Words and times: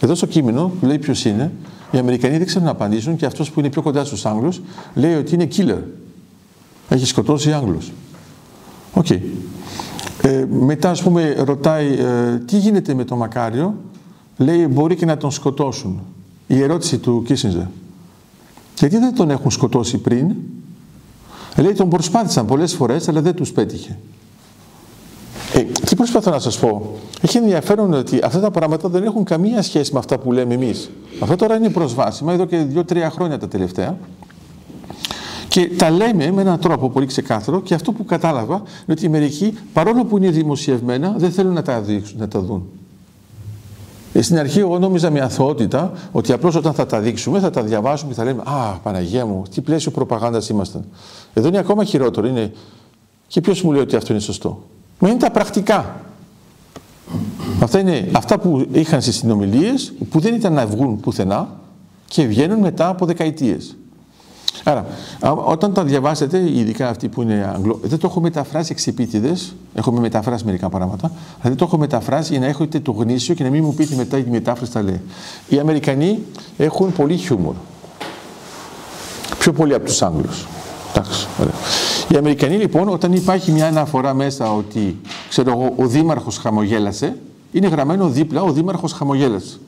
Εδώ 0.00 0.14
στο 0.14 0.26
κείμενο 0.26 0.72
που 0.80 0.86
λέει 0.86 0.98
ποιος 0.98 1.24
είναι, 1.24 1.52
οι 1.90 1.98
Αμερικανοί 1.98 2.36
δεν 2.36 2.46
ξέρουν 2.46 2.64
να 2.64 2.70
απαντήσουν 2.70 3.16
και 3.16 3.26
αυτός 3.26 3.50
που 3.50 3.60
είναι 3.60 3.70
πιο 3.70 3.82
κοντά 3.82 4.04
στους 4.04 4.26
Άγγλους 4.26 4.60
λέει 4.94 5.14
ότι 5.14 5.34
είναι 5.34 5.48
killer. 5.56 5.82
Έχει 6.88 7.06
σκοτώσει 7.06 7.52
Άγγλους. 7.52 7.92
OK. 8.92 9.06
Okay. 9.08 9.20
Ε, 10.22 10.44
μετά, 10.50 10.90
ας 10.90 11.02
πούμε, 11.02 11.34
ρωτάει 11.38 11.86
ε, 11.86 12.38
τι 12.38 12.58
γίνεται 12.58 12.94
με 12.94 13.04
τον 13.04 13.18
Μακάριο; 13.18 13.74
Λέει 14.36 14.66
μπορεί 14.70 14.96
και 14.96 15.04
να 15.04 15.16
τον 15.16 15.30
σκοτώσουν. 15.30 16.00
Η 16.46 16.62
ερώτηση 16.62 16.98
του 16.98 17.22
Κίσινζερ. 17.26 17.66
Γιατί 18.78 18.98
δεν 18.98 19.14
τον 19.14 19.30
έχουν 19.30 19.50
σκοτώσει 19.50 19.98
πριν; 19.98 20.34
Λέει 21.56 21.72
τον 21.72 21.88
προσπάθησαν 21.88 22.46
πολλές 22.46 22.74
φορές 22.74 23.08
αλλά 23.08 23.20
δεν 23.20 23.34
τους 23.34 23.52
πέτυχε. 23.52 23.98
Ε, 25.96 25.98
τι 25.98 26.10
προσπαθώ 26.10 26.30
να 26.30 26.38
σας 26.38 26.58
πω; 26.58 26.94
Έχει 27.20 27.36
ενδιαφέρον 27.36 27.92
ότι 27.92 28.20
αυτά 28.22 28.40
τα 28.40 28.50
πράγματα 28.50 28.88
δεν 28.88 29.02
έχουν 29.02 29.24
καμία 29.24 29.62
σχέση 29.62 29.92
με 29.92 29.98
αυτά 29.98 30.18
που 30.18 30.32
λέμε 30.32 30.54
εμείς. 30.54 30.90
Αυτό 31.20 31.36
τώρα 31.36 31.56
είναι 31.56 31.68
προσβάσιμα 31.68 32.32
εδώ 32.32 32.44
και 32.44 32.56
δύο-τρία 32.56 33.10
χρόνια 33.10 33.38
τα 33.38 33.48
τελευταία. 33.48 33.98
Και 35.48 35.70
τα 35.76 35.90
λέμε 35.90 36.30
με 36.30 36.40
έναν 36.40 36.58
τρόπο 36.58 36.90
πολύ 36.90 37.06
ξεκάθαρο 37.06 37.60
και 37.60 37.74
αυτό 37.74 37.92
που 37.92 38.04
κατάλαβα 38.04 38.54
είναι 38.54 38.64
ότι 38.88 39.08
μερικοί 39.08 39.58
παρόλο 39.72 40.04
που 40.04 40.16
είναι 40.16 40.30
δημοσιευμένα 40.30 41.14
δεν 41.16 41.30
θέλουν 41.30 41.52
να 41.52 41.62
τα, 41.62 41.80
δείξουν, 41.80 42.18
να 42.18 42.28
τα 42.28 42.40
δουν. 42.40 42.62
Ε, 44.12 44.22
στην 44.22 44.38
αρχή 44.38 44.58
εγώ 44.58 44.78
νόμιζα 44.78 45.10
με 45.10 45.20
αθωότητα 45.20 45.92
ότι 46.12 46.32
απλώς 46.32 46.54
όταν 46.54 46.74
θα 46.74 46.86
τα 46.86 47.00
δείξουμε 47.00 47.40
θα 47.40 47.50
τα 47.50 47.62
διαβάσουμε 47.62 48.10
και 48.12 48.16
θα 48.16 48.24
λέμε 48.24 48.42
«Α, 48.44 48.78
Παναγία 48.82 49.26
μου, 49.26 49.42
τι 49.54 49.60
πλαίσιο 49.60 49.90
προπαγάνδας 49.90 50.48
ήμασταν». 50.48 50.84
Εδώ 51.34 51.48
είναι 51.48 51.58
ακόμα 51.58 51.84
χειρότερο. 51.84 52.26
Είναι... 52.26 52.52
Και 53.26 53.40
ποιος 53.40 53.62
μου 53.62 53.72
λέει 53.72 53.80
ότι 53.80 53.96
αυτό 53.96 54.12
είναι 54.12 54.22
σωστό; 54.22 54.62
Μα 54.98 55.08
είναι 55.08 55.18
τα 55.18 55.30
πρακτικά. 55.30 56.00
Αυτά 57.60 57.78
είναι 57.78 58.08
αυτά 58.12 58.38
που 58.38 58.66
είχαν 58.72 59.00
στις 59.00 59.16
συνομιλίες 59.16 59.92
που 60.10 60.20
δεν 60.20 60.34
ήταν 60.34 60.52
να 60.52 60.66
βγουν 60.66 61.00
πουθενά 61.00 61.48
και 62.06 62.24
βγαίνουν 62.26 62.58
μετά 62.58 62.88
από 62.88 63.06
δεκαετίες. 63.06 63.76
Άρα, 64.64 64.86
όταν 65.44 65.72
τα 65.72 65.84
διαβάσετε, 65.84 66.38
ειδικά 66.38 66.88
αυτοί 66.88 67.08
που 67.08 67.22
είναι 67.22 67.50
Αγγλό, 67.54 67.80
δεν 67.82 67.98
το 67.98 68.06
έχω 68.06 68.20
μεταφράσει 68.20 68.72
εξυπίτηδες, 68.72 69.54
έχουμε 69.74 70.00
μεταφράσει 70.00 70.44
μερικά 70.44 70.68
πράγματα, 70.68 71.06
αλλά 71.06 71.42
δεν 71.42 71.56
το 71.56 71.64
έχω 71.64 71.78
μεταφράσει 71.78 72.32
για 72.32 72.40
να 72.40 72.46
έχετε 72.46 72.80
το 72.80 72.92
γνήσιο 72.92 73.34
και 73.34 73.42
να 73.42 73.50
μην 73.50 73.64
μου 73.64 73.74
πείτε 73.74 73.94
μετά 73.94 74.18
η 74.18 74.24
μετάφραση 74.30 74.72
τα 74.72 74.82
λέει. 74.82 75.00
Οι 75.48 75.58
Αμερικανοί 75.58 76.18
έχουν 76.56 76.92
πολύ 76.92 77.16
χιούμορ. 77.16 77.54
Πιο 79.38 79.52
πολύ 79.52 79.74
από 79.74 79.84
τους 79.84 80.02
Άγγλους. 80.02 80.46
Εντάξει, 80.94 81.26
ωραία. 81.40 81.54
Οι 82.08 82.16
Αμερικανοί 82.16 82.56
λοιπόν, 82.56 82.88
όταν 82.88 83.12
υπάρχει 83.12 83.52
μια 83.52 83.66
αναφορά 83.66 84.14
μέσα 84.14 84.54
ότι, 84.54 84.96
ξέρω 85.28 85.50
εγώ, 85.50 85.72
ο 85.76 85.86
Δήμαρχος 85.86 86.38
χαμογέλασε, 86.38 87.16
είναι 87.52 87.66
γραμμένο 87.66 88.08
δίπλα 88.08 88.42
ο 88.42 88.52
Δήμαρχος 88.52 88.92
χαμογέλασε. 88.92 89.58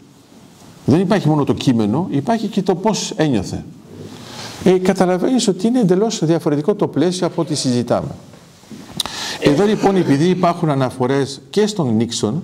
Δεν 0.84 1.00
υπάρχει 1.00 1.28
μόνο 1.28 1.44
το 1.44 1.52
κείμενο, 1.52 2.06
υπάρχει 2.10 2.46
και 2.46 2.62
το 2.62 2.74
πώς 2.74 3.12
ένιωθε 3.16 3.64
ε, 4.64 4.78
καταλαβαίνεις 4.78 5.48
ότι 5.48 5.66
είναι 5.66 5.80
εντελώς 5.80 6.24
διαφορετικό 6.24 6.74
το 6.74 6.88
πλαίσιο 6.88 7.26
από 7.26 7.42
ό,τι 7.42 7.54
συζητάμε. 7.54 8.08
Εδώ 9.40 9.64
λοιπόν 9.64 9.96
επειδή 9.96 10.28
υπάρχουν 10.28 10.70
αναφορές 10.70 11.40
και 11.50 11.66
στον 11.66 11.96
Νίξον 11.96 12.42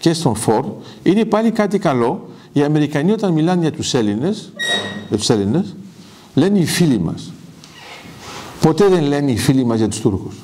και 0.00 0.12
στον 0.12 0.34
Φόρ, 0.34 0.66
είναι 1.02 1.24
πάλι 1.24 1.50
κάτι 1.50 1.78
καλό. 1.78 2.28
Οι 2.52 2.62
Αμερικανοί 2.62 3.12
όταν 3.12 3.32
μιλάνε 3.32 3.60
για 3.60 3.72
τους 3.72 3.94
Έλληνες, 3.94 4.52
για 5.08 5.16
τους 5.16 5.30
Έλληνες 5.30 5.74
λένε 6.34 6.58
οι 6.58 6.66
φίλοι 6.66 6.98
μας. 6.98 7.32
Ποτέ 8.62 8.88
δεν 8.88 9.02
λένε 9.02 9.30
οι 9.30 9.36
φίλοι 9.36 9.64
μας 9.64 9.78
για 9.78 9.88
τους 9.88 10.00
Τούρκους. 10.00 10.36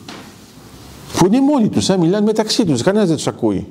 Που 1.19 1.27
είναι 1.27 1.41
μόνοι 1.41 1.69
τους, 1.69 1.89
μιλάνε 1.89 2.27
μεταξύ 2.27 2.65
τους, 2.65 2.83
κανένας 2.83 3.09
δεν 3.09 3.17
τους 3.17 3.27
ακούει. 3.27 3.67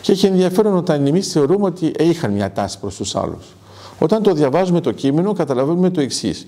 Και 0.00 0.12
έχει 0.12 0.26
ενδιαφέρον 0.26 0.76
όταν 0.76 1.06
εμείς 1.06 1.32
θεωρούμε 1.32 1.64
ότι 1.64 1.92
είχαν 1.98 2.32
μια 2.32 2.52
τάση 2.52 2.78
προς 2.78 2.96
τους 2.96 3.16
άλλους. 3.16 3.46
Όταν 3.98 4.22
το 4.22 4.32
διαβάζουμε 4.32 4.80
το 4.80 4.92
κείμενο, 4.92 5.32
καταλαβαίνουμε 5.32 5.90
το 5.90 6.00
εξής. 6.00 6.46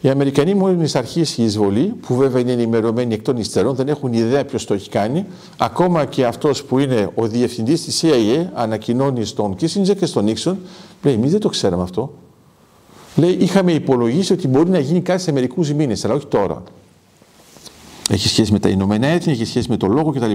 Οι 0.00 0.08
Αμερικανοί 0.08 0.54
μόλις 0.54 0.94
αρχίσει 0.94 1.40
η 1.40 1.44
εισβολή, 1.44 1.94
που 2.06 2.14
βέβαια 2.14 2.40
είναι 2.40 2.52
ενημερωμένοι 2.52 3.14
εκ 3.14 3.22
των 3.22 3.36
υστερών, 3.36 3.74
δεν 3.74 3.88
έχουν 3.88 4.12
ιδέα 4.12 4.44
ποιος 4.44 4.64
το 4.64 4.74
έχει 4.74 4.88
κάνει. 4.88 5.26
Ακόμα 5.58 6.04
και 6.04 6.24
αυτός 6.24 6.64
που 6.64 6.78
είναι 6.78 7.10
ο 7.14 7.26
διευθυντής 7.26 7.84
της 7.84 8.04
CIA 8.04 8.46
ανακοινώνει 8.54 9.24
στον 9.24 9.56
Κίσιντζερ 9.56 9.96
και 9.96 10.06
στον 10.06 10.24
Νίξον, 10.24 10.58
λέει: 11.02 11.14
Εμείς 11.14 11.30
δεν 11.30 11.40
το 11.40 11.48
ξέραμε 11.48 11.82
αυτό. 11.82 12.12
Λέει: 13.16 13.30
Είχαμε 13.30 13.72
υπολογίσει 13.72 14.32
ότι 14.32 14.48
μπορεί 14.48 14.70
να 14.70 14.78
γίνει 14.78 15.00
κάτι 15.00 15.22
σε 15.22 15.32
μερικούς 15.32 15.72
μήνες, 15.72 16.04
αλλά 16.04 16.14
όχι 16.14 16.26
τώρα. 16.26 16.62
Έχει 18.10 18.28
σχέση 18.28 18.52
με 18.52 18.58
τα 18.58 18.68
Ηνωμένα 18.68 19.06
Έθνη, 19.06 19.32
έχει 19.32 19.44
σχέση 19.44 19.68
με 19.68 19.76
το 19.76 19.86
λόγο 19.86 20.12
κτλ. 20.12 20.32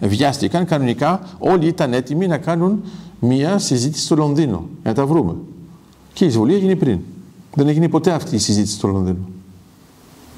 Βιάστηκαν 0.00 0.64
κανονικά, 0.64 1.20
όλοι 1.38 1.66
ήταν 1.66 1.92
έτοιμοι 1.92 2.26
να 2.26 2.38
κάνουν 2.38 2.82
μία 3.20 3.58
συζήτηση 3.58 4.04
στο 4.04 4.14
Λονδίνο, 4.14 4.68
για 4.82 4.90
να 4.90 4.94
τα 4.94 5.06
βρούμε. 5.06 5.34
Και 6.12 6.24
η 6.24 6.26
εισβολή 6.26 6.54
έγινε 6.54 6.74
πριν. 6.76 6.98
Δεν 7.54 7.68
έγινε 7.68 7.88
ποτέ 7.88 8.10
αυτή 8.10 8.34
η 8.34 8.38
συζήτηση 8.38 8.74
στο 8.74 8.88
Λονδίνο. 8.88 9.28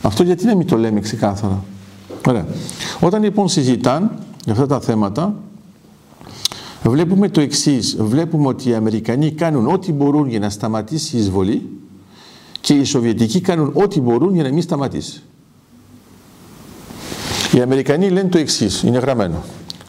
Αυτό 0.02 0.22
γιατί 0.22 0.44
να 0.44 0.54
μην 0.54 0.66
το 0.66 0.76
λέμε 0.76 1.00
ξεκάθαρα. 1.00 1.64
Ωραία. 2.28 2.46
Όταν 3.00 3.22
λοιπόν 3.22 3.48
συζητάν 3.48 4.18
για 4.44 4.52
αυτά 4.52 4.66
τα 4.66 4.80
θέματα, 4.80 5.34
βλέπουμε 6.88 7.28
το 7.28 7.40
εξής. 7.40 7.96
Βλέπουμε 7.98 8.46
ότι 8.48 8.68
οι 8.68 8.74
Αμερικανοί 8.74 9.30
κάνουν 9.30 9.66
ό,τι 9.66 9.92
μπορούν 9.92 10.28
για 10.28 10.38
να 10.38 10.50
σταματήσει 10.50 11.16
η 11.16 11.18
εισβολή 11.18 11.68
και 12.60 12.74
οι 12.74 12.84
Σοβιετικοί 12.84 13.40
κάνουν 13.40 13.70
ό,τι 13.74 14.00
μπορούν 14.00 14.34
για 14.34 14.42
να 14.42 14.52
μην 14.52 14.62
σταματήσει. 14.62 15.22
Οι 17.54 17.60
Αμερικανοί 17.60 18.10
λένε 18.10 18.28
το 18.28 18.38
εξής, 18.38 18.82
είναι 18.82 18.98
γραμμένο. 18.98 19.42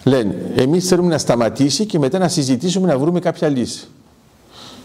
Λένε, 0.03 0.52
εμείς 0.56 0.88
θέλουμε 0.88 1.09
να 1.09 1.18
σταματήσει 1.18 1.85
και 1.85 2.00
μετά 2.00 2.18
να 2.18 2.28
συζητήσουμε 2.28 2.88
να 2.88 2.97
βρούμε 2.97 3.19
κάποια 3.19 3.47
λύση. 3.47 3.88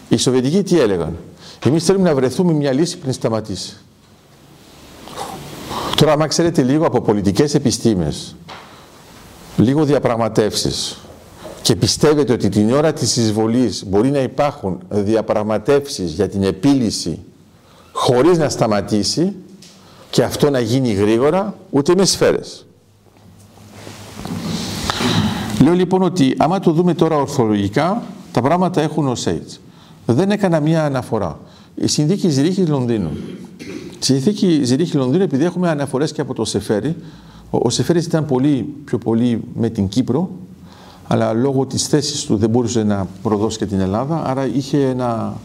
Οι 0.09 0.17
Σοβιετικοί 0.17 0.63
τι 0.63 0.79
έλεγαν; 0.79 1.17
Εμείς 1.65 1.83
θέλουμε 1.83 2.09
να 2.09 2.15
βρεθούμε 2.15 2.53
μια 2.53 2.71
λύση 2.71 2.97
πριν 2.97 3.13
σταματήσει. 3.13 3.77
Τώρα, 5.95 6.11
άμα 6.11 6.27
ξέρετε 6.27 6.61
λίγο 6.61 6.85
από 6.85 7.01
πολιτικές 7.01 7.53
επιστήμες, 7.53 8.35
λίγο 9.57 9.85
διαπραγματεύσεις 9.85 10.97
και 11.67 11.75
πιστεύετε 11.75 12.33
ότι 12.33 12.49
την 12.49 12.71
ώρα 12.71 12.93
της 12.93 13.17
εισβολής 13.17 13.85
μπορεί 13.87 14.11
να 14.11 14.19
υπάρχουν 14.19 14.79
διαπραγματεύσεις 14.89 16.11
για 16.11 16.29
την 16.29 16.43
επίλυση 16.43 17.19
χωρίς 17.91 18.37
να 18.37 18.49
σταματήσει 18.49 19.35
και 20.09 20.23
αυτό 20.23 20.49
να 20.49 20.59
γίνει 20.59 20.91
γρήγορα, 20.93 21.57
ούτε 21.69 21.93
με 21.95 22.05
σφαίρες; 22.05 22.65
Λέω 25.61 25.73
λοιπόν 25.73 26.01
ότι 26.01 26.35
άμα 26.37 26.59
το 26.59 26.71
δούμε 26.71 26.93
τώρα 26.93 27.15
ορθολογικά, 27.15 28.03
τα 28.31 28.41
πράγματα 28.41 28.81
έχουν 28.81 29.07
ως 29.07 29.25
έτσι 29.27 29.59
δεν 30.05 30.31
έκανα 30.31 30.59
μία 30.59 30.85
αναφορά. 30.85 31.39
Η 31.75 31.87
συνθήκη 31.87 32.29
Ζηρίχη 32.29 32.65
Λονδίνου. 32.65 33.11
Στη 33.99 34.05
συνθήκη 34.13 34.63
Ζηρίχη 34.63 34.97
Λονδίνου, 34.97 35.23
επειδή 35.23 35.43
έχουμε 35.43 35.69
αναφορές 35.69 36.11
και 36.11 36.21
από 36.21 36.33
το 36.33 36.45
Σεφέρι, 36.45 36.95
ο, 37.49 37.59
ο 37.61 37.69
Σεφέρις 37.69 38.05
ήταν 38.05 38.25
πολύ 38.25 38.73
πιο 38.85 38.97
πολύ 38.97 39.41
με 39.53 39.69
την 39.69 39.87
Κύπρο, 39.87 40.29
αλλά 41.07 41.33
λόγω 41.33 41.65
της 41.65 41.87
θέσης 41.87 42.23
του 42.23 42.37
δεν 42.37 42.49
μπορούσε 42.49 42.83
να 42.83 43.07
προδώσει 43.21 43.57
και 43.57 43.65
την 43.65 43.79
Ελλάδα, 43.79 44.23
άρα 44.25 44.45
είχε 44.45 44.85
ένα, 44.85 45.37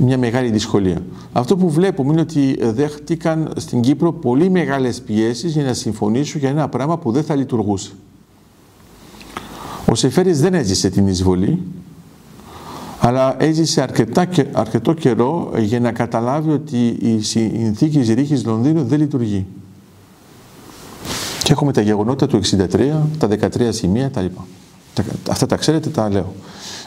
μια 0.00 0.18
μεγάλη 0.18 0.50
δυσκολία. 0.50 1.02
Αυτό 1.32 1.56
που 1.56 1.70
βλέπουμε 1.70 2.12
είναι 2.12 2.20
ότι 2.20 2.58
δέχτηκαν 2.60 3.52
στην 3.56 3.80
Κύπρο 3.80 4.12
πολύ 4.12 4.50
μεγάλες 4.50 5.00
πιέσεις 5.00 5.52
για 5.52 5.64
να 5.64 5.72
συμφωνήσουν 5.72 6.40
για 6.40 6.48
ένα 6.48 6.68
πράγμα 6.68 6.98
που 6.98 7.10
δεν 7.12 7.24
θα 7.24 7.34
λειτουργούσε. 7.34 7.92
Ο 9.90 9.94
Σεφέρης 9.94 10.40
δεν 10.40 10.54
έζησε 10.54 10.90
την 10.90 11.06
εισβολή, 11.06 11.62
αλλά 13.00 13.42
έζησε 13.42 13.82
αρκετά, 13.82 14.28
αρκετό 14.52 14.92
καιρό 14.92 15.52
για 15.58 15.80
να 15.80 15.92
καταλάβει 15.92 16.50
ότι 16.50 16.86
η 16.86 17.20
συνθήκη 17.20 18.02
Ζηρίχης 18.02 18.44
Λονδίνου 18.44 18.84
δεν 18.84 18.98
λειτουργεί. 18.98 19.46
Και 21.42 21.52
έχουμε 21.52 21.72
τα 21.72 21.80
γεγονότα 21.80 22.26
του 22.26 22.36
63, 22.36 22.66
τα 23.18 23.28
13 23.28 23.68
σημεία, 23.70 24.10
τα 24.10 24.20
λοιπά. 24.20 24.46
Αυτά 25.30 25.46
τα 25.46 25.56
ξέρετε, 25.56 25.88
τα 25.88 26.10
λέω 26.10 26.32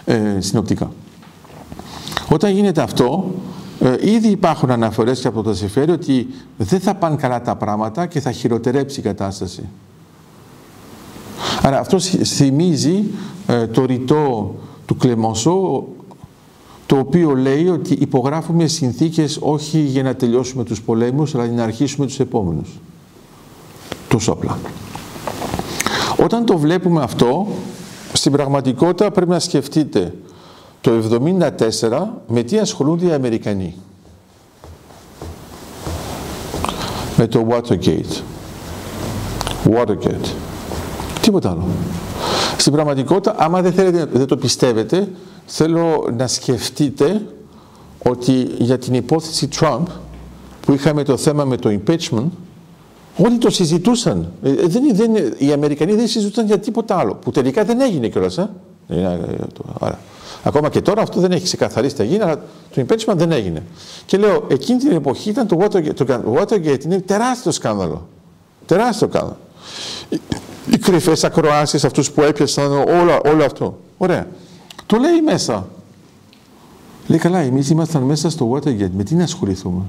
ε, 0.06 0.38
συνοπτικά. 0.40 0.91
Όταν 2.29 2.52
γίνεται 2.52 2.81
αυτό, 2.81 3.31
ε, 3.79 3.96
ήδη 4.11 4.28
υπάρχουν 4.28 4.72
αναφορές 4.72 5.20
και 5.20 5.28
από 5.28 5.41
το 5.43 5.53
Σεφέρι 5.53 5.91
ότι 5.91 6.28
δεν 6.58 6.79
θα 6.79 6.96
πάνε 6.96 7.16
καλά 7.16 7.41
τα 7.41 7.55
πράγματα 7.55 8.05
και 8.05 8.20
θα 8.20 8.31
χειροτερέψει 8.31 8.99
η 8.99 9.03
κατάσταση. 9.03 9.70
Άρα 11.61 11.79
αυτό 11.79 11.99
θυμίζει 11.99 13.03
ε, 13.47 13.67
το 13.67 13.85
ρητό 13.85 14.55
του 14.85 14.96
Κλεμονσό 14.96 15.85
το 16.85 16.97
οποίο 16.97 17.35
λέει 17.35 17.67
ότι 17.67 17.93
υπογράφουμε 17.93 18.67
συνθήκες 18.67 19.37
όχι 19.41 19.79
για 19.79 20.03
να 20.03 20.16
τελειώσουμε 20.16 20.64
τους 20.64 20.81
πολέμους, 20.81 21.35
αλλά 21.35 21.46
για 21.46 21.55
να 21.55 21.64
αρχίσουμε 21.64 22.05
τους 22.05 22.20
επόμενους. 22.20 22.70
Τόσο 24.08 24.31
απλά. 24.31 24.58
Όταν 26.23 26.46
το 26.46 26.58
βλέπουμε 26.58 27.02
αυτό, 27.02 27.47
στην 28.28 28.40
πραγματικότητα 28.40 29.12
πρέπει 29.12 29.32
να 29.32 29.40
σκεφτείτε 29.40 30.14
το 30.82 30.91
1974 31.79 32.08
με 32.28 32.44
τι 32.44 32.59
ασχολούνται 32.59 33.06
οι 33.06 33.12
Αμερικανοί; 33.12 33.76
Με 37.18 37.28
το 37.28 37.47
Watergate. 37.50 38.22
Watergate. 39.70 40.28
Τίποτα 41.22 41.50
άλλο. 41.50 41.68
Στην 42.58 42.74
πραγματικότητα, 42.74 43.35
άμα 43.38 43.62
δεν, 43.62 43.74
θέλετε, 43.74 44.06
δεν 44.06 44.28
το 44.28 44.38
πιστεύετε, 44.38 45.09
θέλω 45.46 46.14
να 46.18 46.28
σκεφτείτε 46.28 47.22
ότι 48.03 48.47
για 48.58 48.78
την 48.78 48.94
υπόθεση 48.94 49.47
Trump 49.59 49.84
που 50.62 50.74
είχαμε 50.74 51.03
το 51.03 51.18
θέμα 51.18 51.46
με 51.46 51.58
το 51.58 51.79
impeachment, 51.79 52.29
όλοι 53.17 53.37
το 53.37 53.49
συζητούσαν. 53.49 54.31
Ε, 54.43 54.52
δεν, 54.52 54.96
δεν, 54.96 55.34
οι 55.37 55.52
Αμερικανοί 55.52 55.93
δεν 55.96 56.08
συζητούσαν 56.08 56.46
για 56.46 56.59
τίποτα 56.59 56.97
άλλο, 56.97 57.14
που 57.14 57.31
τελικά 57.31 57.64
δεν 57.64 57.81
έγινε 57.81 58.08
κιόλας. 58.08 58.37
Ε; 58.37 58.49
Άρα, 59.79 59.99
ακόμα 60.43 60.69
και 60.69 60.81
τώρα 60.81 61.02
αυτό 61.02 61.19
δεν 61.19 61.31
έχει 61.31 61.43
ξεκαθαρίσει 61.43 61.96
τα 61.96 62.03
γίνει, 62.03 62.22
αλλά 62.22 62.41
το 62.73 62.85
impeachment 62.87 63.16
δεν 63.16 63.31
έγινε. 63.31 63.64
Και 64.05 64.17
λέω, 64.17 64.46
εκείνη 64.47 64.79
την 64.79 64.91
εποχή 64.91 65.29
ήταν 65.29 65.47
το 65.47 65.58
Watergate, 65.61 65.96
το 65.96 66.05
Watergate 66.40 66.84
είναι 66.84 66.99
τεράστιο 66.99 67.52
σκάνδαλο. 67.52 68.08
Τεράστιο 68.66 69.08
σκάνδαλο. 69.08 69.37
Οι, 70.09 70.19
οι 70.72 70.78
κρυφές 70.78 71.23
ακροάσεις, 71.23 71.85
αυτούς 71.85 72.11
που 72.11 72.22
έπιασαν, 72.22 72.72
όλο, 72.72 73.22
όλο 73.25 73.43
αυτό. 73.46 73.78
Ωραία. 73.97 74.28
Το 74.85 74.97
λέει 74.97 75.22
μέσα. 75.25 75.67
Λέει 77.08 77.19
καλά, 77.19 77.40
εμείς 77.40 77.69
ήμασταν 77.69 78.02
μέσα 78.02 78.29
στο 78.29 78.52
Watergate, 78.52 78.91
με 78.97 79.03
τι 79.03 79.16
να 79.16 79.23
ασχοληθούμε; 79.23 79.81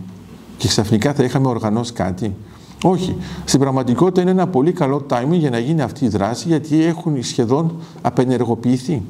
Και 0.56 0.68
ξαφνικά 0.68 1.14
θα 1.14 1.24
είχαμε 1.24 1.48
οργανώσει 1.48 1.92
κάτι; 1.92 2.34
Όχι. 2.82 3.16
Στην 3.44 3.60
πραγματικότητα 3.60 4.20
είναι 4.20 4.30
ένα 4.30 4.46
πολύ 4.46 4.72
καλό 4.72 5.06
timing 5.10 5.30
για 5.30 5.50
να 5.50 5.58
γίνει 5.58 5.82
αυτή 5.82 6.04
η 6.04 6.08
δράση, 6.08 6.48
γιατί 6.48 6.84
έχουν 6.84 7.22
σχεδόν 7.22 7.72
απενεργοποιηθεί. 8.02 9.02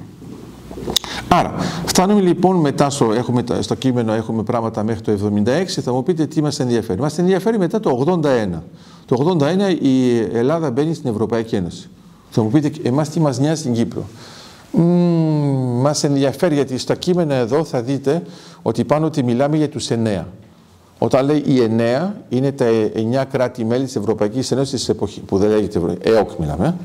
Άρα, 1.29 1.55
φτάνουμε 1.85 2.21
λοιπόν 2.21 2.57
μετά 2.57 2.91
στο, 2.91 3.13
έχουμε, 3.13 3.45
στο 3.61 3.75
κείμενο, 3.75 4.13
έχουμε 4.13 4.43
πράγματα 4.43 4.83
μέχρι 4.83 5.01
το 5.01 5.13
76, 5.13 5.65
θα 5.67 5.93
μου 5.93 6.03
πείτε 6.03 6.27
τι 6.27 6.43
μας 6.43 6.61
ενδιαφέρει. 6.61 7.01
Μας 7.01 7.19
ενδιαφέρει 7.19 7.59
μετά 7.59 7.81
το 7.81 8.21
81. 8.23 8.61
Το 9.07 9.37
81 9.41 9.83
η 9.83 10.19
Ελλάδα 10.33 10.71
μπαίνει 10.71 10.95
στην 10.95 11.11
Ευρωπαϊκή 11.11 11.57
Ένωση. 11.57 11.89
Θα 12.31 12.43
μου 12.43 12.51
πείτε, 12.51 12.71
εμάς 12.83 13.09
τι 13.09 13.21
μας 13.21 13.39
νοιάζει 13.39 13.61
στην 13.61 13.73
Κύπρο. 13.73 14.05
Mm, 14.73 14.81
μας 15.81 16.05
ενδιαφέρει 16.05 16.55
γιατί 16.55 16.79
στα 16.79 16.95
κείμενα 16.95 17.35
εδώ 17.35 17.65
θα 17.65 17.83
δείτε 17.83 18.23
ότι 18.63 18.85
πάνω 18.85 19.07
ότι 19.07 19.23
μιλάμε 19.23 19.57
για 19.57 19.69
τους 19.69 19.91
εννέα. 19.91 20.27
Όταν 20.99 21.27
λέει 21.27 21.43
η 21.47 21.63
εννέα 21.63 22.15
είναι 22.29 22.53
τα 22.53 22.65
εννιά 22.95 23.25
κράτη-μέλη 23.25 23.85
της 23.85 23.97
Ευρωπαϊκής 23.97 24.51
Ένωσης 24.51 24.79
της 24.79 24.89
εποχή, 24.89 25.21
που 25.21 25.39
δεν 25.39 25.49
λέγεται 25.49 25.79
Ευρωπαϊκή, 25.79 26.09
ΕΟΚ 26.09 26.31
μιλάμε. 26.39 26.77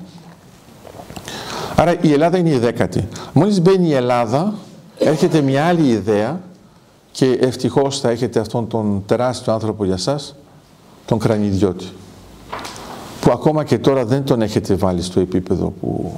Άρα 1.75 1.95
η 2.01 2.11
Ελλάδα 2.11 2.37
είναι 2.37 2.49
η 2.49 2.57
δέκατη. 2.57 3.07
Μόλις 3.33 3.61
μπαίνει 3.61 3.87
η 3.87 3.93
Ελλάδα, 3.93 4.53
έρχεται 4.97 5.41
μια 5.41 5.65
άλλη 5.65 5.87
ιδέα 5.87 6.41
και 7.11 7.25
ευτυχώς 7.25 7.99
θα 7.99 8.09
έχετε 8.09 8.39
αυτόν 8.39 8.67
τον 8.67 9.03
τεράστιο 9.05 9.53
άνθρωπο 9.53 9.85
για 9.85 9.97
σας, 9.97 10.35
τον 11.05 11.19
Κρανιδιώτη. 11.19 11.85
Που 13.21 13.31
ακόμα 13.31 13.63
και 13.63 13.77
τώρα 13.77 14.05
δεν 14.05 14.23
τον 14.23 14.41
έχετε 14.41 14.75
βάλει 14.75 15.01
στο 15.01 15.19
επίπεδο 15.19 15.73
που... 15.81 16.11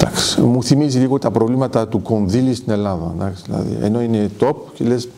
Εντάξει, 0.00 0.40
μου 0.40 0.62
θυμίζει 0.62 0.98
λίγο 0.98 1.18
τα 1.18 1.30
προβλήματα 1.30 1.88
του 1.88 2.02
κονδύλι 2.02 2.54
στην 2.54 2.72
Ελλάδα. 2.72 3.12
Εντάξει, 3.16 3.42
δηλαδή, 3.46 3.78
ενώ 3.82 4.02
είναι 4.02 4.30
top 4.40 4.54
και 4.74 4.84
λες 4.84 5.08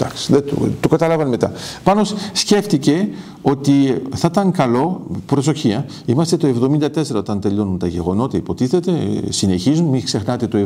Εντάξει, 0.00 0.32
δεν 0.32 0.44
το, 0.44 0.68
το 0.80 0.88
καταλάβανε 0.88 1.28
μετά. 1.28 1.52
Πάνω 1.84 2.02
σκέφτηκε 2.32 3.08
ότι 3.42 4.02
θα 4.14 4.28
ήταν 4.30 4.50
καλό, 4.50 5.06
προσοχή, 5.26 5.84
είμαστε 6.06 6.36
το 6.36 6.48
74 6.84 7.14
όταν 7.14 7.40
τελειώνουν 7.40 7.78
τα 7.78 7.86
γεγονότα, 7.86 8.36
υποτίθεται, 8.36 8.92
συνεχίζουν, 9.28 9.86
μην 9.86 10.04
ξεχνάτε 10.04 10.46
το 10.46 10.58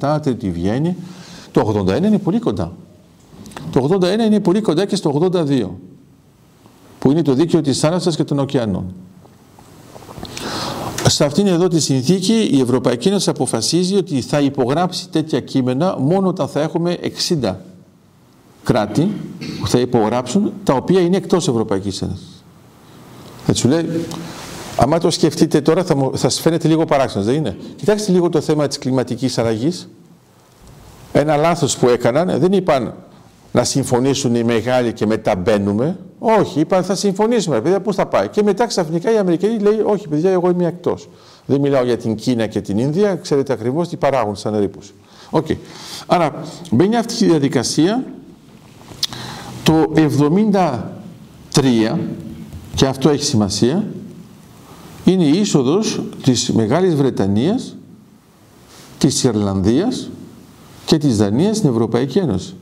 77, 0.00 0.18
τρίτη 0.22 0.50
βγαίνει. 0.50 0.96
Το 1.52 1.84
81 1.88 1.96
είναι 1.96 2.18
πολύ 2.18 2.38
κοντά. 2.38 2.72
Το 3.70 3.98
81 4.00 4.04
είναι 4.26 4.40
πολύ 4.40 4.60
κοντά 4.60 4.84
και 4.84 4.96
στο 4.96 5.30
82, 5.32 5.68
που 6.98 7.10
είναι 7.10 7.22
το 7.22 7.32
δίκαιο 7.32 7.60
της 7.60 7.78
θάλασσας 7.78 8.16
και 8.16 8.24
των 8.24 8.38
ωκεανών. 8.38 8.94
Σε 11.08 11.24
αυτήν 11.24 11.46
εδώ 11.46 11.68
τη 11.68 11.80
συνθήκη 11.80 12.48
η 12.52 12.60
Ευρωπαϊκή 12.60 13.08
Ένωση 13.08 13.30
αποφασίζει 13.30 13.96
ότι 13.96 14.20
θα 14.20 14.40
υπογράψει 14.40 15.08
τέτοια 15.08 15.40
κείμενα 15.40 15.96
μόνο 15.98 16.28
όταν 16.28 16.48
θα 16.48 16.60
έχουμε 16.60 16.98
60 17.40 17.54
κράτη 18.64 19.10
που 19.60 19.68
θα 19.68 19.78
υπογράψουν 19.78 20.52
τα 20.64 20.74
οποία 20.74 21.00
είναι 21.00 21.16
εκτός 21.16 21.48
Ευρωπαϊκής 21.48 22.02
Ένωσης. 22.02 22.44
Θα 23.46 23.54
σου 23.54 23.68
λέει, 23.68 24.04
άμα 24.76 24.98
το 24.98 25.10
σκεφτείτε 25.10 25.60
τώρα 25.60 25.84
θα, 25.84 25.96
θα 26.10 26.16
σας 26.16 26.40
φαίνεται 26.40 26.68
λίγο 26.68 26.84
παράξενος, 26.84 27.26
δεν 27.26 27.34
είναι; 27.34 27.56
Κοιτάξτε 27.76 28.12
λίγο 28.12 28.28
το 28.28 28.40
θέμα 28.40 28.68
της 28.68 28.78
κλιματικής 28.78 29.38
αλλαγής. 29.38 29.88
Ένα 31.12 31.36
λάθος 31.36 31.76
που 31.76 31.88
έκαναν, 31.88 32.38
δεν 32.38 32.52
είπαν 32.52 32.94
να 33.52 33.64
συμφωνήσουν 33.64 34.34
οι 34.34 34.44
μεγάλοι 34.44 34.92
και 34.92 35.06
μετά 35.06 35.36
μπαίνουμε. 35.36 35.98
Όχι, 36.18 36.60
είπαν 36.60 36.84
θα 36.84 36.94
συμφωνήσουμε, 36.94 37.60
παιδιά, 37.60 37.80
πώς 37.80 37.96
θα 37.96 38.06
πάει; 38.06 38.28
Και 38.28 38.42
μετά 38.42 38.66
ξαφνικά 38.66 39.12
οι 39.12 39.18
Αμερικανοί 39.18 39.58
λέει, 39.58 39.80
όχι 39.84 40.08
παιδιά, 40.08 40.30
εγώ 40.30 40.50
είμαι 40.50 40.66
εκτός. 40.66 41.08
Δεν 41.46 41.60
μιλάω 41.60 41.84
για 41.84 41.96
την 41.96 42.14
Κίνα 42.14 42.46
και 42.46 42.60
την 42.60 42.78
Ίνδια, 42.78 43.14
ξέρετε 43.14 43.52
ακριβώς 43.52 43.88
τι 43.88 43.96
παράγουν 43.96 44.36
σαν 44.36 44.58
ρήπους. 44.58 44.92
Okay. 45.30 45.56
Άρα 46.06 46.42
μπαίνει 46.70 46.96
αυτή 46.96 47.24
η 47.24 47.26
διαδικασία 47.26 48.04
το 49.62 49.92
73, 49.94 51.98
και 52.74 52.86
αυτό 52.86 53.08
έχει 53.08 53.24
σημασία, 53.24 53.86
είναι 55.04 55.24
η 55.24 55.38
είσοδος 55.38 56.02
της 56.22 56.52
Μεγάλης 56.52 56.94
Βρετανίας, 56.94 57.76
της 58.98 59.24
Ιρλανδίας 59.24 60.10
και 60.84 60.98
της 60.98 61.16
Δανίας 61.16 61.56
στην 61.56 61.70
Ευρωπαϊκή 61.70 62.18
Ένωση. 62.18 62.54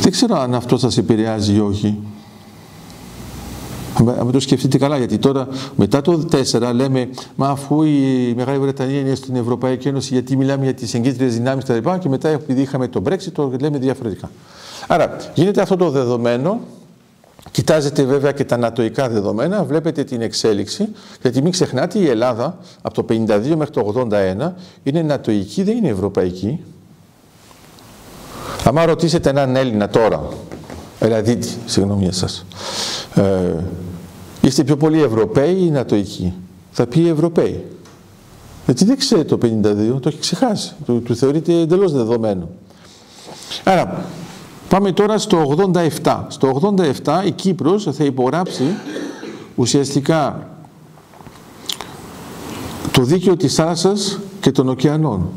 Δεν 0.00 0.12
ξέρω 0.12 0.38
αν 0.38 0.54
αυτό 0.54 0.78
σας 0.78 0.98
επηρεάζει 0.98 1.54
ή 1.54 1.60
όχι. 1.60 1.98
Αν 3.98 4.30
το 4.32 4.40
σκεφτείτε 4.40 4.78
καλά, 4.78 4.98
γιατί 4.98 5.18
τώρα 5.18 5.48
μετά 5.76 6.00
το 6.00 6.28
4 6.52 6.72
λέμε, 6.74 7.08
μα 7.34 7.48
αφού 7.48 7.82
η 7.82 8.34
Μεγάλη 8.36 8.58
Βρετανία 8.58 9.00
είναι 9.00 9.14
στην 9.14 9.36
Ευρωπαϊκή 9.36 9.88
Ένωση, 9.88 10.14
γιατί 10.14 10.36
μιλάμε 10.36 10.64
για 10.64 10.74
τις 10.74 10.94
εγκύτριες 10.94 11.34
δυνάμεις 11.34 11.64
κτλ. 11.64 11.90
Και 11.98 12.08
μετά, 12.08 12.28
επειδή 12.28 12.60
είχαμε 12.60 12.88
το 12.88 13.02
Brexit, 13.08 13.32
το 13.32 13.52
λέμε 13.60 13.78
διαφορετικά. 13.78 14.30
Άρα, 14.86 15.16
γίνεται 15.34 15.60
αυτό 15.60 15.76
το 15.76 15.90
δεδομένο, 15.90 16.60
Κοιτάζετε 17.50 18.02
βέβαια 18.02 18.32
και 18.32 18.44
τα 18.44 18.56
νατοικά 18.56 19.08
δεδομένα, 19.08 19.64
βλέπετε 19.64 20.04
την 20.04 20.20
εξέλιξη, 20.20 20.88
γιατί 21.22 21.42
μην 21.42 21.52
ξεχνάτε 21.52 21.98
η 21.98 22.08
Ελλάδα 22.08 22.58
από 22.82 22.94
το 22.94 23.14
52 23.14 23.54
μέχρι 23.56 23.70
το 23.70 24.08
81 24.10 24.52
είναι 24.82 25.02
νατοική, 25.02 25.62
δεν 25.62 25.76
είναι 25.76 25.88
ευρωπαϊκή. 25.88 26.60
Αν 28.64 28.84
ρωτήσετε 28.84 29.30
έναν 29.30 29.56
Έλληνα 29.56 29.88
τώρα, 29.88 30.28
δηλαδή, 31.00 31.38
συγγνώμη 31.66 32.12
σας, 32.12 32.44
ε, 33.14 33.54
είστε 34.40 34.64
πιο 34.64 34.76
πολλοί 34.76 35.02
Ευρωπαίοι 35.02 35.58
ή 35.66 35.70
Νατοικοί. 35.70 36.32
Θα 36.70 36.86
πει 36.86 37.08
Ευρωπαίοι. 37.08 37.64
Γιατί 38.64 38.84
δεν 38.84 38.96
ξέρει 38.98 39.24
το 39.24 39.38
52, 39.42 40.00
το 40.00 40.08
έχει 40.08 40.18
ξεχάσει. 40.18 40.74
Του, 40.84 41.02
του 41.02 41.16
θεωρείται 41.16 41.60
εντελώς 41.60 41.92
δεδομένο. 41.92 42.48
Άρα, 43.64 44.04
πάμε 44.68 44.92
τώρα 44.92 45.18
στο 45.18 45.56
87. 46.02 46.24
Στο 46.28 46.60
87 47.02 47.26
η 47.26 47.30
Κύπρος 47.30 47.88
θα 47.92 48.04
υπογράψει 48.04 48.64
ουσιαστικά 49.54 50.48
το 52.92 53.02
δίκαιο 53.02 53.36
της 53.36 53.54
θάλασσας 53.54 54.18
και 54.40 54.50
των 54.50 54.68
ωκεανών. 54.68 55.28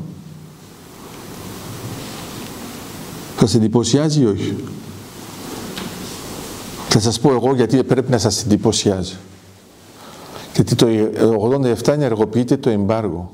Θα 3.37 3.47
σε 3.47 3.57
εντυπωσιάζει 3.57 4.21
ή 4.21 4.25
όχι; 4.25 4.55
Θα 6.99 7.03
σας 7.03 7.19
πω 7.19 7.31
εγώ 7.31 7.55
γιατί 7.55 7.83
πρέπει 7.83 8.11
να 8.11 8.17
σας 8.17 8.43
εντυπωσιάζει. 8.43 9.15
Γιατί 10.53 10.75
το 10.75 10.87
87 11.85 11.87
ενεργοποιείται 11.87 12.57
το 12.57 12.69
εμπάργο. 12.69 13.31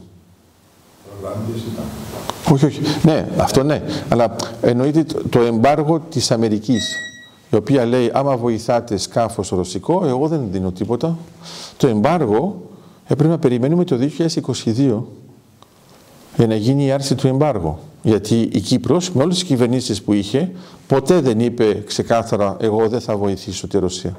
Όχι, 2.51 2.65
όχι. 2.65 2.82
Ναι, 3.03 3.27
αυτό 3.38 3.63
ναι. 3.63 3.84
Αλλά 4.10 4.36
εννοείται 4.62 5.05
το 5.29 5.39
εμπάργο 5.39 6.00
της 6.00 6.32
Αμερικής. 6.32 6.96
Η 7.50 7.55
οποία 7.55 7.86
λέει, 7.86 8.12
άμα 8.13 8.38
βοηθάτε 8.38 8.98
σκάφος 8.98 9.50
ρωσικό, 9.50 10.05
εγώ 10.05 10.27
δεν 10.27 10.41
δίνω 10.51 10.72
τίποτα. 10.72 11.17
Το 11.77 11.88
εμπάργο 11.88 12.62
έπρεπε 13.08 13.29
να 13.29 13.39
περιμένουμε 13.39 13.84
το 13.84 13.98
2022 14.65 15.03
για 16.36 16.48
να 16.48 16.56
γίνει 16.56 16.86
η 16.86 16.92
άρση 16.92 17.16
του 17.16 17.28
εμπάργου. 17.28 17.78
Γιατί 18.02 18.50
η 18.52 18.60
Κύπρος 18.60 19.12
με 19.12 19.24
όλες 19.24 19.36
τις 19.36 19.44
κυβερνήσεις 19.44 20.02
που 20.02 20.13
είχε 20.13 20.52
ποτέ 20.88 21.22
δεν 21.22 21.40
είπε 21.40 21.84
ξεκάθαρα 21.86 22.58
εγώ 22.60 22.88
δεν 22.88 23.02
θα 23.02 23.18
βοηθήσω 23.18 23.68
τη 23.68 23.80
Ρωσία. 23.80 24.18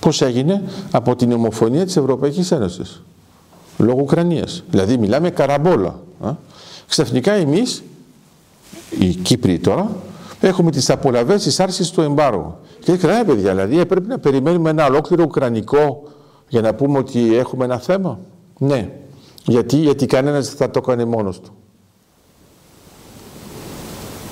Πώς 0.00 0.22
έγινε; 0.22 0.62
Από 0.90 1.16
την 1.16 1.32
ομοφωνία 1.32 1.84
της 1.84 1.96
Ευρωπαϊκής 1.96 2.50
Ένωσης 2.50 3.02
λόγω 3.78 4.00
Ουκρανίας. 4.00 4.62
Δηλαδή 4.70 4.98
μιλάμε 4.98 5.30
καραμπόλα. 5.30 6.00
Α. 6.20 6.32
Ξαφνικά 6.88 7.32
εμείς, 7.32 7.82
οι 8.98 9.06
Κύπροι 9.06 9.58
τώρα, 9.58 9.90
έχουμε 10.40 10.70
τις 10.70 10.90
απολαβές 10.90 11.42
της 11.42 11.60
άρσης 11.60 11.90
του 11.90 12.00
εμπάργου. 12.00 12.56
Και 12.80 12.96
καλά 12.96 13.24
παιδιά, 13.24 13.50
δηλαδή 13.50 13.78
έπρεπε 13.78 14.06
να 14.06 14.18
περιμένουμε 14.18 14.70
ένα 14.70 14.86
ολόκληρο 14.86 15.22
Ουκρανικό 15.22 16.02
για 16.48 16.60
να 16.60 16.74
πούμε 16.74 16.98
ότι 16.98 17.36
έχουμε 17.36 17.64
ένα 17.64 17.78
θέμα. 17.78 18.18
Ναι. 18.58 18.90
Γιατί, 19.46 19.76
γιατί 19.76 20.06
κανένας 20.06 20.48
δεν 20.48 20.56
θα 20.56 20.70
το 20.70 20.80
κάνει 20.80 21.04
μόνος 21.04 21.40
του. 21.40 21.54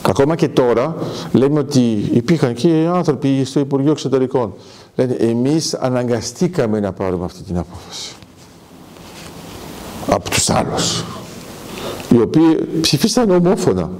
Ακόμα 0.02 0.34
και 0.36 0.48
τώρα 0.48 0.94
λέμε 1.32 1.58
ότι 1.58 2.10
υπήρχαν 2.12 2.54
και 2.54 2.88
άνθρωποι 2.94 3.44
στο 3.44 3.60
Υπουργείο 3.60 3.90
Εξωτερικών. 3.90 4.54
λένε 4.96 5.12
εμείς 5.12 5.74
αναγκαστήκαμε 5.74 6.80
να 6.80 6.92
πάρουμε 6.92 7.24
αυτή 7.24 7.42
την 7.42 7.58
απόφαση. 7.58 8.14
Από 10.06 10.30
τους 10.30 10.50
άλλους. 10.50 11.04
Οι 12.10 12.20
οποίοι 12.20 12.68
ψηφίσαν 12.80 13.30
ομόφωνα. 13.30 13.90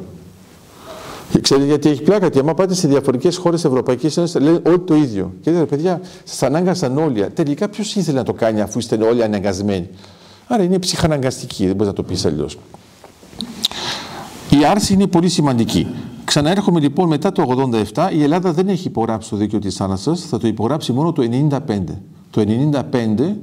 Και 1.31 1.41
ξέρετε 1.41 1.67
γιατί 1.67 1.89
έχει 1.89 2.03
πλάκα, 2.03 2.19
γιατί 2.21 2.39
άμα 2.39 2.55
πάτε 2.55 2.75
σε 2.75 2.89
διαφορετικές 2.89 3.37
χώρες 3.37 3.65
Ευρωπαϊκής 3.65 4.17
Ένωσης, 4.17 4.41
λένε 4.41 4.61
όλοι 4.67 4.79
το 4.79 4.95
ίδιο. 4.95 5.33
Και 5.41 5.51
λέτε, 5.51 5.65
παιδιά, 5.65 6.01
σας 6.25 6.43
ανάγκασαν 6.43 6.99
όλοι. 6.99 7.27
Τελικά 7.35 7.69
ποιος 7.69 7.95
ήθελε 7.95 8.19
να 8.19 8.25
το 8.25 8.33
κάνει 8.33 8.61
αφού 8.61 8.79
είστε 8.79 9.05
όλοι 9.05 9.23
αναγκασμένοι; 9.23 9.89
Άρα 10.47 10.63
είναι 10.63 10.79
ψυχαναγκαστική, 10.79 11.67
δεν 11.67 11.75
μπορείς 11.75 11.87
να 11.87 11.93
το 11.93 12.03
πεις 12.03 12.25
αλλιώς. 12.25 12.59
Η 14.51 14.65
άρση 14.65 14.93
είναι 14.93 15.07
πολύ 15.07 15.29
σημαντική. 15.29 15.87
Ξαναέρχομαι 16.25 16.81
λοιπόν 16.81 17.09
μετά 17.09 17.33
το 17.33 17.71
87, 17.95 18.09
η 18.17 18.23
Ελλάδα 18.23 18.53
δεν 18.53 18.69
έχει 18.69 18.87
υπογράψει 18.87 19.31
το 19.31 19.37
δίκαιο 19.37 19.59
της 19.59 19.75
θάλασσας, 19.75 20.21
θα 20.21 20.39
το 20.39 20.47
υπογράψει 20.47 20.93
μόνο 20.93 21.13
το 21.13 21.23
95. 21.51 21.59
Το 22.31 22.45
95, 22.91 23.35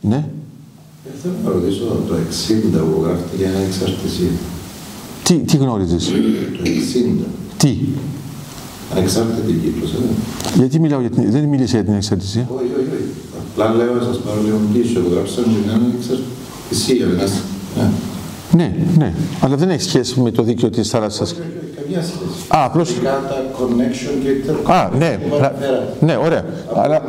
ναι. 0.00 0.16
Ε, 0.16 1.10
θέλω 1.22 1.34
να 1.44 1.50
ρωτήσω 1.50 1.84
το 2.08 2.14
60 2.14 2.94
που 2.94 3.02
γράφεται 3.02 3.36
για 3.36 3.48
εξαρτησία. 3.66 4.30
Τι, 5.22 5.34
τι 5.34 5.56
γνώριζες; 5.56 6.04
Το 6.06 6.12
60. 6.64 7.24
Τι; 7.56 7.78
Ανεξάρτητη 8.94 9.52
Κύπρος, 9.52 9.92
ε. 9.92 9.96
Γιατί 10.56 10.80
μιλάω 10.80 11.00
για 11.00 11.10
την... 11.10 11.30
Δεν 11.30 11.44
μίλησε 11.44 11.76
για 11.76 11.84
την 11.84 11.94
εξαρτησία; 11.94 12.48
Όχι, 12.54 12.64
όχι, 12.64 12.90
όχι. 12.92 13.10
Απλά 13.50 13.74
λέω 13.74 13.94
να 13.94 14.02
σας 14.02 14.18
πάρω 14.18 14.40
λίγο 14.42 14.60
πίσω. 14.72 14.98
Εγώ 14.98 15.08
γράψα 16.70 16.92
για 16.92 17.06
μια 17.06 17.22
εξαρτησία. 17.22 17.90
Ναι. 18.52 18.64
ναι, 18.64 18.72
ναι. 18.96 19.12
Αλλά 19.40 19.56
δεν 19.56 19.70
έχει 19.70 19.82
σχέση 19.82 20.20
με 20.20 20.30
το 20.30 20.42
δίκαιο 20.42 20.70
της 20.70 20.88
θάλασσας. 20.88 21.32
Όχι, 21.32 21.40
όχι, 21.40 21.82
καμία 21.82 22.02
σχέση. 22.02 22.46
Α, 22.48 22.64
απλώς... 22.64 22.94
τα 23.02 23.22
connection 23.58 24.22
και 24.22 24.72
Α, 24.72 24.90
ναι, 24.98 25.18
ναι, 26.00 26.16
ωραία. 26.16 26.44
Αλλά, 26.74 27.02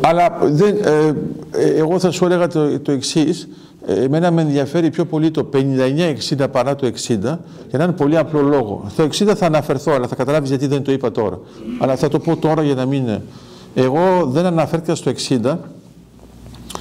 αλλά 0.00 0.38
δεν, 0.42 0.76
ε, 0.84 1.14
ε, 1.50 1.70
εγώ 1.70 1.98
θα 1.98 2.10
σου 2.10 2.24
έλεγα 2.24 2.46
το, 2.46 2.80
το 2.80 2.92
εξής. 2.92 3.48
Ε, 3.86 4.02
εμένα 4.02 4.30
με 4.30 4.42
ενδιαφέρει 4.42 4.90
πιο 4.90 5.04
πολύ 5.04 5.30
το 5.30 5.48
59-60 6.38 6.46
παρά 6.52 6.74
το 6.74 6.86
60 6.86 7.18
για 7.18 7.78
να 7.78 7.84
είναι 7.84 7.92
πολύ 7.92 8.18
απλό 8.18 8.40
λόγο. 8.40 8.90
Το 8.96 9.02
60 9.02 9.32
θα 9.36 9.46
αναφερθώ, 9.46 9.92
αλλά 9.92 10.06
θα 10.06 10.14
καταλάβεις 10.14 10.48
γιατί 10.48 10.66
δεν 10.66 10.82
το 10.82 10.92
είπα 10.92 11.10
τώρα. 11.10 11.38
Αλλά 11.78 11.96
θα 11.96 12.08
το 12.08 12.18
πω 12.18 12.36
τώρα 12.36 12.62
για 12.62 12.74
να 12.74 12.86
μην... 12.86 13.18
Εγώ 13.74 14.26
δεν 14.26 14.46
αναφέρθηκα 14.46 14.94
στο 14.94 15.10
60 15.10 15.56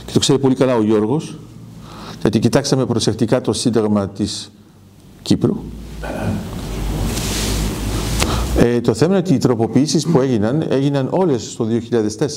και 0.05 0.13
το 0.13 0.19
ξέρει 0.19 0.39
πολύ 0.39 0.55
καλά 0.55 0.75
ο 0.75 0.83
Γιώργος 0.83 1.35
γιατί 2.21 2.39
κοιτάξαμε 2.39 2.85
προσεκτικά 2.85 3.41
το 3.41 3.53
σύνταγμα 3.53 4.09
της 4.09 4.51
Κύπρου 5.21 5.57
ε, 8.57 8.81
το 8.81 8.93
θέμα 8.93 9.11
είναι 9.11 9.19
ότι 9.19 9.33
οι 9.33 9.37
τροποποιήσεις 9.37 10.07
που 10.07 10.19
έγιναν, 10.19 10.65
έγιναν 10.69 11.07
όλες 11.11 11.55
το 11.55 11.67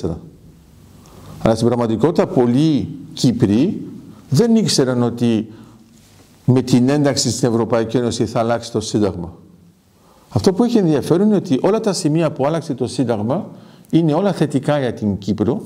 2004. 0.03 0.11
Αλλά 1.43 1.55
στην 1.55 1.67
πραγματικότητα 1.67 2.27
πολλοί 2.27 2.89
Κύπροι 3.13 3.83
δεν 4.29 4.57
ήξεραν 4.57 5.03
ότι 5.03 5.53
με 6.45 6.63
την 6.63 6.89
ένταξη 6.89 7.31
στην 7.31 7.49
Ευρωπαϊκή 7.49 7.97
Ένωση 7.97 8.27
θα 8.27 8.39
αλλάξει 8.39 8.73
το 8.73 8.81
Σύνταγμα. 8.81 9.33
Αυτό 10.29 10.53
που 10.53 10.65
έχει 10.65 10.79
ενδιαφέρον 10.79 11.27
είναι 11.27 11.37
ότι 11.37 11.59
όλα 11.63 11.81
τα 11.81 11.93
σημεία 11.93 12.33
που 12.33 12.47
άλλαξε 12.47 12.75
το 12.75 12.87
Σύνταγμα 12.87 13.49
είναι 13.91 14.15
όλα 14.15 14.33
θετικά 14.33 14.79
για 14.79 14.93
την 14.93 15.19
Κύπρο, 15.19 15.63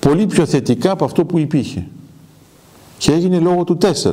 πολύ 0.00 0.26
πιο 0.26 0.46
θετικά 0.46 0.90
από 0.90 1.04
αυτό 1.04 1.24
που 1.24 1.38
υπήρχε. 1.38 1.86
Και 2.98 3.12
έγινε 3.12 3.38
λόγω 3.38 3.64
του 3.64 3.78
4. 4.02 4.12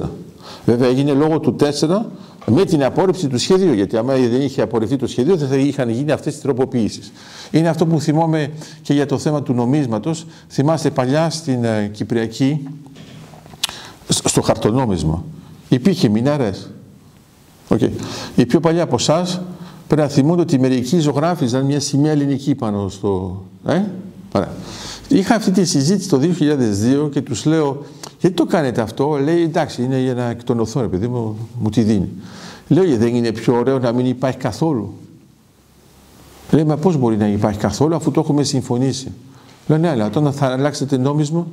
Βέβαια 0.65 0.87
έγινε 0.87 1.11
λόγω 1.11 1.39
του 1.39 1.55
4 1.59 2.01
με 2.45 2.65
την 2.65 2.83
απόρριψη 2.83 3.27
του 3.27 3.37
σχεδίου, 3.37 3.73
γιατί 3.73 3.97
άμα 3.97 4.13
δεν 4.13 4.41
είχε 4.41 4.61
απορριφθεί 4.61 4.95
το 4.95 5.07
σχεδίο 5.07 5.35
δεν 5.35 5.47
θα 5.47 5.55
είχαν 5.55 5.89
γίνει 5.89 6.11
αυτές 6.11 6.33
τις 6.33 6.41
τροποποιήσεις. 6.41 7.11
Είναι 7.51 7.69
αυτό 7.69 7.85
που 7.85 7.99
θυμόμαι 7.99 8.51
και 8.81 8.93
για 8.93 9.05
το 9.05 9.17
θέμα 9.17 9.43
του 9.43 9.53
νομίσματος. 9.53 10.25
Θυμάστε 10.49 10.89
παλιά 10.89 11.29
στην 11.29 11.63
ε, 11.63 11.89
Κυπριακή, 11.93 12.67
στο 14.07 14.41
χαρτονόμισμα, 14.41 15.23
υπήρχε 15.69 16.09
μινάρες. 16.09 16.69
Okay. 17.69 17.89
Οι 18.35 18.45
πιο 18.45 18.59
παλιά 18.59 18.83
από 18.83 18.95
εσάς 18.95 19.41
πρέπει 19.87 20.01
να 20.01 20.07
θυμούνται 20.07 20.41
ότι 20.41 20.59
μερικοί 20.59 20.99
ζωγράφιζαν 20.99 21.65
μια 21.65 21.79
σημαία 21.79 22.11
ελληνική 22.11 22.55
πάνω 22.55 22.89
στο... 22.89 23.43
Ε; 23.65 23.81
Είχα 25.13 25.35
αυτή 25.35 25.51
τη 25.51 25.65
συζήτηση 25.65 26.09
το 26.09 26.19
2002 27.05 27.11
και 27.11 27.21
τους 27.21 27.45
λέω 27.45 27.85
γιατί 28.19 28.35
το 28.35 28.45
κάνετε 28.45 28.81
αυτό, 28.81 29.17
λέει 29.23 29.41
εντάξει 29.41 29.83
είναι 29.83 29.99
για 29.99 30.13
να 30.13 30.29
εκτονωθώ 30.29 30.79
επειδή 30.79 31.07
μου, 31.07 31.37
μου 31.59 31.69
τη 31.69 31.81
δίνει. 31.81 32.09
Λέω 32.67 32.83
γιατί 32.83 33.03
δεν 33.03 33.15
είναι 33.15 33.31
πιο 33.31 33.55
ωραίο 33.55 33.79
να 33.79 33.91
μην 33.91 34.05
υπάρχει 34.05 34.37
καθόλου. 34.37 34.93
Λέει 36.51 36.63
μα 36.63 36.77
πώς 36.77 36.97
μπορεί 36.97 37.17
να 37.17 37.27
υπάρχει 37.27 37.59
καθόλου 37.59 37.95
αφού 37.95 38.11
το 38.11 38.19
έχουμε 38.19 38.43
συμφωνήσει. 38.43 39.11
Λέω 39.67 39.77
ναι 39.77 39.89
αλλά 39.89 40.05
όταν 40.05 40.33
θα 40.33 40.45
αλλάξετε 40.45 40.97
νόμισμα 40.97 41.47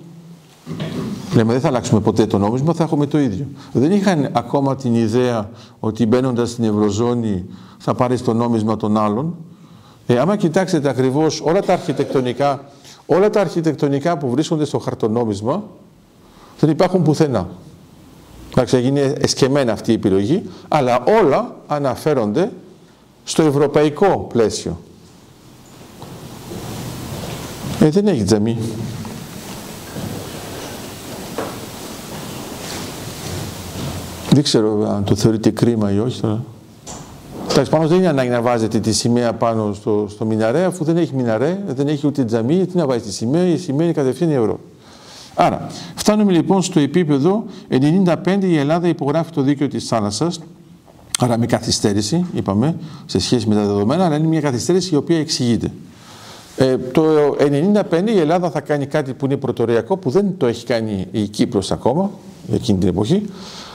Λέμε 1.34 1.52
δεν 1.52 1.60
θα 1.60 1.68
αλλάξουμε 1.68 2.00
ποτέ 2.00 2.26
το 2.26 2.38
νόμισμα, 2.38 2.74
θα 2.74 2.84
έχουμε 2.84 3.06
το 3.06 3.18
ίδιο. 3.18 3.46
Δεν 3.72 3.92
είχαν 3.92 4.28
ακόμα 4.32 4.76
την 4.76 4.94
ιδέα 4.94 5.50
ότι 5.80 6.06
μπαίνοντας 6.06 6.50
στην 6.50 6.64
Ευρωζώνη 6.64 7.44
θα 7.78 7.94
πάρεις 7.94 8.22
το 8.22 8.32
νόμισμα 8.32 8.76
των 8.76 8.96
άλλων. 8.96 9.34
Ε, 10.06 10.18
άμα 10.18 10.36
κοιτάξετε 10.36 10.88
ακριβώς 10.88 11.40
όλα 11.40 11.60
τα 11.60 11.72
αρχιτεκτονικά, 11.72 12.64
όλα 13.12 13.30
τα 13.30 13.40
αρχιτεκτονικά 13.40 14.18
που 14.18 14.30
βρίσκονται 14.30 14.64
στο 14.64 14.78
χαρτονόμισμα, 14.78 15.62
δεν 16.60 16.70
υπάρχουν 16.70 17.02
πουθενά. 17.02 17.48
Εντάξει, 18.50 18.76
έγινε 18.76 19.00
εσκεμμένα 19.00 19.72
αυτή 19.72 19.90
η 19.90 19.94
επιλογή, 19.94 20.42
αλλά 20.68 21.04
όλα 21.20 21.54
αναφέρονται 21.66 22.52
στο 23.24 23.42
ευρωπαϊκό 23.42 24.26
πλαίσιο. 24.32 24.78
Ε, 27.80 27.88
δεν 27.90 28.06
έχει 28.06 28.22
τζαμί. 28.22 28.58
Δεν 34.30 34.42
ξέρω 34.42 34.90
αν 34.90 35.04
το 35.04 35.14
θεωρείτε 35.14 35.50
κρίμα 35.50 35.92
ή 35.92 35.98
όχι 35.98 36.20
τώρα. 36.20 36.44
Εντάξει, 37.50 37.70
πάνω 37.70 37.86
δεν 37.86 37.98
είναι 37.98 38.08
ανάγκη 38.08 38.28
να 38.28 38.40
βάζετε 38.40 38.78
τη 38.78 38.92
σημαία 38.92 39.32
πάνω 39.32 39.72
στο, 39.72 40.06
στο 40.08 40.24
μιναρέ, 40.24 40.64
αφού 40.64 40.84
δεν 40.84 40.96
έχει 40.96 41.14
μιναρέ, 41.14 41.62
δεν 41.66 41.88
έχει 41.88 42.06
ούτε 42.06 42.24
τζαμί, 42.24 42.66
τι 42.66 42.76
να 42.76 42.86
βάζει 42.86 43.00
τη 43.00 43.12
σημαία, 43.12 43.46
η 43.46 43.56
σημαία 43.56 43.84
είναι 43.84 43.94
κατευθείαν 43.94 44.30
ευρώ. 44.30 44.60
Άρα, 45.34 45.66
φτάνουμε 45.94 46.32
λοιπόν 46.32 46.62
στο 46.62 46.80
επίπεδο 46.80 47.44
95 47.70 48.14
η 48.40 48.56
Ελλάδα 48.56 48.88
υπογράφει 48.88 49.30
το 49.30 49.42
δίκαιο 49.42 49.68
της 49.68 49.86
θάλασσας, 49.86 50.40
άρα 51.18 51.38
με 51.38 51.46
καθυστέρηση, 51.46 52.26
είπαμε, 52.34 52.76
σε 53.06 53.18
σχέση 53.18 53.48
με 53.48 53.54
τα 53.54 53.60
δεδομένα, 53.60 54.04
αλλά 54.04 54.16
είναι 54.16 54.26
μια 54.26 54.40
καθυστέρηση 54.40 54.94
η 54.94 54.96
οποία 54.96 55.18
εξηγείται. 55.18 55.70
Ε, 56.56 56.76
το 56.78 57.02
95 57.90 58.10
η 58.14 58.18
Ελλάδα 58.18 58.50
θα 58.50 58.60
κάνει 58.60 58.86
κάτι 58.86 59.12
που 59.12 59.24
είναι 59.24 59.36
πρωτοριακό, 59.36 59.96
που 59.96 60.10
δεν 60.10 60.34
το 60.36 60.46
έχει 60.46 60.66
κάνει 60.66 61.06
η 61.10 61.22
Κύπρος 61.22 61.72
ακόμα, 61.72 62.10
εκείνη 62.52 62.78
την 62.78 62.88
εποχή, 62.88 63.26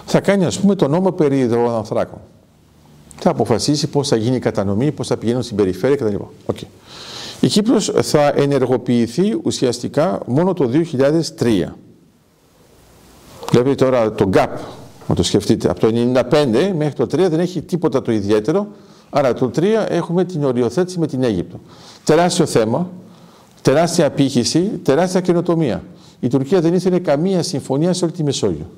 θα 0.06 0.20
κάνει 0.20 0.46
ας 0.46 0.60
πούμε 0.60 0.76
το 0.76 0.88
νόμο 0.88 1.12
περί 1.12 1.40
υδροανθράκων. 1.40 2.20
Θα 3.20 3.30
αποφασίσει 3.30 3.88
πώς 3.88 4.08
θα 4.08 4.16
γίνει 4.16 4.36
η 4.36 4.40
κατανομή, 4.40 4.92
πώς 4.92 5.08
θα 5.08 5.18
πηγαίνουν 5.18 5.44
στην 5.44 5.56
περιφέρεια 5.56 5.96
κτλ. 5.96 6.16
Okay. 6.46 6.68
Η 7.40 7.48
Κύπρος 7.48 7.92
θα 8.02 8.34
ενεργοποιηθεί 8.36 9.40
ουσιαστικά 9.44 10.20
μόνο 10.26 10.54
το 10.54 10.70
2003. 11.40 11.66
Βλέπετε 13.52 13.76
τώρα 13.76 14.12
το 14.12 14.30
gap, 14.34 14.48
να 15.08 15.16
το 15.16 15.24
σκεφτείτε, 15.24 15.70
από 15.70 15.80
το 15.80 15.88
1995 16.32 16.72
μέχρι 16.78 16.94
το 16.94 17.04
3 17.04 17.08
δεν 17.30 17.40
έχει 17.40 17.62
τίποτα 17.62 18.02
το 18.02 18.12
ιδιαίτερο, 18.12 18.68
άρα 19.10 19.34
το 19.34 19.52
3 19.56 19.64
έχουμε 19.88 20.26
την 20.26 20.44
οριοθέτηση 20.44 21.00
με 21.00 21.08
την 21.08 21.24
Αίγυπτο. 21.24 21.60
Τεράστιο 22.04 22.46
θέμα, 22.46 22.90
τεράστια 23.62 24.06
απήχηση, 24.06 24.60
τεράστια 24.84 25.22
καινοτομία. 25.22 25.84
Η 26.20 26.28
Τουρκία 26.28 26.62
δεν 26.62 26.74
ήθελε 26.74 27.00
καμία 27.00 27.44
συμφωνία 27.44 27.94
σε 27.94 28.04
όλη 28.04 28.14
τη 28.14 28.24
Μεσόγειο. 28.24 28.70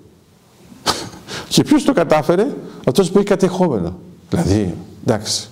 Και 1.49 1.63
ποιος 1.63 1.83
το 1.83 1.93
κατάφερε, 1.93 2.47
αυτός 2.85 3.11
που 3.11 3.17
έχει 3.17 3.27
κατεχόμενο. 3.27 3.97
Δηλαδή, 4.29 4.75
εντάξει. 5.05 5.47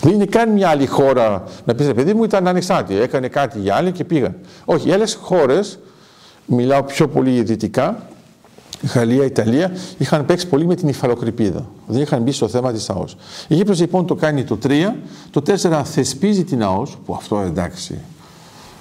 Δεν 0.00 0.12
είναι 0.12 0.24
καν 0.24 0.50
μια 0.52 0.68
άλλη 0.68 0.86
χώρα 0.86 1.44
να 1.64 1.74
πεις, 1.74 1.86
παιδί 1.86 2.14
μου 2.14 2.24
ήταν 2.24 2.48
ανεξάρτητη, 2.48 3.00
έκανε 3.00 3.28
κάτι 3.28 3.58
για 3.58 3.74
άλλη 3.74 3.92
και 3.92 4.04
πήγαν. 4.04 4.36
Όχι, 4.64 4.88
οι 4.88 4.92
άλλες 4.92 5.18
χώρες, 5.22 5.78
μιλάω 6.46 6.82
πιο 6.82 7.08
πολύ 7.08 7.42
δυτικά, 7.42 8.08
Γαλλία, 8.82 9.24
Ιταλία, 9.24 9.72
είχαν 9.98 10.24
παίξει 10.26 10.46
πολύ 10.46 10.66
με 10.66 10.74
την 10.74 10.88
υφαλοκρηπίδα. 10.88 11.66
Δεν 11.86 12.02
είχαν 12.02 12.22
μπει 12.22 12.32
στο 12.32 12.48
θέμα 12.48 12.72
της 12.72 12.90
ΑΟΣ. 12.90 13.16
Η 13.48 13.54
Κύπρος 13.54 13.80
λοιπόν 13.80 14.06
το 14.06 14.14
κάνει 14.14 14.44
το 14.44 14.58
3, 14.62 14.92
το 15.30 15.42
4 15.46 15.82
θεσπίζει 15.84 16.44
την 16.44 16.62
ΑΟΣ, 16.62 16.98
που 17.04 17.14
αυτό 17.14 17.38
εντάξει. 17.38 17.98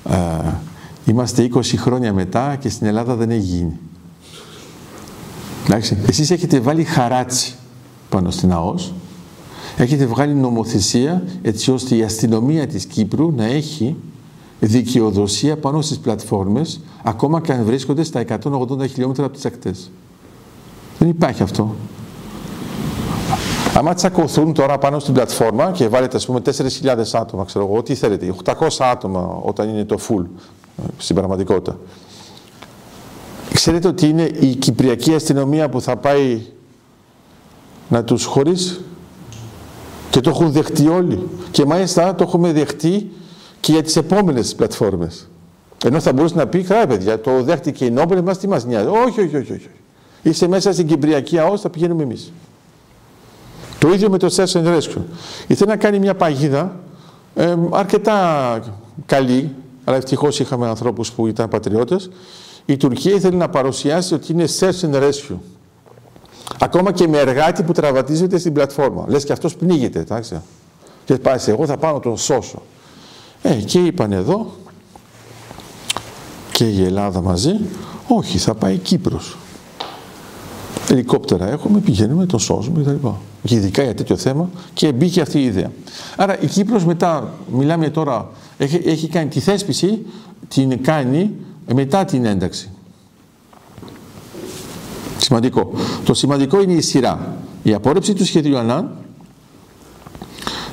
Ε, 0.09 0.15
είμαστε 1.05 1.49
20 1.53 1.61
χρόνια 1.77 2.13
μετά 2.13 2.55
και 2.55 2.69
στην 2.69 2.87
Ελλάδα 2.87 3.15
δεν 3.15 3.29
έχει 3.29 3.39
γίνει. 3.39 3.79
Εντάξει, 5.65 5.97
εσείς 6.07 6.31
έχετε 6.31 6.59
βάλει 6.59 6.83
χαράτσι 6.83 7.55
πάνω 8.09 8.31
στην 8.31 8.51
ΑΟΣ, 8.51 8.93
έχετε 9.83 10.05
βγάλει 10.05 10.33
νομοθεσία 10.33 11.23
έτσι 11.41 11.71
ώστε 11.71 11.95
η 11.95 12.03
αστυνομία 12.03 12.67
της 12.67 12.85
Κύπρου 12.85 13.31
να 13.31 13.45
έχει 13.45 13.95
δικαιοδοσία 14.59 15.57
πάνω 15.57 15.81
στις 15.81 15.99
πλατφόρμες 15.99 16.79
ακόμα 17.03 17.41
και 17.41 17.51
αν 17.51 17.63
βρίσκονται 17.63 18.03
στα 18.03 18.23
180 18.43 18.87
χιλιόμετρα 18.89 19.25
από 19.25 19.33
τις 19.33 19.45
ακτές. 19.45 19.91
Δεν 20.99 21.09
υπάρχει 21.09 21.43
αυτό. 21.43 21.75
Άμα 23.75 23.93
τσακωθούν 23.93 24.53
τώρα 24.53 24.77
πάνω 24.77 24.99
στην 24.99 25.13
πλατφόρμα 25.13 25.71
και 25.71 25.87
βάλετε 25.87 26.17
ας 26.17 26.25
πούμε 26.25 26.41
4.000 26.45 26.97
άτομα, 27.13 27.45
ξέρω 27.45 27.65
εγώ, 27.65 27.83
τι 27.83 27.95
θέλετε, 27.95 28.33
800 28.43 28.53
άτομα 28.79 29.39
όταν 29.43 29.69
είναι 29.69 29.85
το 29.85 29.97
full 30.09 30.25
στην 30.97 31.15
πραγματικότητα. 31.15 31.77
Ξέρετε 33.53 33.87
ότι 33.87 34.07
είναι 34.07 34.23
η 34.39 34.55
Κυπριακή 34.55 35.13
αστυνομία 35.13 35.69
που 35.69 35.81
θα 35.81 35.95
πάει 35.95 36.41
να 37.89 38.03
τους 38.03 38.25
χωρίσει; 38.25 38.81
Και 40.09 40.19
το 40.19 40.29
έχουν 40.29 40.51
δεχτεί 40.51 40.87
όλοι. 40.87 41.27
Και 41.51 41.65
μάλιστα 41.65 42.15
το 42.15 42.23
έχουμε 42.23 42.51
δεχτεί 42.51 43.11
και 43.59 43.71
για 43.71 43.83
τις 43.83 43.95
επόμενες 43.95 44.55
πλατφόρμες. 44.55 45.27
Ενώ 45.85 45.99
θα 45.99 46.13
μπορούσε 46.13 46.35
να 46.35 46.47
πει, 46.47 46.63
καλά 46.63 46.87
παιδιά, 46.87 47.21
το 47.21 47.43
δέχτηκε 47.43 47.85
η 47.85 47.91
Νόμπελ, 47.91 48.21
μας 48.21 48.37
τι 48.37 48.47
μας 48.47 48.65
νοιάζει. 48.65 48.87
Όχι, 48.87 49.21
όχι, 49.21 49.35
όχι, 49.37 49.53
όχι. 49.53 49.69
Είσαι 50.21 50.47
μέσα 50.47 50.73
στην 50.73 50.87
Κυπριακή 50.87 51.39
ΑΟΣ, 51.39 51.61
θα 51.61 51.69
πηγαίνουμε 51.69 52.03
εμείς. 52.03 52.31
Το 53.79 53.93
ίδιο 53.93 54.09
με 54.09 54.17
το 54.17 54.27
Search 54.35 54.51
and 54.51 54.77
Rescue. 54.77 55.01
Ήθελε 55.47 55.71
να 55.71 55.77
κάνει 55.77 55.99
μια 55.99 56.15
παγίδα 56.15 56.75
ε, 57.35 57.55
αρκετά 57.69 58.59
καλή, 59.05 59.55
αλλά 59.83 59.97
ευτυχώς 59.97 60.39
είχαμε 60.39 60.67
ανθρώπους 60.67 61.11
που 61.11 61.27
ήταν 61.27 61.49
πατριώτες. 61.49 62.09
Η 62.65 62.77
Τουρκία 62.77 63.13
ήθελε 63.13 63.35
να 63.35 63.49
παρουσιάσει 63.49 64.13
ότι 64.13 64.31
είναι 64.31 64.45
Search 64.59 64.91
and 64.91 64.95
Rescue. 64.95 65.37
Ακόμα 66.59 66.91
και 66.91 67.07
με 67.07 67.17
εργάτη 67.17 67.63
που 67.63 67.71
τραβατίζεται 67.71 68.37
στην 68.37 68.53
πλατφόρμα. 68.53 69.05
Λες 69.07 69.23
και 69.23 69.31
αυτός 69.31 69.55
πνίγεται, 69.55 69.99
εντάξει. 69.99 70.41
Και 71.05 71.15
πάει 71.15 71.39
εγώ 71.45 71.65
θα 71.65 71.77
πάω 71.77 71.93
να 71.93 71.99
τον 71.99 72.17
σώσω. 72.17 72.61
Ε, 73.41 73.53
και 73.53 73.79
είπαν 73.79 74.11
εδώ 74.11 74.51
και 76.51 76.63
η 76.63 76.83
Ελλάδα 76.83 77.21
μαζί, 77.21 77.51
όχι, 78.07 78.37
θα 78.37 78.53
πάει 78.53 78.77
Κύπρος. 78.77 79.37
Ελικόπτερα 80.89 81.49
έχουμε, 81.49 81.79
πηγαίνουμε, 81.79 82.25
τον 82.25 82.39
σώζουμε 82.39 82.81
κτλ. 82.81 83.07
Και 83.43 83.55
ειδικά 83.55 83.83
για 83.83 83.95
τέτοιο 83.95 84.17
θέμα 84.17 84.49
και 84.73 84.91
μπήκε 84.91 85.21
αυτή 85.21 85.39
η 85.39 85.43
ιδέα. 85.43 85.71
Άρα 86.15 86.39
η 86.39 86.47
Κύπρος 86.47 86.85
μετά, 86.85 87.33
μιλάμε 87.51 87.89
τώρα, 87.89 88.29
έχει, 88.57 88.81
έχει 88.85 89.07
κάνει 89.07 89.29
τη 89.29 89.39
θέσπιση, 89.39 90.05
την 90.47 90.83
κάνει 90.83 91.31
μετά 91.73 92.05
την 92.05 92.25
ένταξη. 92.25 92.69
Σημαντικό. 95.17 95.71
Το 96.05 96.13
σημαντικό 96.13 96.61
είναι 96.61 96.73
η 96.73 96.81
σειρά. 96.81 97.37
Η 97.63 97.73
απόρρεψη 97.73 98.13
του 98.13 98.25
σχεδίου 98.25 98.57
ΑΝΑΝ, 98.57 98.91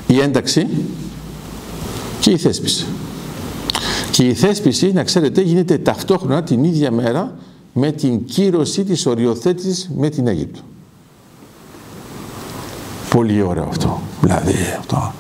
η 0.06 0.20
ένταξη 0.20 0.66
και 2.20 2.30
η 2.30 2.36
θέσπιση. 2.36 2.86
Και 4.10 4.26
η 4.26 4.34
θέσπιση, 4.34 4.92
να 4.92 5.04
ξέρετε, 5.04 5.40
γίνεται 5.40 5.78
ταυτόχρονα 5.78 6.42
την 6.42 6.64
ίδια 6.64 6.90
μέρα 6.90 7.34
με 7.72 7.92
την 7.92 8.24
κύρωση 8.24 8.84
της 8.84 9.06
οριοθέτησης 9.06 9.90
με 9.96 10.08
την 10.08 10.26
Αίγυπτο. 10.26 10.60
Πολύ 13.10 13.42
ωραίο 13.42 13.66
αυτό. 13.68 14.00
Δηλαδή, 14.20 14.54
αυτό, 14.78 15.12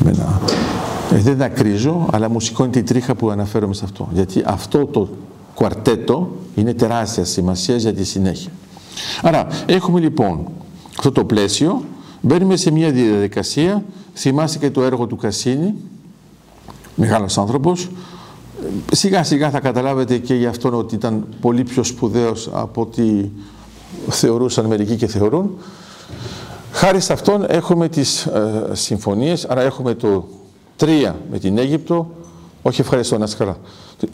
εμένα, 0.00 0.40
ε, 1.12 1.16
δεν 1.16 1.36
δακρύζω, 1.36 2.08
αλλά 2.12 2.28
μου 2.28 2.40
σηκώνει 2.40 2.70
την 2.70 2.84
τρίχα 2.84 3.14
που 3.14 3.30
αναφέρομαι 3.30 3.74
σε 3.74 3.84
αυτό. 3.84 4.08
Γιατί 4.12 4.42
αυτό 4.46 4.86
το 4.86 5.08
κουαρτέτο 5.54 6.30
είναι 6.54 6.74
τεράστια 6.74 7.24
σημασία 7.24 7.76
για 7.76 7.94
τη 7.94 8.04
συνέχεια. 8.04 8.50
Άρα, 9.22 9.46
έχουμε 9.66 10.00
λοιπόν 10.00 10.46
αυτό 10.98 11.12
το 11.12 11.24
πλαίσιο, 11.24 11.84
μπαίνουμε 12.20 12.56
σε 12.56 12.70
μια 12.70 12.90
διαδικασία, 12.90 13.84
θυμάστε 14.14 14.58
και 14.58 14.70
το 14.70 14.82
έργο 14.82 15.06
του 15.06 15.16
Κασίνη, 15.16 15.74
μεγάλος 16.94 17.38
άνθρωπος, 17.38 17.88
σιγά 18.92 19.24
σιγά 19.24 19.50
θα 19.50 19.60
καταλάβετε 19.60 20.18
και 20.18 20.34
για 20.34 20.48
αυτόν 20.48 20.74
ότι 20.74 20.94
ήταν 20.94 21.26
πολύ 21.40 21.62
πιο 21.62 21.82
σπουδαίος 21.82 22.50
από 22.52 22.80
ό,τι 22.80 23.28
θεωρούσαν 24.08 24.66
μερικοί 24.66 24.96
και 24.96 25.06
θεωρούν. 25.06 25.50
Χάρη 26.72 27.00
σε 27.00 27.12
αυτόν 27.12 27.44
έχουμε 27.48 27.88
τις 27.88 28.26
ε, 28.26 28.70
συμφωνίες, 28.72 29.44
άρα 29.44 29.62
έχουμε 29.62 29.94
το 29.94 30.28
3 30.80 31.12
με 31.30 31.38
την 31.38 31.58
Αίγυπτο, 31.58 32.10
όχι 32.62 32.80
ευχαριστώ 32.80 33.18
να 33.18 33.26
καλά. 33.26 33.56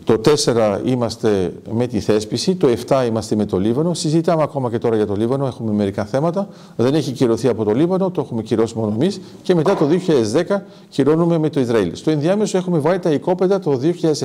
Το 0.04 0.20
4 0.44 0.80
είμαστε 0.84 1.52
με 1.72 1.86
τη 1.86 2.00
θέσπιση, 2.00 2.54
το 2.54 2.68
7 2.88 3.04
είμαστε 3.08 3.36
με 3.36 3.44
το 3.44 3.58
Λίβανο. 3.58 3.94
Συζητάμε 3.94 4.42
ακόμα 4.42 4.70
και 4.70 4.78
τώρα 4.78 4.96
για 4.96 5.06
το 5.06 5.14
Λίβανο, 5.14 5.46
έχουμε 5.46 5.72
μερικά 5.72 6.04
θέματα. 6.04 6.48
Δεν 6.76 6.94
έχει 6.94 7.12
κυρωθεί 7.12 7.48
από 7.48 7.64
το 7.64 7.72
Λίβανο, 7.72 8.10
το 8.10 8.20
έχουμε 8.20 8.42
κυρώσει 8.42 8.74
μόνο 8.76 8.92
εμείς. 8.94 9.20
Και 9.42 9.54
μετά 9.54 9.76
το 9.76 9.86
2010 9.86 10.60
κυρώνουμε 10.88 11.38
με 11.38 11.48
το 11.48 11.60
Ισραήλ. 11.60 11.90
Στο 11.94 12.10
ενδιάμεσο 12.10 12.58
έχουμε 12.58 12.78
βάλει 12.78 12.98
τα 12.98 13.10
οικόπεδα 13.10 13.58
το 13.58 13.80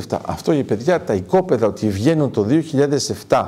2007. 0.10 0.17
Αυτό 0.26 0.54
η 0.54 0.63
παιδιά, 0.63 1.04
τα 1.04 1.13
οικόπεδα 1.13 1.67
ότι 1.67 1.89
βγαίνουν 1.89 2.32
το 2.32 2.45
2007, 3.30 3.45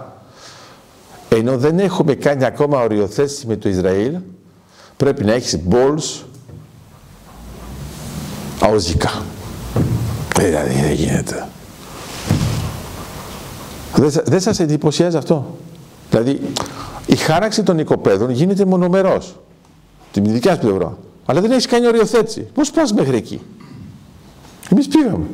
ενώ 1.30 1.58
δεν 1.58 1.80
έχουμε 1.80 2.14
κάνει 2.14 2.46
ακόμα 2.46 2.84
οριοθέτηση 2.84 3.48
με 3.48 3.56
το 3.56 3.70
Ισραήλ, 3.70 4.18
πρέπει 4.98 5.24
να 5.24 5.34
έχεις 5.34 5.60
balls 5.70 6.24
αοζικά. 8.62 9.22
Δηλαδή 10.38 10.82
δεν 10.82 10.92
γίνεται. 10.92 11.48
Δεν 14.24 14.40
σας 14.40 14.60
εντυπωσιάζει 14.60 15.18
αυτό; 15.18 15.58
Δηλαδή, 16.10 16.40
η 17.06 17.16
χάραξη 17.16 17.64
των 17.64 17.80
οικοπαίδων 17.80 18.30
γίνεται 18.30 18.66
μονομερός. 18.66 19.40
Την 20.12 20.24
δικιά 20.24 20.54
σου 20.54 20.60
πλευρά. 20.60 20.98
Αλλά 21.26 21.42
δεν 21.42 21.52
έχεις 21.52 21.66
κάνει 21.66 21.88
οριοθέτηση. 21.88 22.48
Πώς 22.54 22.72
πας 22.72 22.94
μέχρι 22.94 23.16
εκεί; 23.16 23.42
Εμείς 24.70 24.88
πήγαμε. 24.88 25.26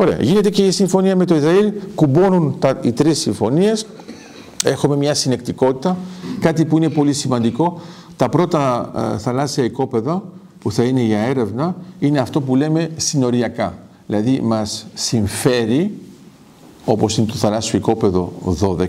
Ωραία. 0.00 0.16
Γίνεται 0.20 0.50
και 0.50 0.66
η 0.66 0.70
συμφωνία 0.70 1.16
με 1.16 1.24
το 1.24 1.34
Ισραήλ. 1.34 1.72
Κουμπώνουν 1.94 2.56
τα, 2.58 2.78
οι 2.82 2.92
τρεις 2.92 3.18
συμφωνίες. 3.18 3.86
Έχουμε 4.64 4.96
μια 4.96 5.14
συνεκτικότητα. 5.14 5.96
Κάτι 6.40 6.64
που 6.64 6.76
είναι 6.76 6.88
πολύ 6.88 7.12
σημαντικό. 7.12 7.80
Τα 8.16 8.28
πρώτα 8.28 8.92
ε, 9.14 9.18
θαλάσσια 9.18 9.64
οικόπεδα 9.64 10.22
που 10.58 10.72
θα 10.72 10.82
είναι 10.82 11.00
για 11.00 11.18
έρευνα 11.18 11.76
είναι 11.98 12.18
αυτό 12.18 12.40
που 12.40 12.56
λέμε 12.56 12.90
συνοριακά. 12.96 13.78
Δηλαδή 14.06 14.40
μας 14.42 14.86
συμφέρει 14.94 15.98
όπως 16.84 17.16
είναι 17.16 17.26
το 17.26 17.34
θαλάσσιο 17.34 17.78
οικόπεδο 17.78 18.32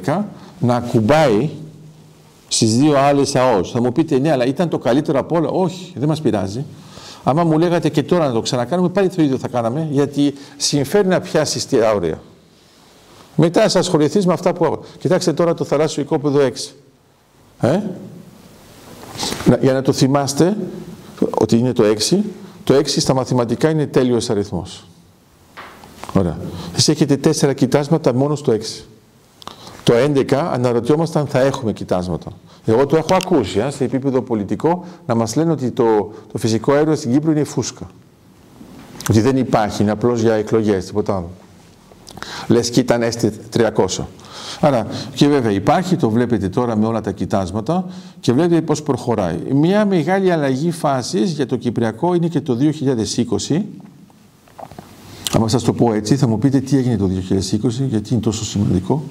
12, 0.06 0.24
να 0.60 0.76
ακουμπάει 0.76 1.50
στις 2.48 2.78
δύο 2.78 2.98
άλλες 2.98 3.36
ΑΟΣ. 3.36 3.72
Θα 3.72 3.82
μου 3.82 3.92
πείτε, 3.92 4.20
ναι, 4.20 4.32
αλλά 4.32 4.46
ήταν 4.46 4.70
το 4.70 4.78
καλύτερο 4.78 5.20
από 5.20 5.36
όλα. 5.36 5.50
Όχι, 5.50 5.94
δεν 5.96 6.08
μας 6.08 6.22
πειράζει. 6.22 6.66
Άμα 7.24 7.44
μου 7.44 7.60
λέγατε 7.60 7.90
και 7.90 8.04
τώρα 8.04 8.28
να 8.28 8.34
το 8.34 8.42
ξανακάνουμε, 8.42 8.90
πάλι 8.90 9.10
το 9.10 9.22
ίδιο 9.22 9.38
θα 9.38 9.48
κάναμε, 9.48 9.88
γιατί 9.92 10.34
συμφέρει 10.58 11.08
να 11.08 11.20
πιάσει 11.20 11.68
τη 11.68 11.82
άωρια. 11.82 12.22
Μετά 13.36 13.70
θα 13.70 13.80
ασχοληθείς 13.80 14.26
με 14.26 14.34
αυτά 14.34 14.54
που 14.54 14.66
έχω. 14.66 14.84
Κοιτάξτε 15.00 15.34
τώρα 15.34 15.54
το 15.54 15.64
θαλάσσιο 15.64 16.02
οικόπεδο 16.02 16.40
6. 16.40 16.76
Ε; 17.60 17.80
Για 19.62 19.74
να 19.74 19.82
το 19.82 19.92
θυμάστε 19.92 20.58
ότι 21.40 21.58
είναι 21.58 21.74
το 21.74 21.84
6, 22.10 22.18
το 22.64 22.74
6 22.74 22.88
στα 22.88 23.14
μαθηματικά 23.14 23.70
είναι 23.70 23.88
τέλειος 23.88 24.30
αριθμός. 24.30 24.86
Ωραία. 26.14 26.38
Εσείς 26.72 26.88
έχετε 26.88 27.18
τέσσερα 27.18 27.54
κοιτάσματα 27.54 28.14
μόνο 28.14 28.36
στο 28.36 28.54
6. 28.54 28.84
Το 29.84 29.94
11 29.94 30.34
αναρωτιόμαστε 30.34 31.20
αν 31.20 31.28
θα 31.28 31.40
έχουμε 31.40 31.74
κοιτάσματα. 31.74 32.32
Εγώ 32.66 32.86
το 32.86 32.96
έχω 32.98 33.16
ακούσει 33.16 33.66
σε 33.70 33.84
επίπεδο 33.84 34.22
πολιτικό 34.22 34.86
να 35.06 35.16
μας 35.16 35.36
λένε 35.36 35.52
ότι 35.52 35.72
το, 35.72 36.14
το 36.32 36.38
φυσικό 36.38 36.74
αέριο 36.74 36.96
στην 36.96 37.12
Κύπρο 37.12 37.32
είναι 37.32 37.44
φούσκα. 37.44 37.90
Ότι 39.10 39.22
δεν 39.22 39.38
υπάρχει, 39.38 39.82
είναι 39.82 39.92
απλώς 39.92 40.22
για 40.22 40.34
εκλογές, 40.34 40.86
τίποτα 40.86 41.16
άλλο. 41.16 41.30
Λες 42.48 42.70
και 42.70 42.80
ήταν 42.80 43.02
έστει 43.02 43.32
300. 43.58 43.70
Άρα 44.60 44.88
και 45.14 45.28
βέβαια 45.28 45.52
υπάρχει, 45.52 45.96
το 45.96 46.10
βλέπετε 46.10 46.50
τώρα 46.50 46.76
με 46.76 46.86
όλα 46.86 47.02
τα 47.02 47.12
κοιτάσματα 47.12 47.86
και 48.20 48.34
βλέπετε 48.34 48.62
πώς 48.62 48.84
προχωράει. 48.84 49.38
Μια 49.52 49.86
μεγάλη 49.86 50.32
αλλαγή 50.32 50.72
φάσης 50.72 51.32
για 51.32 51.46
το 51.46 51.56
Κυπριακό 51.56 52.14
είναι 52.14 52.28
και 52.28 52.42
το 52.42 52.58
2020 53.50 53.62
αν 55.34 55.50
σας 55.50 55.64
το 55.64 55.74
πω 55.74 55.94
έτσι, 55.94 56.16
θα 56.16 56.28
μου 56.28 56.38
πείτε 56.38 56.60
τι 56.60 56.78
έγινε 56.78 56.98
το 56.98 57.10
2020, 57.64 57.70
γιατί 57.90 58.14
είναι 58.14 58.22
τόσο 58.22 58.46
σημαντικό. 58.46 59.04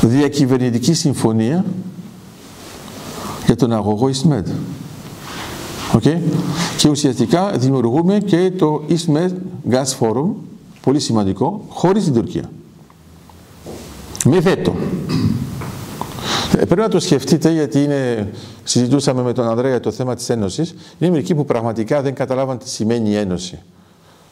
Διακυβερνητική 0.00 0.94
συμφωνία 0.94 1.64
για 3.46 3.56
τον 3.56 3.72
αγωγό 3.72 4.10
EastMed. 4.12 4.44
Okay. 5.92 6.18
Και 6.76 6.88
ουσιαστικά 6.88 7.50
δημιουργούμε 7.58 8.18
και 8.18 8.50
το 8.58 8.82
EastMed 8.88 9.30
Gas 9.70 9.98
Forum, 9.98 10.30
πολύ 10.80 11.00
σημαντικό, 11.00 11.64
χωρίς 11.68 12.04
την 12.04 12.12
Τουρκία. 12.12 12.50
Με 14.24 14.38
βέτο. 14.38 14.74
Ε, 16.56 16.64
πρέπει 16.64 16.80
να 16.80 16.88
το 16.88 17.00
σκεφτείτε 17.00 17.52
γιατί 17.52 17.82
είναι, 17.82 18.30
συζητούσαμε 18.78 19.22
με 19.22 19.32
τον 19.32 19.48
Ανδρέα 19.48 19.80
το 19.80 19.90
θέμα 19.90 20.14
της 20.14 20.28
Ένωσης. 20.30 20.74
Είναι 20.98 21.10
μερικοί 21.10 21.34
που 21.34 21.44
πραγματικά 21.44 22.02
δεν 22.02 22.14
καταλάβαν 22.14 22.58
τι 22.58 22.68
σημαίνει 22.68 23.10
η 23.10 23.16
Ένωση. 23.16 23.62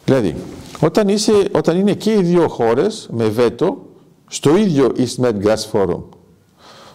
Δηλαδή, 0.04 0.36
όταν, 0.80 1.08
είσαι, 1.08 1.32
όταν 1.52 1.78
είναι 1.78 1.94
και 1.94 2.12
οι 2.12 2.22
δύο 2.22 2.48
χώρες 2.48 3.08
με 3.12 3.24
βέτο 3.24 3.86
στο 4.28 4.56
ίδιο 4.56 4.92
EastMed 4.96 5.42
Gas 5.44 5.70
Forum, 5.72 6.02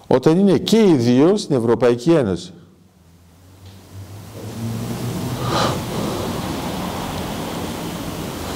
όταν 0.07 0.39
είναι 0.39 0.57
και 0.57 0.77
οι 0.77 0.93
δύο 0.93 1.37
στην 1.37 1.55
Ευρωπαϊκή 1.55 2.11
Ένωση, 2.11 2.53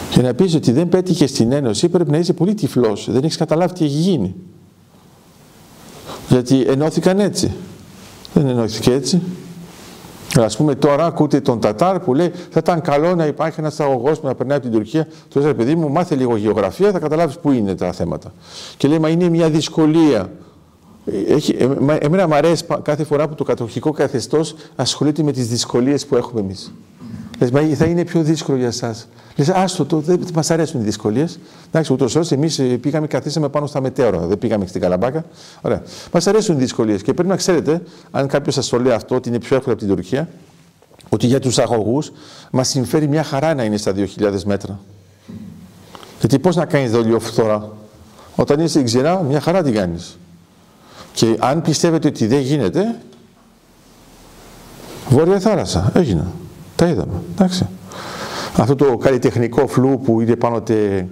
Και 0.10 0.22
να 0.22 0.34
πεις 0.34 0.56
ότι 0.56 0.72
δεν 0.72 0.90
πέτυχες 0.90 1.30
στην 1.30 1.52
Ένωση 1.52 1.90
πρέπει 1.90 2.12
να 2.12 2.18
είσαι 2.18 2.34
πολύ 2.34 2.54
τυφλός, 2.54 3.08
δεν 3.12 3.24
έχεις 3.24 3.38
καταλάβει 3.38 3.74
τι 3.74 3.86
έχει 3.86 3.98
γίνει. 3.98 4.36
Γιατί 6.30 6.62
ενώθηκαν 6.62 7.20
έτσι. 7.20 7.52
Δεν 8.34 8.48
ενώθηκε 8.48 8.92
έτσι. 8.94 9.22
Α 10.36 10.48
πούμε 10.58 10.76
τώρα 10.76 11.06
ακούτε 11.06 11.42
τον 11.42 11.60
Τατάρ 11.60 12.00
που 12.00 12.14
λέει 12.14 12.32
θα 12.50 12.60
ήταν 12.60 12.82
καλό 12.82 13.16
να 13.16 13.26
υπάρχει 13.26 13.60
ένας 13.60 13.80
αγωγός 13.80 14.20
που 14.20 14.28
να 14.28 14.36
περνάει 14.36 14.58
από 14.58 14.66
την 14.66 14.76
Τουρκία. 14.76 15.08
Του 15.30 15.40
λέει 15.40 15.54
παιδί 15.54 15.76
μου, 15.76 15.90
μάθε 15.90 16.16
λίγο 16.16 16.36
γεωγραφία, 16.36 16.92
θα 16.92 17.00
καταλάβεις 17.00 17.38
πού 17.38 17.52
είναι 17.52 17.76
τα 17.76 17.92
θέματα. 17.92 18.34
Και 18.78 18.88
λέει, 18.88 19.00
μα 19.00 19.10
είναι 19.10 19.30
μια 19.30 19.50
δυσκολία. 19.50 20.32
Έχει, 21.28 21.58
εμένα 22.00 22.28
μου 22.28 22.36
αρέσει 22.36 22.66
κάθε 22.82 23.04
φορά 23.04 23.28
που 23.28 23.36
το 23.36 23.44
κατοχικό 23.44 23.92
καθεστώς 23.92 24.56
ασχολείται 24.76 25.24
με 25.24 25.32
τις 25.32 25.48
δυσκολίες 25.48 26.06
που 26.06 26.16
έχουμε 26.16 26.40
εμείς. 26.40 26.72
Λες, 27.42 27.52
μα 27.52 27.76
θα 27.76 27.86
είναι 27.86 28.04
πιο 28.04 28.22
δύσκολο 28.22 28.58
για 28.58 28.68
εσάς. 28.68 29.08
Λες, 29.36 29.50
άστο 29.50 29.86
το, 29.86 30.00
δεν 30.00 30.24
μας 30.34 30.52
αρέσουν 30.52 30.82
οι 30.82 30.84
δυσκολίες. 30.84 31.40
Εντάξει, 31.68 31.94
ούτως 31.94 32.16
ώστε 32.16 32.36
εμείς 32.36 32.60
ε, 32.60 32.64
πήγαμε, 32.64 33.08
καθίσαμε 33.08 33.50
πάνω 33.50 33.66
στα 33.68 33.82
μετέωρα, 33.82 34.20
δεν 34.20 34.38
πήγαμε 34.38 34.66
στην 34.66 34.82
Καλαμπάκα. 34.82 35.26
Ωραία. 35.62 35.82
Μας 36.12 36.28
αρέσουν 36.28 36.56
οι 36.56 36.60
δυσκολίες 36.60 37.02
και 37.02 37.14
πρέπει 37.14 37.30
να 37.30 37.36
ξέρετε, 37.36 37.82
αν 38.12 38.28
κάποιος 38.28 38.56
σας 38.56 38.68
το 38.68 38.80
λέει 38.80 38.94
αυτό, 38.94 39.16
ότι 39.16 39.30
είναι 39.30 39.40
πιο 39.40 39.56
εύκολο 39.56 39.76
από 39.76 39.86
την 39.86 39.96
Τουρκία, 39.96 40.30
ότι 41.10 41.28
για 41.28 41.40
τους 41.40 41.60
αγωγούς 41.60 42.12
μας 42.52 42.68
συμφέρει 42.68 43.08
μια 43.08 43.24
χαρά 43.24 43.54
να 43.54 43.64
είναι 43.64 43.78
στα 43.78 43.92
2.000 43.96 44.44
μέτρα. 44.46 44.80
Γιατί 46.20 46.40
πώς 46.40 46.56
να 46.56 46.66
κάνεις 46.66 46.92
δολιοφθορά. 46.92 47.70
Όταν 48.36 48.60
είσαι 48.60 48.68
στην 48.68 48.86
ξηρά, 48.86 49.22
μια 49.22 49.40
χαρά 49.40 49.64
την 49.64 49.74
κάνεις. 49.74 50.18
Και 51.14 51.36
αν 51.40 51.62
πιστεύετε 51.62 52.08
ότι 52.08 52.28
δεν 52.28 52.40
γίνεται, 52.40 52.96
Βόρεια 55.10 55.40
θάλασσα, 55.40 55.92
έγινε. 55.96 56.26
Τα 56.82 56.88
είδαμε. 56.88 57.22
Εντάξει. 57.32 57.68
Αυτό 58.58 58.76
το 58.76 58.98
καλλιτεχνικό 58.98 59.68
φλού 59.68 60.00
που 60.04 60.22
είναι 60.22 60.36
πάνω 60.36 60.62
τε, 60.62 61.06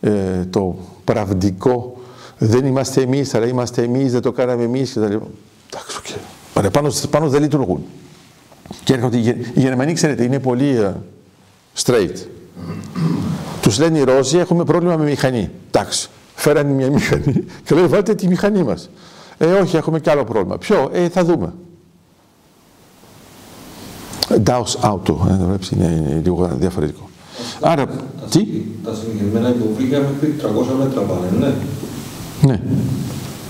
ε, 0.00 0.10
το 0.50 0.76
πραγματικό 1.04 1.96
δεν 2.38 2.66
είμαστε 2.66 3.02
εμείς, 3.02 3.34
αλλά 3.34 3.46
είμαστε 3.46 3.82
εμείς, 3.82 4.12
δεν 4.12 4.20
το 4.20 4.32
κάναμε 4.32 4.62
εμείς 4.62 4.92
και 4.92 5.00
τα 5.00 5.08
λοιπά. 5.08 5.26
Εντάξει, 5.70 6.00
okay. 6.54 6.70
πάνω, 6.72 6.90
πάνω 7.10 7.28
δεν 7.28 7.42
λειτουργούν. 7.42 7.84
Και 8.84 8.92
έρχονται 8.92 9.16
οι 9.16 9.36
Γερμανοί, 9.54 9.92
ξέρετε, 9.92 10.24
είναι 10.24 10.38
πολύ 10.38 10.78
uh, 10.80 10.92
straight. 11.84 12.16
Τους 13.60 13.78
λένε 13.78 13.98
οι 13.98 14.02
Ρώσοι, 14.02 14.38
έχουμε 14.38 14.64
πρόβλημα 14.64 14.96
με 14.96 15.04
μηχανή. 15.04 15.50
Εντάξει, 15.70 16.08
φέρανε 16.34 16.72
μια 16.72 16.90
μηχανή 16.90 17.44
και 17.64 17.74
λέει 17.74 17.86
βάλτε 17.86 18.14
τη 18.14 18.28
μηχανή 18.28 18.62
μας. 18.62 18.90
Ε, 19.38 19.52
όχι, 19.52 19.76
έχουμε 19.76 20.00
κι 20.00 20.10
άλλο 20.10 20.24
πρόβλημα. 20.24 20.58
Ποιο, 20.58 20.90
ε, 20.92 21.08
θα 21.08 21.24
δούμε. 21.24 21.52
DAOS 24.44 24.90
Auto, 24.90 25.14
ε, 25.28 25.44
βλέπεις, 25.46 25.70
είναι 25.70 26.20
λίγο 26.24 26.50
διαφορετικό. 26.58 27.08
Άρα, 27.60 27.86
τι; 28.30 28.46
Τα 28.84 28.94
συνηγερμένα 28.94 29.48
υποβρύχια 29.48 29.98
μέχρι 29.98 30.34
300 30.40 30.76
μέτρα 30.78 31.00
πάνε, 31.00 31.46
ναι. 31.46 31.54
Ναι. 32.46 32.60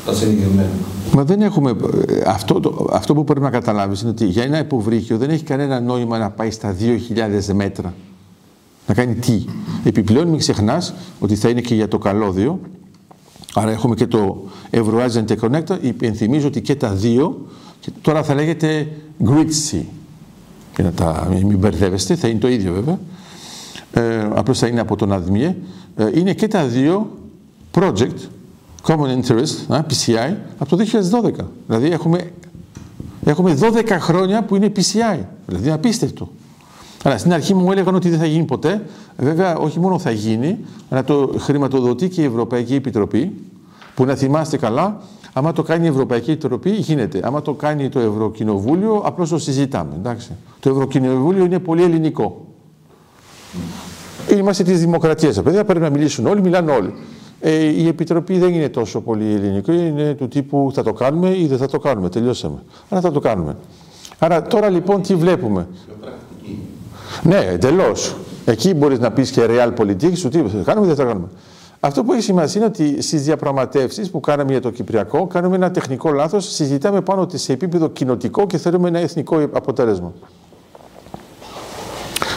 Τα 0.06 0.14
συνηγερμένα. 0.14 0.68
Μα 1.12 1.24
δεν 1.24 1.42
έχουμε. 1.42 1.70
Ε, 1.70 2.22
αυτό, 2.26 2.60
το, 2.60 2.86
αυτό 2.92 3.14
που 3.14 3.24
πρέπει 3.24 3.40
να 3.40 3.50
καταλάβεις 3.50 4.00
είναι 4.00 4.10
ότι 4.10 4.26
για 4.26 4.42
ένα 4.42 4.58
υποβρύχιο 4.58 5.16
δεν 5.16 5.30
έχει 5.30 5.44
κανένα 5.44 5.80
νόημα 5.80 6.18
να 6.18 6.30
πάει 6.30 6.50
στα 6.50 6.76
2.000 6.80 7.52
μέτρα. 7.54 7.94
Να 8.86 8.94
κάνει 8.94 9.14
τι. 9.14 9.44
Επιπλέον 9.84 10.28
μην 10.28 10.38
ξεχνάς 10.38 10.94
ότι 11.18 11.34
θα 11.36 11.48
είναι 11.48 11.60
και 11.60 11.74
για 11.74 11.88
το 11.88 11.98
καλώδιο. 11.98 12.60
Άρα 13.54 13.70
έχουμε 13.70 13.94
και 13.94 14.06
το 14.06 14.44
Euroasian 14.70 15.24
Interconnector. 15.26 15.78
Υπενθυμίζω 15.80 16.46
ότι 16.46 16.60
και 16.60 16.74
τα 16.74 16.90
δύο, 16.90 17.46
και 17.80 17.90
τώρα 18.02 18.22
θα 18.22 18.34
λέγεται 18.34 18.88
Grid 19.24 19.50
για 20.76 20.84
να 20.84 20.92
τα 20.92 21.28
μην 21.30 21.58
μπερδεύεστε, 21.58 22.14
θα 22.14 22.28
είναι 22.28 22.38
το 22.38 22.48
ίδιο 22.48 22.72
βέβαια, 22.72 22.98
ε, 23.92 24.28
απλώς 24.34 24.58
θα 24.58 24.66
είναι 24.66 24.80
από 24.80 24.96
τον 24.96 25.12
ΑΔΜΙΕ, 25.12 25.56
ε, 25.96 26.10
είναι 26.14 26.32
και 26.32 26.48
τα 26.48 26.64
δύο 26.64 27.10
project, 27.74 28.18
Common 28.86 29.22
Interest, 29.22 29.74
ε, 29.74 29.80
PCI, 29.90 30.34
από 30.58 30.76
το 30.76 30.76
2012. 30.76 31.44
Δηλαδή 31.66 31.90
έχουμε, 31.90 32.30
έχουμε 33.24 33.58
12 33.60 33.98
χρόνια 34.00 34.42
που 34.42 34.56
είναι 34.56 34.72
PCI, 34.76 35.18
δηλαδή 35.46 35.70
απίστευτο. 35.70 36.28
Αλλά 37.02 37.18
στην 37.18 37.32
αρχή 37.32 37.54
μου 37.54 37.72
έλεγαν 37.72 37.94
ότι 37.94 38.08
δεν 38.08 38.18
θα 38.18 38.26
γίνει 38.26 38.44
ποτέ. 38.44 38.82
Βέβαια, 39.16 39.56
όχι 39.56 39.80
μόνο 39.80 39.98
θα 39.98 40.10
γίνει, 40.10 40.58
αλλά 40.88 41.04
το 41.04 41.34
χρηματοδοτεί 41.38 42.08
και 42.08 42.22
η 42.22 42.24
Ευρωπαϊκή 42.24 42.74
Επιτροπή, 42.74 43.32
που 43.94 44.04
να 44.04 44.14
θυμάστε 44.14 44.56
καλά, 44.56 45.00
Άμα 45.38 45.52
το 45.52 45.62
κάνει 45.62 45.84
η 45.84 45.88
Ευρωπαϊκή 45.88 46.30
Επιτροπή, 46.30 46.70
γίνεται. 46.70 47.20
Άμα 47.22 47.42
το 47.42 47.52
κάνει 47.52 47.88
το 47.88 48.00
Ευρωκοινοβούλιο, 48.00 49.02
απλώς 49.04 49.28
το 49.28 49.38
συζητάμε. 49.38 49.94
Εντάξει. 49.96 50.30
Το 50.60 50.70
Ευρωκοινοβούλιο 50.70 51.44
είναι 51.44 51.58
πολύ 51.58 51.82
ελληνικό. 51.82 52.46
Είμαστε 54.30 54.62
της 54.62 54.80
δημοκρατίας. 54.80 55.42
Παιδιά 55.42 55.64
πρέπει 55.64 55.80
να 55.80 55.90
μιλήσουν 55.90 56.26
όλοι, 56.26 56.40
μιλάνε 56.40 56.72
όλοι. 56.72 56.94
Ε, 57.40 57.50
η 57.54 57.86
Επιτροπή 57.86 58.38
δεν 58.38 58.54
είναι 58.54 58.68
τόσο 58.68 59.00
πολύ 59.00 59.32
ελληνικό, 59.32 59.72
είναι 59.72 60.14
του 60.14 60.28
τύπου 60.28 60.70
θα 60.74 60.82
το 60.82 60.92
κάνουμε 60.92 61.36
ή 61.36 61.46
δεν 61.46 61.58
θα 61.58 61.68
το 61.68 61.78
κάνουμε. 61.78 62.08
Τελειώσαμε. 62.08 62.62
Αλλά 62.88 63.00
θα 63.00 63.10
το 63.12 63.20
κάνουμε. 63.20 63.56
Άρα 64.18 64.42
τώρα 64.42 64.68
λοιπόν 64.68 65.02
τι 65.02 65.14
βλέπουμε; 65.14 65.68
Ναι, 67.22 67.38
εντελώς. 67.38 68.16
Εκεί 68.44 68.74
μπορείς 68.74 68.98
να 68.98 69.10
πεις 69.10 69.30
και 69.30 69.46
real 69.48 69.70
πολιτική, 69.74 70.16
σου 70.16 70.28
τι 70.28 70.38
θα 70.38 70.62
κάνουμε 70.64 70.86
ή 70.86 70.88
δεν 70.88 70.96
θα 70.96 71.04
κάνουμε. 71.04 71.28
Αυτό 71.80 72.04
που 72.04 72.12
έχει 72.12 72.22
σημασία 72.22 72.60
είναι 72.60 72.70
ότι 72.70 73.02
στις 73.02 73.22
διαπραγματεύσεις 73.22 74.10
που 74.10 74.20
κάναμε 74.20 74.50
για 74.50 74.60
το 74.60 74.70
Κυπριακό, 74.70 75.26
κάνουμε 75.26 75.56
ένα 75.56 75.70
τεχνικό 75.70 76.10
λάθος, 76.10 76.52
συζητάμε 76.54 77.00
πάνω 77.00 77.20
ότι 77.20 77.38
σε 77.38 77.52
επίπεδο 77.52 77.88
κοινοτικό 77.88 78.46
και 78.46 78.58
θέλουμε 78.58 78.88
ένα 78.88 78.98
εθνικό 78.98 79.42
αποτέλεσμα. 79.52 80.12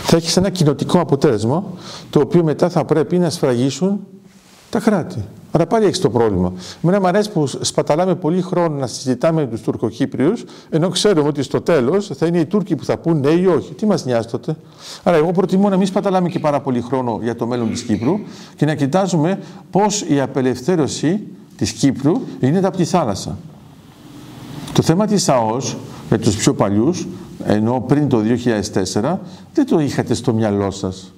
Θα 0.03 0.17
έχεις 0.17 0.37
ένα 0.37 0.49
κοινοτικό 0.49 0.99
αποτέλεσμα, 0.99 1.63
το 2.09 2.19
οποίο 2.19 2.43
μετά 2.43 2.69
θα 2.69 2.85
πρέπει 2.85 3.17
να 3.17 3.29
σφραγίσουν 3.29 3.99
τα 4.69 4.79
κράτη. 4.79 5.23
Άρα 5.51 5.65
πάλι 5.65 5.85
έχεις 5.85 5.99
το 5.99 6.09
πρόβλημα. 6.09 6.53
Μένα 6.81 6.99
μου 6.99 7.07
αρέσει 7.07 7.31
που 7.31 7.47
σπαταλάμε 7.47 8.15
πολύ 8.15 8.41
χρόνο 8.41 8.75
να 8.75 8.87
συζητάμε 8.87 9.41
με 9.41 9.47
τους 9.47 9.61
Τουρκοκύπριους, 9.61 10.43
ενώ 10.69 10.89
ξέρουμε 10.89 11.27
ότι 11.27 11.43
στο 11.43 11.61
τέλος 11.61 12.11
θα 12.17 12.25
είναι 12.25 12.39
οι 12.39 12.45
Τούρκοι 12.45 12.75
που 12.75 12.85
θα 12.85 12.97
πούν 12.97 13.19
ναι 13.19 13.29
ή 13.29 13.45
όχι. 13.45 13.73
Τι 13.73 13.85
μας 13.85 14.05
νοιάζει 14.05 14.27
τότε; 14.27 14.55
Άρα, 15.03 15.17
εγώ 15.17 15.31
προτιμώ 15.31 15.69
να 15.69 15.77
μην 15.77 15.87
σπαταλάμε 15.87 16.29
και 16.29 16.39
πάρα 16.39 16.61
πολύ 16.61 16.81
χρόνο 16.81 17.19
για 17.23 17.35
το 17.35 17.47
μέλλον 17.47 17.69
της 17.69 17.81
Κύπρου 17.81 18.19
και 18.55 18.65
να 18.65 18.75
κοιτάζουμε 18.75 19.39
πώς 19.71 20.01
η 20.01 20.21
απελευθέρωση 20.21 21.19
της 21.55 21.71
Κύπρου 21.71 22.21
είναι 22.39 22.59
από 22.63 22.77
τη 22.77 22.85
θάλασσα. 22.85 23.37
Το 24.73 24.81
θέμα 24.81 25.05
της 25.05 25.29
ΑΟΣ 25.29 25.77
με 26.09 26.17
τους 26.17 26.35
πιο 26.35 26.53
παλιούς, 26.53 27.07
ενώ 27.45 27.83
πριν 27.87 28.09
το 28.09 28.21
2004, 28.21 29.17
δεν 29.53 29.65
το 29.65 29.79
είχατε 29.79 30.13
στο 30.13 30.33
μυαλό 30.33 30.71
σας 30.71 31.13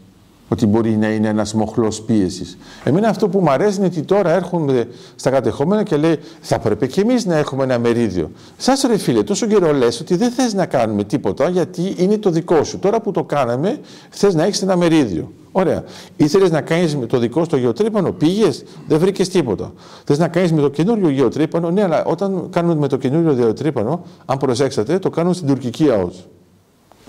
ότι 0.51 0.65
μπορεί 0.65 0.89
να 0.97 1.07
είναι 1.07 1.27
ένας 1.27 1.53
μοχλός 1.53 2.01
πίεσης. 2.01 2.57
Εμένα 2.83 3.07
αυτό 3.07 3.29
που 3.29 3.39
μου 3.39 3.51
αρέσει 3.51 3.77
είναι 3.77 3.85
ότι 3.85 4.01
τώρα 4.01 4.31
έρχονται 4.31 4.87
στα 5.15 5.29
κατεχόμενα 5.29 5.83
και 5.83 5.95
λέει 5.95 6.19
θα 6.41 6.59
πρέπει 6.59 6.87
και 6.87 7.01
εμείς 7.01 7.25
να 7.25 7.35
έχουμε 7.35 7.63
ένα 7.63 7.79
μερίδιο. 7.79 8.31
Σας 8.57 8.81
ρε 8.81 8.97
φίλε, 8.97 9.23
τόσο 9.23 9.45
καιρό 9.45 9.73
λες 9.73 9.99
ότι 9.99 10.15
δεν 10.15 10.31
θες 10.31 10.53
να 10.53 10.65
κάνουμε 10.65 11.03
τίποτα 11.03 11.49
γιατί 11.49 11.93
είναι 11.97 12.17
το 12.17 12.29
δικό 12.29 12.63
σου. 12.63 12.79
Τώρα 12.79 13.01
που 13.01 13.11
το 13.11 13.23
κάναμε, 13.23 13.79
θες 14.09 14.33
να 14.33 14.43
έχεις 14.43 14.61
ένα 14.61 14.75
μερίδιο. 14.75 15.31
Ωραία. 15.51 15.83
Ήθελες 16.17 16.51
να 16.51 16.61
κάνεις 16.61 16.95
με 16.95 17.05
το 17.05 17.17
δικό 17.17 17.43
στο 17.43 17.57
γεωτρύπανο, 17.57 18.11
πήγες, 18.11 18.63
δεν 18.87 18.99
βρήκες 18.99 19.29
τίποτα. 19.29 19.73
Θες 20.03 20.17
να 20.17 20.27
κάνεις 20.27 20.51
με 20.51 20.61
το 20.61 20.69
καινούριο 20.69 21.09
γεωτρύπανο, 21.09 21.71
ναι, 21.71 21.83
αλλά 21.83 22.05
όταν 22.05 22.47
κάνουμε 22.49 22.75
με 22.75 22.87
το 22.87 22.97
καινούριο 22.97 23.33
γεωτρύπανο, 23.33 24.03
αν 24.25 24.37
προσέξατε, 24.37 24.99
το 24.99 25.09
κάνουν 25.09 25.33
στην 25.33 25.47
τουρκική 25.47 25.89
ΑΟΣ. 25.89 26.27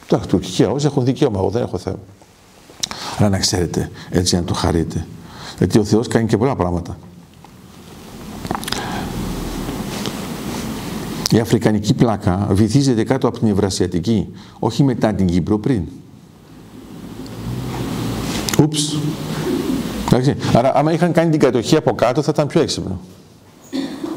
Τα 0.06 0.18
τουρκική 0.18 0.64
ΑΟΣ 0.64 0.84
έχουν 0.84 1.04
δικαίωμα, 1.04 1.38
εγώ 1.38 1.48
δεν 1.48 1.62
έχω 1.62 1.78
θέμα. 1.78 1.98
Αλλά 3.18 3.28
να 3.28 3.38
ξέρετε, 3.38 3.90
έτσι 4.10 4.36
να 4.36 4.42
το 4.42 4.54
χαρείτε. 4.54 5.06
Γιατί 5.58 5.78
ο 5.78 5.84
Θεός 5.84 6.08
κάνει 6.08 6.26
και 6.26 6.36
πολλά 6.36 6.56
πράγματα. 6.56 6.96
Η 11.30 11.38
αφρικανική 11.38 11.94
πλάκα 11.94 12.48
βυθίζεται 12.50 13.04
κάτω 13.04 13.28
από 13.28 13.38
την 13.38 13.48
Ευρασιατική, 13.48 14.28
όχι 14.58 14.82
μετά 14.82 15.14
την 15.14 15.26
Κύπρο 15.26 15.58
πριν. 15.58 15.82
Ούψ. 18.60 18.96
Εντάξει. 20.06 20.36
Άρα, 20.54 20.72
άμα 20.74 20.92
είχαν 20.92 21.12
κάνει 21.12 21.30
την 21.30 21.40
κατοχή 21.40 21.76
από 21.76 21.94
κάτω, 21.94 22.22
θα 22.22 22.30
ήταν 22.34 22.46
πιο 22.46 22.60
έξυπνο. 22.60 23.00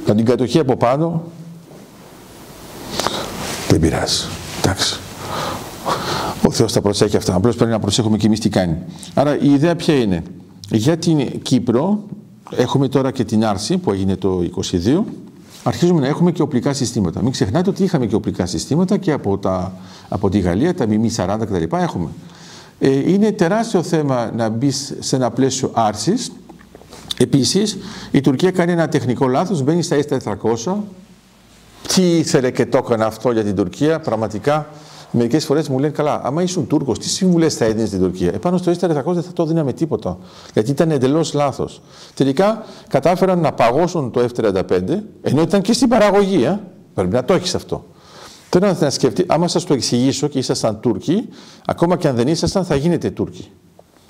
Θα 0.06 0.16
την 0.16 0.26
κατοχή 0.26 0.60
από 0.60 0.78
πάνω, 0.78 1.24
δεν 3.70 3.80
πειράζει. 3.80 4.24
Εντάξει. 4.58 5.00
Ο 6.46 6.52
Θεός 6.52 6.74
τα 6.74 6.82
προσέχει 6.82 7.18
αυτά. 7.18 7.36
Απλώς 7.36 7.56
πρέπει 7.56 7.72
να 7.72 7.80
προσέχουμε 7.80 8.18
και 8.18 8.26
εμείς 8.26 8.40
τι 8.40 8.50
κάνει. 8.50 8.78
Άρα 9.14 9.40
η 9.40 9.54
ιδέα 9.54 9.76
ποια 9.76 9.96
είναι; 9.96 10.24
Για 10.70 10.98
την 10.98 11.42
Κύπρο 11.42 12.04
έχουμε 12.52 12.88
τώρα 12.88 13.12
και 13.12 13.24
την 13.24 13.46
άρση 13.46 13.78
που 13.78 13.92
έγινε 13.92 14.16
το 14.16 14.44
22. 14.72 15.04
Αρχίζουμε 15.64 16.00
να 16.00 16.08
έχουμε 16.08 16.32
και 16.32 16.42
οπλικά 16.42 16.74
συστήματα. 16.74 17.22
Μην 17.22 17.32
ξεχνάτε 17.32 17.70
ότι 17.70 17.84
είχαμε 17.84 18.06
και 18.06 18.16
οπλικά 18.16 18.46
συστήματα 18.46 18.98
και 18.98 19.12
από, 19.12 19.38
τα, 19.38 19.74
από 20.10 20.30
τη 20.30 20.40
Γαλλία, 20.40 20.74
τα 20.74 20.88
ΜΜ 20.88 21.06
40 21.16 21.38
κτλ. 21.40 21.76
έχουμε. 21.76 22.10
Ε, 22.80 23.12
είναι 23.12 23.32
τεράστιο 23.32 23.84
θέμα 23.84 24.32
να 24.36 24.50
μπεις 24.50 24.96
σε 25.00 25.16
ένα 25.16 25.32
πλαίσιο 25.32 25.70
άρσης. 25.74 26.32
Επίσης, 27.18 27.78
η 28.12 28.22
Τουρκία 28.22 28.52
κάνει 28.52 28.72
ένα 28.72 28.88
τεχνικό 28.88 29.28
λάθος, 29.28 29.64
μπαίνει 29.64 29.82
στα 29.82 29.98
S400. 30.10 30.76
Τι 31.88 32.18
ήθελε 32.18 32.52
και 32.52 32.66
το 32.66 32.78
έκανε 32.78 33.06
αυτό 33.06 33.32
για 33.32 33.44
την 33.44 33.56
Τουρκία, 33.56 34.00
πραγματικά 34.00 34.68
μερικές 35.12 35.46
φορές 35.46 35.70
μου 35.70 35.80
λένε 35.80 35.94
καλά, 35.94 36.22
άμα 36.24 36.42
ήσουν 36.42 36.68
Τούρκος, 36.68 37.00
τι 37.00 37.10
συμβουλές 37.10 37.56
θα 37.56 37.66
έδινες 37.66 37.88
στην 37.88 38.00
Τουρκία; 38.00 38.34
Επάνω 38.34 38.58
στο 38.58 38.72
S400 38.72 39.14
δεν 39.14 39.24
θα 39.24 39.34
το 39.34 39.46
δίναμε 39.46 39.74
τίποτα. 39.74 40.18
Γιατί 40.54 40.72
ήταν 40.72 40.92
εντελώς 40.92 41.34
λάθος. 41.34 41.82
Τελικά 42.14 42.64
κατάφεραν 42.88 43.40
να 43.40 43.52
παγώσουν 43.52 44.12
το 44.12 44.28
F35, 44.36 44.62
ενώ 45.22 45.42
ήταν 45.42 45.62
και 45.62 45.74
στην 45.74 45.88
παραγωγή. 45.88 46.44
Ε. 46.44 46.60
Πρέπει 46.94 47.14
να 47.14 47.24
το 47.24 47.34
έχεις 47.34 47.56
αυτό. 47.56 47.86
Τώρα 48.50 48.78
να 48.80 48.90
σκεφτεί, 48.90 49.24
άμα 49.28 49.48
σας 49.48 49.64
το 49.64 49.74
εξηγήσω 49.74 50.28
και 50.28 50.38
ήσασταν 50.38 50.80
Τούρκοι, 50.80 51.30
ακόμα 51.66 51.98
και 51.98 52.08
αν 52.08 52.16
δεν 52.16 52.28
ήσασταν, 52.28 52.66
θα 52.66 52.76
γίνετε 52.76 53.10
Τούρκοι. 53.10 53.52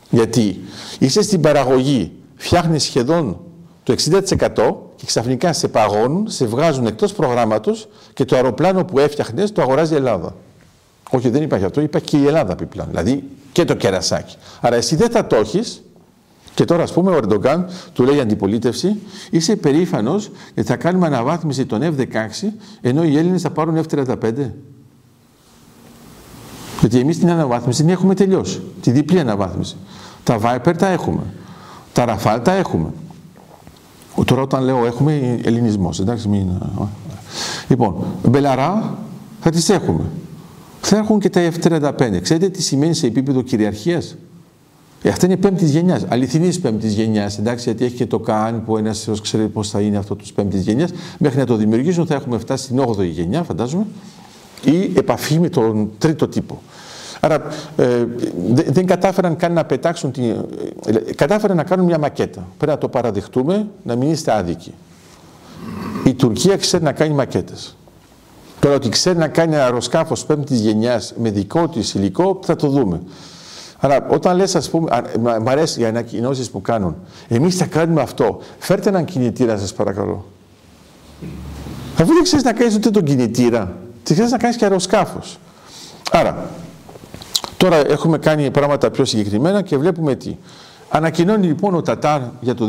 Γιατί 0.10 0.60
είσαι 0.99 1.21
στην 1.21 1.41
παραγωγή, 1.41 2.12
φτιάχνεις 2.36 2.84
σχεδόν 2.84 3.39
το 3.84 3.93
60% 3.93 4.75
και 4.95 5.05
ξαφνικά 5.05 5.53
σε 5.53 5.67
παγώνουν, 5.67 6.29
σε 6.29 6.45
βγάζουν 6.45 6.86
εκτός 6.86 7.13
προγράμματος 7.13 7.88
και 8.13 8.25
το 8.25 8.36
αεροπλάνο 8.36 8.86
που 8.86 8.99
έφτιαχνες 8.99 9.51
το 9.51 9.62
αγοράζει 9.62 9.93
η 9.93 9.95
Ελλάδα. 9.95 10.36
Όχι, 11.12 11.30
δεν 11.30 11.41
υπάρχει 11.41 11.65
αυτό, 11.65 11.82
είπα 11.82 12.00
και 12.00 12.18
η 12.18 12.26
Ελλάδα 12.26 12.52
επιπλέον. 12.52 12.88
Δηλαδή 12.89 13.24
και 13.52 13.65
το 13.65 13.74
κερασάκι. 13.74 14.36
Άρα 14.62 14.76
εσύ 14.76 14.96
δεν 14.96 15.10
θα 15.10 15.28
το 15.28 15.36
έχεις. 15.36 15.84
Και 16.54 16.65
τώρα, 16.65 16.84
ας 16.84 16.94
πούμε, 16.94 17.12
ο 17.12 17.15
Ερντογκάν 17.15 17.68
του 17.94 18.04
λέει 18.04 18.20
αντιπολίτευση, 18.20 18.96
είσαι 19.30 19.56
περήφανος 19.56 20.32
γιατί 20.54 20.70
θα 20.70 20.76
κάνουμε 20.76 21.06
αναβάθμιση 21.06 21.65
των 21.65 21.82
F-16 21.82 22.48
ενώ 22.82 23.04
οι 23.04 23.18
Έλληνες 23.18 23.41
θα 23.41 23.50
πάρουν 23.50 23.86
F-35. 23.89 24.34
Γιατί 26.80 27.00
εμείς 27.00 27.20
την 27.20 27.30
αναβάθμιση 27.30 27.82
την 27.82 27.89
έχουμε 27.91 28.13
τελειώσει. 28.13 28.62
Τη 28.82 28.91
διπλή 28.91 29.20
αναβάθμιση. 29.20 29.76
Τα 30.24 30.39
Viper 30.41 30.74
τα 30.78 30.88
έχουμε. 30.88 31.22
Τα 31.94 32.06
Rafale 32.06 32.39
τα 32.44 32.52
έχουμε. 32.52 32.89
Τώρα 34.26 34.41
όταν 34.41 34.63
λέω 34.63 34.86
έχουμε 34.86 35.39
ελληνισμός, 35.44 36.00
εντάξει, 36.00 36.28
μην... 36.28 36.50
Λοιπόν, 37.68 38.06
Μπελαρά 38.28 38.98
θα 39.41 39.50
τις 39.50 39.70
έχουμε. 39.70 40.04
Θα 40.88 40.98
έχουν 40.98 41.19
και 41.19 41.30
τα 41.30 41.52
F-35. 41.52 42.19
Ξέρετε 42.21 42.50
τι 42.50 42.62
σημαίνει 42.62 42.93
σε 42.93 43.08
επίπεδο 43.08 43.41
κυριαρχίας; 43.41 44.15
Ε, 45.02 45.10
αυτά 45.10 45.26
είναι 45.26 45.38
πέμπτης 45.38 45.69
γενιάς, 45.69 46.06
αληθινής 46.10 46.60
πέμπτης 46.60 46.93
γενιάς. 46.93 47.38
Εντάξει, 47.38 47.63
γιατί 47.63 47.86
έχει 47.86 47.95
και 47.95 48.06
το 48.06 48.19
ΚΑΝ 48.19 48.63
που 48.65 48.78
ένας 48.78 49.10
ξέρει 49.21 49.48
πώς 49.48 49.69
θα 49.69 49.82
είναι 49.82 49.98
αυτό 49.98 50.15
του 50.15 50.26
πέμπτης 50.36 50.62
γενιάς. 50.62 50.91
Μέχρι 51.17 51.39
να 51.39 51.45
το 51.45 51.56
δημιουργήσουν 51.56 52.06
θα 52.06 52.15
έχουμε 52.15 52.38
φτάσει 52.38 52.63
στην 52.63 52.80
8η 52.80 53.06
γενιά, 53.06 53.43
φαντάζομαι, 53.43 53.86
ή 54.63 54.91
επαφή 54.95 55.39
με 55.39 55.50
τον 55.50 55.89
τρίτο 55.98 56.28
τύπο. 56.28 56.62
Άρα 57.19 57.41
ε, 57.78 58.06
δεν 58.67 58.86
κατάφεραν 58.86 59.36
καν 59.36 59.54
να 59.54 59.65
πετάξουν 59.65 60.12
την... 60.12 60.24
Ε, 60.24 61.13
κατάφεραν 61.15 61.58
να 61.58 61.63
κάνουν 61.63 61.86
μια 61.86 61.98
μακέτα. 61.98 62.48
Πρέπει 62.58 62.71
να 62.71 62.78
το 62.78 62.88
παραδεχτούμε, 62.88 63.67
να 63.84 63.95
μην 63.95 64.12
είστε 64.12 64.34
άδικοι. 64.34 64.74
Η 66.04 66.13
Τουρκία 66.13 66.58
ξέρει 66.58 66.84
να 66.84 66.91
κάνει 66.91 67.13
μακέτες. 67.13 67.76
Τώρα 68.65 68.78
ότι 68.78 68.89
ξέρει 68.89 69.17
να 69.17 69.28
κάνει 69.28 69.54
ένα 69.54 69.63
αεροσκάφος 69.63 70.25
πέμπτης 70.25 70.60
γενιάς 70.60 71.13
με 71.17 71.30
δικό 71.30 71.67
της 71.67 71.93
υλικό, 71.93 72.39
θα 72.43 72.56
το 72.56 72.67
δούμε. 72.67 73.01
Αλλά 73.80 74.08
όταν 74.10 74.38
λες, 74.38 74.56
ας 74.56 74.69
πούμε, 74.69 75.01
μ' 75.41 75.49
αρέσει 75.49 75.82
οι 75.82 75.86
ανακοινώσεις 75.86 76.49
που 76.49 76.62
κάνουν, 76.62 76.95
εμείς 77.28 77.56
θα 77.56 77.65
κάνουμε 77.65 78.01
αυτό, 78.01 78.39
φέρτε 78.60 78.89
έναν 78.89 79.06
κινητήρα 79.06 79.58
σας 79.58 79.73
παρακαλώ. 79.73 80.25
Αφού 81.97 82.13
δεν 82.13 82.23
ξέρεις 82.23 82.45
να 82.45 82.54
κάνεις 82.54 82.75
ούτε 82.75 82.89
τον 82.89 83.04
κινητήρα, 83.04 83.78
τι 84.04 84.13
ξέρεις 84.13 84.32
να 84.32 84.38
κάνεις 84.38 84.56
και 84.56 84.63
αεροσκάφος. 84.63 85.39
Άρα, 86.12 86.49
Τώρα 87.58 87.75
έχουμε 87.75 88.17
κάνει 88.17 88.51
πράγματα 88.51 88.91
πιο 88.91 89.06
συγκεκριμένα 89.06 89.62
και 89.62 89.78
βλέπουμε 89.78 90.15
τι. 90.15 90.38
Ανακοινώνει 90.89 91.47
λοιπόν 91.47 91.75
ο 91.75 91.82
Τατάρ 91.82 92.21
για 92.41 92.56
το 92.56 92.67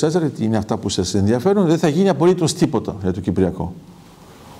2024, 0.00 0.30
τι 0.36 0.44
είναι 0.44 0.56
αυτά 0.56 0.76
που 0.76 0.88
σας 0.88 1.14
ενδιαφέρουν, 1.14 1.66
δεν 1.66 1.78
θα 1.78 1.88
γίνει 1.88 2.08
απολύτως 2.08 2.54
τίποτα 2.54 2.96
για 3.02 3.12
το 3.12 3.20
Κυπριακό. 3.20 3.74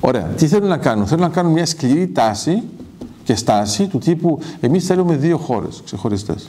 Ωραία. 0.01 0.23
Τι 0.23 0.47
θέλουν 0.47 0.69
να 0.69 0.77
κάνουν. 0.77 1.07
Θέλουν 1.07 1.23
να 1.23 1.29
κάνουν 1.31 1.53
μια 1.53 1.67
σκληρή 1.67 2.07
τάση 2.07 2.63
και 3.25 3.35
στάση 3.35 3.87
του 3.87 3.99
τύπου 3.99 4.39
εμείς 4.61 4.87
θέλουμε 4.87 5.17
δύο 5.17 5.37
χώρες 5.37 5.81
ξεχωριστές. 5.85 6.49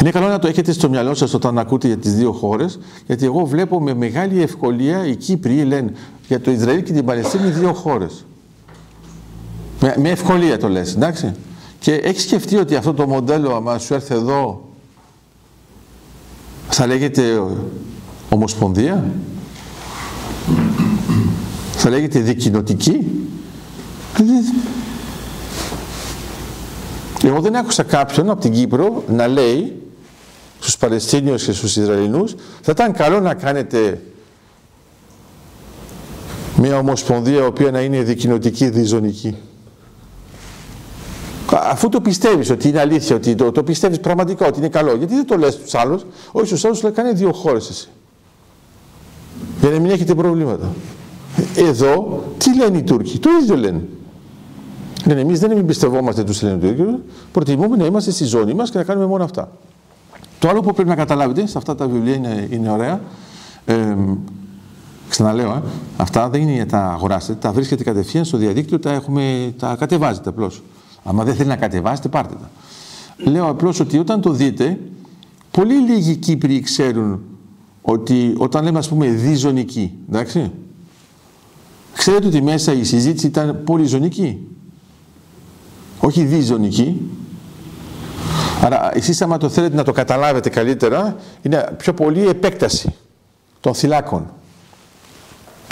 Είναι 0.00 0.10
καλό 0.10 0.28
να 0.28 0.38
το 0.38 0.48
έχετε 0.48 0.72
στο 0.72 0.88
μυαλό 0.88 1.14
σας 1.14 1.34
όταν 1.34 1.58
ακούτε 1.58 1.86
για 1.86 1.96
τις 1.96 2.14
δύο 2.14 2.32
χώρες, 2.32 2.78
γιατί 3.06 3.24
εγώ 3.24 3.46
βλέπω 3.46 3.80
με 3.80 3.94
μεγάλη 3.94 4.42
ευκολία 4.42 5.06
οι 5.06 5.16
Κύπροι 5.16 5.64
λένε 5.64 5.92
για 6.28 6.40
το 6.40 6.50
Ισραήλ 6.50 6.82
και 6.82 6.92
την 6.92 7.04
Παλαιστίνη 7.04 7.50
δύο 7.50 7.72
χώρες. 7.72 8.24
Με, 9.80 9.94
με 9.98 10.08
ευκολία 10.10 10.58
το 10.58 10.68
λες, 10.68 10.94
εντάξει. 10.94 11.34
Και 11.78 11.92
έχεις 11.92 12.22
σκεφτεί 12.22 12.56
ότι 12.56 12.74
αυτό 12.74 12.94
το 12.94 13.06
μοντέλο, 13.06 13.54
άμα 13.54 13.78
σου 13.78 13.94
έρθει 13.94 14.14
εδώ, 14.14 14.68
θα 16.68 16.86
λέγεται 16.86 17.42
ομοσπονδία, 18.30 19.04
θα 21.78 21.90
λέγεται 21.90 22.18
δικοινοτική. 22.18 23.26
Εγώ 27.22 27.40
δεν 27.40 27.56
άκουσα 27.56 27.82
κάποιον 27.82 28.30
από 28.30 28.40
την 28.40 28.52
Κύπρο 28.52 29.04
να 29.08 29.26
λέει 29.26 29.82
στους 30.60 30.76
Παλαιστίνιους 30.76 31.44
και 31.44 31.52
στους 31.52 31.76
Ισραηλινούς 31.76 32.34
θα 32.60 32.72
ήταν 32.72 32.92
καλό 32.92 33.20
να 33.20 33.34
κάνετε 33.34 34.00
μια 36.56 36.78
ομοσπονδία 36.78 37.42
η 37.42 37.46
οποία 37.46 37.70
να 37.70 37.80
είναι 37.80 38.02
δικοινοτική, 38.02 38.68
διζωνική. 38.68 39.36
Αφού 41.50 41.88
το 41.88 42.00
πιστεύει 42.00 42.52
ότι 42.52 42.68
είναι 42.68 42.80
αλήθεια, 42.80 43.16
ότι 43.16 43.34
το, 43.34 43.52
το 43.52 43.62
πιστεύει 43.62 43.98
πραγματικά 43.98 44.46
ότι 44.46 44.58
είναι 44.58 44.68
καλό, 44.68 44.94
γιατί 44.94 45.14
δεν 45.14 45.26
το 45.26 45.36
λε 45.36 45.50
στου 45.50 45.78
άλλου, 45.78 46.00
όχι 46.32 46.56
στου 46.56 46.68
άλλου 46.68 46.78
λέει 46.82 46.92
κάνει 46.92 47.12
δύο 47.12 47.32
χώρε 47.32 47.56
εσύ. 47.56 47.88
Για 49.60 49.70
να 49.70 49.78
μην 49.78 49.90
έχετε 49.90 50.14
προβλήματα. 50.14 50.72
Εδώ, 51.54 52.24
τι 52.38 52.56
λένε 52.56 52.78
οι 52.78 52.82
Τούρκοι, 52.82 53.18
το 53.18 53.30
ίδιο 53.42 53.56
λένε. 53.56 53.82
Λένε 55.06 55.20
εμείς 55.20 55.40
δεν 55.40 55.50
εμπιστευόμαστε 55.50 56.24
τους 56.24 56.42
Ελληνικού, 56.42 57.02
προτιμούμε 57.32 57.76
να 57.76 57.84
είμαστε 57.84 58.10
στη 58.10 58.24
ζώνη 58.24 58.54
μας 58.54 58.70
και 58.70 58.78
να 58.78 58.84
κάνουμε 58.84 59.06
μόνο 59.06 59.24
αυτά. 59.24 59.50
Το 60.38 60.48
άλλο 60.48 60.60
που 60.60 60.72
πρέπει 60.72 60.88
να 60.88 60.94
καταλάβετε, 60.94 61.46
σε 61.46 61.58
αυτά 61.58 61.74
τα 61.74 61.86
βιβλία 61.86 62.14
είναι, 62.14 62.48
είναι 62.50 62.70
ωραία. 62.70 63.00
Ε, 63.64 63.96
ξαναλέω, 65.08 65.50
ε, 65.50 65.62
αυτά 65.96 66.28
δεν 66.28 66.40
είναι 66.40 66.52
για 66.52 66.66
τα 66.66 66.84
αγοράσετε, 66.84 67.34
τα 67.34 67.52
βρίσκετε 67.52 67.82
κατευθείαν 67.82 68.24
στο 68.24 68.36
διαδίκτυο, 68.36 68.78
τα, 68.78 68.92
έχουμε, 68.92 69.54
τα 69.58 69.76
κατεβάζετε 69.78 70.28
απλώς. 70.28 70.62
Άμα 71.04 71.24
δεν 71.24 71.34
θέλει 71.34 71.48
να 71.48 71.56
κατεβάσετε, 71.56 72.08
πάρτε 72.08 72.34
τα. 72.34 72.50
Λέω 73.30 73.48
απλώς 73.48 73.80
ότι 73.80 73.98
όταν 73.98 74.20
το 74.20 74.30
δείτε, 74.30 74.78
πολύ 75.50 75.74
λίγοι 75.74 76.16
Κύπροι 76.16 76.60
ξέρουν 76.60 77.20
ότι 77.82 78.34
όταν 78.36 78.64
λέμε 78.64 78.78
ας 78.78 78.88
πούμε 78.88 79.06
διζωνική, 79.06 79.94
εντάξει, 80.08 80.50
ξέρετε 81.98 82.26
ότι 82.26 82.42
μέσα 82.42 82.72
η 82.72 82.84
συζήτηση 82.84 83.26
ήταν 83.26 83.60
πολυζωνική, 83.64 84.46
όχι 86.00 86.22
διζωνική. 86.24 87.10
Άρα 88.62 88.96
εσείς 88.96 89.22
άμα 89.22 89.36
το 89.36 89.48
θέλετε 89.48 89.76
να 89.76 89.82
το 89.82 89.92
καταλάβετε 89.92 90.48
καλύτερα, 90.48 91.16
είναι 91.42 91.74
πιο 91.76 91.94
πολύ 91.94 92.26
επέκταση 92.28 92.94
των 93.60 93.74
θυλάκων. 93.74 94.32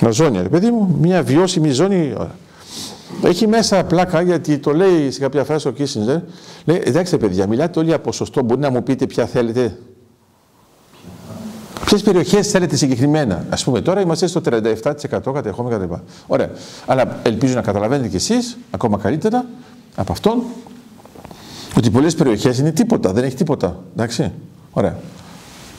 Μια 0.03 0.11
ζώνη, 0.11 0.49
παιδί 0.49 0.71
μου, 0.71 0.97
μια 1.01 1.23
βιώσιμη 1.23 1.71
ζώνη. 1.71 2.15
Έχει 3.23 3.47
μέσα 3.47 3.85
πλάκα 3.85 4.21
γιατί 4.21 4.59
το 4.59 4.75
λέει 4.75 5.11
σε 5.11 5.21
κάποια 5.21 5.45
φράση 5.45 5.69
ο 5.69 5.71
Κίσινζερ. 5.71 6.19
Λέει, 6.65 6.83
εντάξει 6.85 7.17
παιδιά, 7.17 7.47
μιλάτε 7.47 7.79
όλοι 7.79 7.89
για 7.89 8.01
ποσοστό, 8.01 8.43
μπορεί 8.43 8.61
να 8.61 8.71
μου 8.71 8.83
πείτε 8.83 9.07
ποια 9.07 9.27
θέλετε. 9.27 9.79
Ποιε 11.87 11.99
περιοχές 11.99 12.49
θέλετε 12.49 12.77
συγκεκριμένα. 12.77 13.35
Α 13.49 13.57
πούμε, 13.65 13.81
τώρα 13.81 14.01
είμαστε 14.01 14.27
στο 14.27 14.41
37% 14.45 15.33
κατεχόμενα 15.33 15.77
κτλ. 15.77 15.95
Ωραία. 16.27 16.51
Αλλά 16.87 17.21
ελπίζω 17.23 17.55
να 17.55 17.61
καταλαβαίνετε 17.61 18.09
κι 18.09 18.17
εσείς, 18.17 18.59
ακόμα 18.71 18.99
καλύτερα 18.99 19.47
από 19.95 20.13
αυτόν, 20.13 20.43
ότι 21.77 21.91
πολλές 21.91 22.15
περιοχές 22.15 22.59
είναι 22.59 22.73
τίποτα, 22.73 23.13
δεν 23.13 23.25
έχει 23.25 23.37
τίποτα. 23.37 23.83
Εντάξει. 23.93 24.33
Ωραία. 24.73 24.99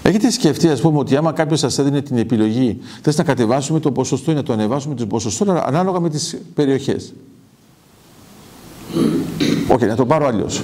Έχετε 0.04 0.32
σκεφτεί, 0.32 0.68
ας 0.68 0.82
πούμε, 0.82 1.00
ότι 1.00 1.16
άμα 1.16 1.32
κάποιος 1.32 1.60
σας 1.60 1.78
έδινε 1.78 2.02
την 2.02 2.18
επιλογή, 2.18 2.80
θες 3.02 3.18
να 3.18 3.24
κατεβάσουμε 3.24 3.80
το 3.80 3.92
ποσοστό 3.92 4.32
ή 4.32 4.34
να 4.34 4.44
το 4.44 4.54
ανεβάσουμε 4.54 4.96
το 4.96 5.06
ποσοστό, 5.06 5.62
ανάλογα 5.66 6.00
με 6.00 6.10
τις 6.10 6.38
περιοχές; 6.54 7.14
Όχι, 9.68 9.86
να 9.86 9.96
το 9.96 10.06
πάρω 10.06 10.28
αλλιώς. 10.28 10.62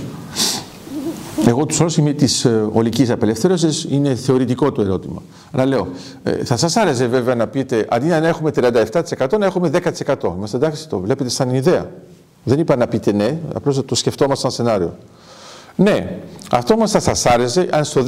Εγώ 1.48 1.66
τους 1.66 1.80
όρους 1.80 1.98
είμαι 1.98 2.14
της 2.14 2.46
ε, 2.46 2.70
ολικής 2.74 3.10
απελευθέρωσης, 3.10 3.88
είναι 3.90 4.16
θεωρητικό 4.16 4.72
το 4.72 4.82
ερώτημα. 4.82 5.22
Αλλά 5.52 5.66
λέω, 5.66 5.88
ε, 6.24 6.32
θα 6.32 6.58
σας 6.58 6.76
άρεσε 6.76 7.08
βέβαια 7.08 7.36
να 7.36 7.48
πείτε, 7.48 7.86
αντί 7.90 8.08
να 8.08 8.28
έχουμε 8.28 8.52
37% 8.52 9.38
να 9.40 9.46
έχουμε 9.46 9.70
10%. 9.70 10.34
Είμαστε 10.38 10.58
εντάξει, 10.58 10.90
το 10.90 11.00
βλέπετε 11.00 11.30
σαν 11.30 11.54
ιδέα. 11.54 11.90
Δεν 12.44 12.60
είπα 12.60 12.76
να 12.76 12.88
πείτε 12.88 13.12
ναι, 13.12 13.38
απλώς 13.54 13.86
το 13.86 13.96
σκεφτόμαστε 13.96 14.50
σαν 14.50 14.52
σενάριο. 14.66 14.96
Ναι, 15.76 16.20
αυτό 16.52 16.78
μας 16.78 16.92
θα 16.92 17.00
σας 17.00 17.26
άρεσε 17.26 17.68
αν 17.72 17.84
στο 17.84 18.06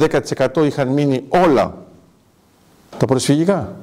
10% 0.54 0.66
είχαν 0.66 0.88
μείνει 0.88 1.24
όλα 1.28 1.74
τα 2.98 3.06
προσφυγικά; 3.06 3.76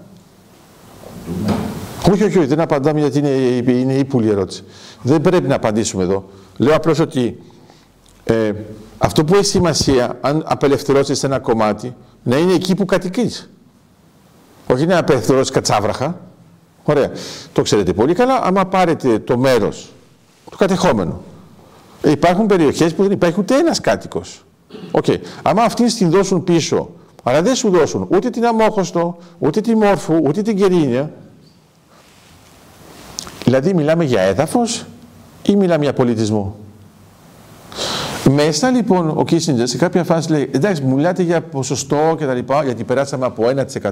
Όχι, 2.11 2.23
όχι, 2.23 2.37
όχι, 2.37 2.47
δεν 2.47 2.59
απαντάμε 2.59 2.99
γιατί 2.99 3.17
είναι, 3.19 3.29
είναι 3.71 3.93
ύπουλη 3.93 4.29
ερώτηση. 4.29 4.63
Δεν 5.01 5.21
πρέπει 5.21 5.47
να 5.47 5.55
απαντήσουμε 5.55 6.03
εδώ. 6.03 6.29
Λέω 6.57 6.75
απλώς 6.75 6.99
ότι 6.99 7.37
ε, 8.23 8.51
αυτό 9.03 9.23
που 9.23 9.35
έχει 9.35 9.45
σημασία, 9.45 10.17
αν 10.21 10.43
απελευθερώσεις 10.47 11.23
ένα 11.23 11.39
κομμάτι, 11.39 11.95
να 12.23 12.37
είναι 12.37 12.53
εκεί 12.53 12.75
που 12.75 12.85
κατοικείς. 12.85 13.49
Όχι 14.67 14.85
να 14.85 14.97
απελευθερώσεις 14.97 15.49
κατσάβραχα. 15.49 16.19
Ωραία. 16.83 17.11
Το 17.53 17.61
ξέρετε 17.61 17.93
πολύ 17.93 18.13
καλά. 18.13 18.41
Άμα 18.43 18.65
πάρετε 18.65 19.19
το 19.19 19.37
μέρος 19.37 19.91
το 20.49 20.57
κατεχόμενο. 20.57 21.21
Ε, 22.01 22.11
υπάρχουν 22.11 22.45
περιοχές 22.45 22.93
που 22.93 23.03
δεν 23.03 23.11
υπάρχει 23.11 23.39
ούτε 23.39 23.55
ένας 23.55 23.81
κάτοικος. 23.81 24.45
OK. 24.91 25.05
Okay. 25.07 25.17
Άμα 25.41 25.63
αυτοί 25.63 25.93
την 25.93 26.09
δώσουν 26.09 26.43
πίσω, 26.43 26.89
αλλά 27.23 27.41
δεν 27.41 27.55
σου 27.55 27.69
δώσουν 27.69 28.07
ούτε 28.11 28.29
την 28.29 28.45
Αμόχωστο, 28.45 29.17
ούτε 29.39 29.61
τη 29.61 29.75
Μόρφου, 29.75 30.19
ούτε 30.23 30.41
την 30.41 30.57
Κερύνεια. 30.57 31.11
Δηλαδή 33.43 33.73
μιλάμε 33.73 34.03
για 34.03 34.21
έδαφος 34.21 34.85
ή 35.43 35.55
μιλάμε 35.55 35.83
για 35.83 35.93
πολιτισμό; 35.93 36.55
Μέσα 38.31 38.69
λοιπόν 38.69 39.09
ο 39.15 39.23
Κίσιντζερ 39.25 39.67
σε 39.67 39.77
κάποια 39.77 40.03
φάση 40.03 40.31
λέει 40.31 40.49
εντάξει 40.51 40.81
μου 40.81 40.95
μιλάτε 40.95 41.23
για 41.23 41.41
ποσοστό 41.41 42.15
και 42.17 42.25
τα 42.25 42.33
λοιπά 42.33 42.63
γιατί 42.63 42.83
περάσαμε 42.83 43.25
από 43.25 43.43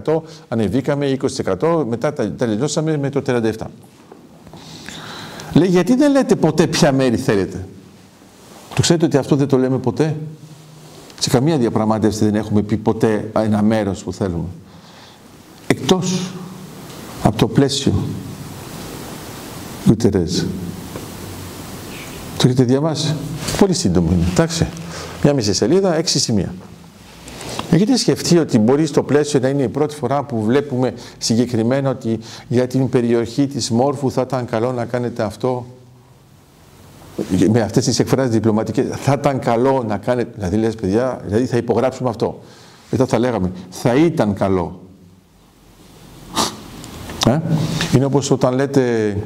1% 0.03 0.21
ανεβήκαμε 0.47 1.17
20% 1.59 1.85
μετά 1.87 2.13
τα 2.13 2.31
τελειώσαμε 2.31 2.97
με 2.97 3.09
το 3.09 3.21
37%. 3.27 3.51
Λέει 5.53 5.67
γιατί 5.67 5.95
δεν 5.95 6.11
λέτε 6.11 6.35
ποτέ 6.35 6.67
ποια 6.67 6.91
μέρη 6.91 7.17
θέλετε; 7.17 7.65
Το 8.73 8.81
ξέρετε 8.81 9.05
ότι 9.05 9.17
αυτό 9.17 9.35
δεν 9.35 9.47
το 9.47 9.57
λέμε 9.57 9.77
ποτέ; 9.77 10.15
Σε 11.19 11.29
καμία 11.29 11.57
διαπραγμάτευση 11.57 12.23
δεν 12.25 12.35
έχουμε 12.35 12.61
πει 12.61 12.77
ποτέ 12.77 13.29
ένα 13.35 13.61
μέρος 13.61 14.03
που 14.03 14.13
θέλουμε. 14.13 14.47
Εκτός 15.67 16.31
από 17.23 17.37
το 17.37 17.47
πλαίσιο 17.47 17.93
του 19.85 19.95
Τερέζ. 19.95 20.39
Το 22.37 22.47
έχετε 22.47 22.63
διαβάσει; 22.63 23.15
Πολύ 23.61 23.73
σύντομο 23.73 24.11
είναι. 24.11 24.25
Εντάξει. 24.31 24.67
Μια 25.23 25.33
μισή 25.33 25.53
σελίδα, 25.53 25.95
έξι 25.95 26.19
σημεία. 26.19 26.53
Έχετε 27.71 27.97
σκεφτεί 27.97 28.37
ότι 28.37 28.59
μπορεί 28.59 28.85
στο 28.85 29.03
πλαίσιο 29.03 29.39
να 29.39 29.47
είναι 29.47 29.63
η 29.63 29.67
πρώτη 29.67 29.95
φορά 29.95 30.23
που 30.23 30.41
βλέπουμε 30.43 30.93
συγκεκριμένα 31.17 31.89
ότι 31.89 32.19
για 32.47 32.67
την 32.67 32.89
περιοχή 32.89 33.47
της 33.47 33.69
Μόρφου 33.69 34.11
θα 34.11 34.21
ήταν 34.21 34.45
καλό 34.45 34.71
να 34.71 34.85
κάνετε 34.85 35.23
αυτό; 35.23 35.65
Με 37.51 37.61
αυτές 37.61 37.85
τις 37.85 37.99
εκφράσεις 37.99 38.31
διπλωματικές 38.31 38.85
θα 38.95 39.13
ήταν 39.19 39.39
καλό 39.39 39.83
να 39.87 39.97
κάνετε 39.97 40.31
δηλαδή 40.35 40.57
λες 40.57 40.75
παιδιά 40.75 41.21
δηλαδή 41.25 41.45
θα 41.45 41.57
υπογράψουμε 41.57 42.09
αυτό 42.09 42.41
μετά 42.91 43.05
θα 43.05 43.19
λέγαμε 43.19 43.51
θα 43.69 43.93
ήταν 43.93 44.33
καλό 44.33 44.79
ε; 47.25 47.39
είναι 47.95 48.05
όπως 48.05 48.31
όταν 48.31 48.53
λέτε 48.53 49.17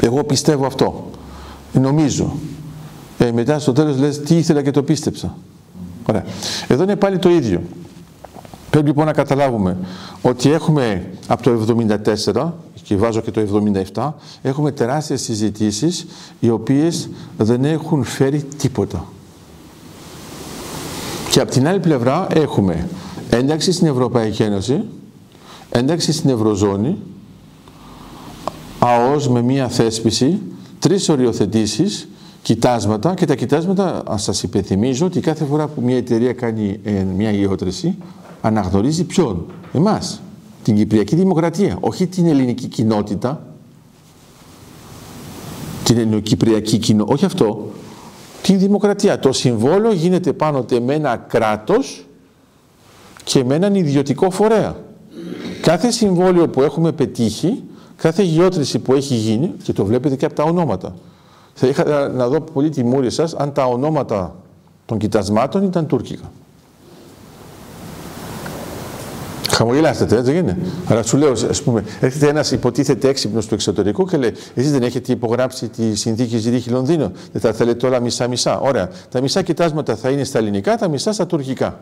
εγώ 0.00 0.24
πιστεύω 0.24 0.66
αυτό 0.66 1.10
νομίζω 1.72 2.36
ε, 3.18 3.32
μετά 3.32 3.58
στο 3.58 3.72
τέλος 3.72 3.98
λες 3.98 4.20
τι 4.20 4.36
ήθελα 4.36 4.62
και 4.62 4.70
το 4.70 4.82
πίστεψα 4.82 5.36
Ωραία. 6.08 6.24
Εδώ 6.68 6.82
είναι 6.82 6.96
πάλι 6.96 7.18
το 7.18 7.28
ίδιο. 7.28 7.62
Πρέπει 8.70 8.86
λοιπόν 8.86 9.06
να 9.06 9.12
καταλάβουμε 9.12 9.76
ότι 10.22 10.50
έχουμε 10.50 11.10
από 11.26 11.42
το 11.42 11.76
74 12.34 12.50
και 12.82 12.96
βάζω 12.96 13.20
και 13.20 13.30
το 13.30 13.40
77 13.94 14.12
έχουμε 14.42 14.70
τεράστιες 14.72 15.20
συζητήσεις 15.20 16.06
οι 16.40 16.50
οποίες 16.50 17.08
δεν 17.36 17.64
έχουν 17.64 18.04
φέρει 18.04 18.42
τίποτα. 18.42 19.04
Και 21.30 21.40
από 21.40 21.50
την 21.50 21.68
άλλη 21.68 21.80
πλευρά 21.80 22.26
έχουμε 22.34 22.88
ένταξη 23.30 23.72
στην 23.72 23.86
Ευρωπαϊκή 23.86 24.42
Ένωση, 24.42 24.84
ένταξη 25.70 26.12
στην 26.12 26.30
Ευρωζώνη, 26.30 26.98
ΑΟΣ 28.78 29.28
με 29.28 29.42
μία 29.42 29.68
θέσπιση, 29.68 30.40
τρεις 30.78 31.08
οριοθετήσεις 31.08 32.08
κοιτάσματα 32.42 33.14
και 33.14 33.26
τα 33.26 33.34
κοιτάσματα, 33.34 34.02
ας 34.06 34.22
σας 34.22 34.42
υπενθυμίζω 34.42 35.06
ότι 35.06 35.20
κάθε 35.20 35.44
φορά 35.44 35.66
που 35.66 35.80
μια 35.80 35.96
εταιρεία 35.96 36.32
κάνει 36.32 36.80
ε, 36.84 36.90
μια 36.90 37.30
γεώτρηση 37.30 37.96
αναγνωρίζει 38.40 39.04
ποιον, 39.04 39.46
εμάς, 39.72 40.20
την 40.62 40.76
Κυπριακή 40.76 41.16
Δημοκρατία, 41.16 41.76
όχι 41.80 42.06
την 42.06 42.26
ελληνική 42.26 42.66
κοινότητα, 42.66 43.46
την 45.82 45.98
ελληνοκυπριακή 45.98 46.78
κοινότητα, 46.78 47.14
όχι 47.14 47.24
αυτό, 47.24 47.70
την 48.42 48.58
δημοκρατία. 48.58 49.18
Το 49.18 49.32
συμβόλο 49.32 49.92
γίνεται 49.92 50.32
πάνω 50.32 50.64
με 50.82 50.94
ένα 50.94 51.16
κράτος 51.16 52.06
και 53.24 53.44
με 53.44 53.54
έναν 53.54 53.74
ιδιωτικό 53.74 54.30
φορέα. 54.30 54.76
Κάθε 55.62 55.90
συμβόλαιο 55.90 56.48
που 56.48 56.62
έχουμε 56.62 56.92
πετύχει, 56.92 57.62
κάθε 57.96 58.22
γεώτρηση 58.22 58.78
που 58.78 58.94
έχει 58.94 59.14
γίνει, 59.14 59.52
και 59.62 59.72
το 59.72 59.84
βλέπετε 59.84 60.16
και 60.16 60.24
από 60.24 60.34
τα 60.34 60.42
ονόματα, 60.42 60.94
θα 61.58 61.66
είχα 61.66 62.08
να 62.08 62.28
δω 62.28 62.40
πολύ 62.40 62.68
τη 62.68 62.84
μούρη 62.84 63.10
σας 63.10 63.34
αν 63.34 63.52
τα 63.52 63.64
ονόματα 63.64 64.34
των 64.86 64.98
κοιτασμάτων 64.98 65.62
ήταν 65.62 65.86
τουρκικά. 65.86 66.30
Χαμογελάστε, 69.50 70.04
έτσι 70.04 70.20
δεν 70.20 70.36
είναι. 70.36 70.58
Αλλά 70.86 71.02
σου 71.02 71.16
λέω, 71.16 71.30
ας 71.30 71.62
πούμε, 71.62 71.84
έρχεται 72.00 72.28
ένας 72.28 72.50
υποτίθεται 72.50 73.08
έξυπνος 73.08 73.46
του 73.46 73.54
εξωτερικού 73.54 74.04
και 74.04 74.16
λέει: 74.16 74.32
Εσείς 74.54 74.72
δεν 74.72 74.82
έχετε 74.82 75.12
υπογράψει 75.12 75.68
τη 75.68 75.94
συνθήκη 75.94 76.38
Ζηρίχη 76.38 76.70
Λονδίνο. 76.70 77.12
Δεν 77.32 77.40
θα 77.40 77.52
θέλετε 77.52 77.86
όλα 77.86 78.00
μισά-μισά. 78.00 78.60
Ωραία. 78.60 78.90
Τα 79.10 79.20
μισά 79.20 79.42
κοιτάσματα 79.42 79.96
θα 79.96 80.10
είναι 80.10 80.24
στα 80.24 80.38
ελληνικά, 80.38 80.76
τα 80.76 80.88
μισά 80.88 81.12
στα 81.12 81.26
τουρκικά. 81.26 81.80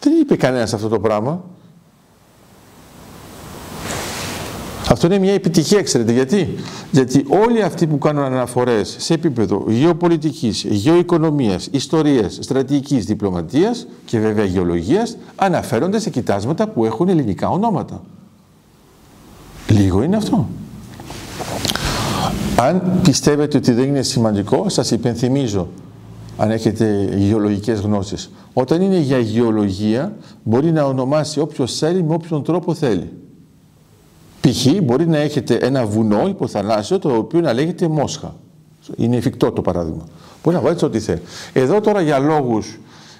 Δεν 0.00 0.12
είπε 0.20 0.36
κανένας 0.36 0.74
αυτό 0.74 0.88
το 0.88 1.00
πράγμα. 1.00 1.44
Αυτό 4.90 5.06
είναι 5.06 5.18
μια 5.18 5.32
επιτυχία, 5.32 5.82
ξέρετε 5.82 6.12
γιατί; 6.12 6.54
Γιατί 6.92 7.24
όλοι 7.28 7.62
αυτοί 7.62 7.86
που 7.86 7.98
κάνουν 7.98 8.24
αναφορές 8.24 8.96
σε 8.98 9.14
επίπεδο 9.14 9.64
γεωπολιτικής, 9.68 10.64
γεωοικονομίας, 10.64 11.68
ιστορίας, 11.70 12.38
στρατηγικής, 12.40 13.04
διπλωματίας 13.04 13.86
και 14.04 14.18
βέβαια 14.18 14.44
γεωλογίας 14.44 15.16
αναφέρονται 15.36 15.98
σε 15.98 16.10
κοιτάσματα 16.10 16.68
που 16.68 16.84
έχουν 16.84 17.08
ελληνικά 17.08 17.48
ονόματα. 17.48 18.02
Λίγο 19.68 20.02
είναι 20.02 20.16
αυτό. 20.16 20.48
Αν 22.56 23.00
πιστεύετε 23.02 23.56
ότι 23.56 23.72
δεν 23.72 23.84
είναι 23.84 24.02
σημαντικό, 24.02 24.68
σας 24.68 24.90
υπενθυμίζω, 24.90 25.68
αν 26.36 26.50
έχετε 26.50 27.14
γεωλογικές 27.16 27.80
γνώσεις. 27.80 28.30
Όταν 28.52 28.82
είναι 28.82 28.98
για 28.98 29.18
γεωλογία, 29.18 30.16
μπορεί 30.42 30.72
να 30.72 30.84
ονομάσει 30.84 31.40
όποιος 31.40 31.78
θέλει 31.78 32.02
με 32.02 32.14
όποιον 32.14 32.42
τρόπο 32.42 32.74
θέλει. 32.74 33.12
Π.χ. 34.44 34.66
μπορεί 34.82 35.06
να 35.06 35.18
έχετε 35.18 35.54
ένα 35.54 35.86
βουνό 35.86 36.28
υποθαλάσσιο 36.28 36.98
το 36.98 37.14
οποίο 37.16 37.40
να 37.40 37.52
λέγεται 37.52 37.88
Μόσχα. 37.88 38.34
Είναι 38.96 39.16
εφικτό 39.16 39.52
το 39.52 39.62
παράδειγμα. 39.62 40.04
Μπορεί 40.42 40.56
να 40.56 40.62
βάλετε 40.62 40.84
ό,τι 40.84 41.00
θέλει. 41.00 41.22
Εδώ 41.52 41.80
τώρα 41.80 42.00
για 42.00 42.18
λόγους, 42.18 42.78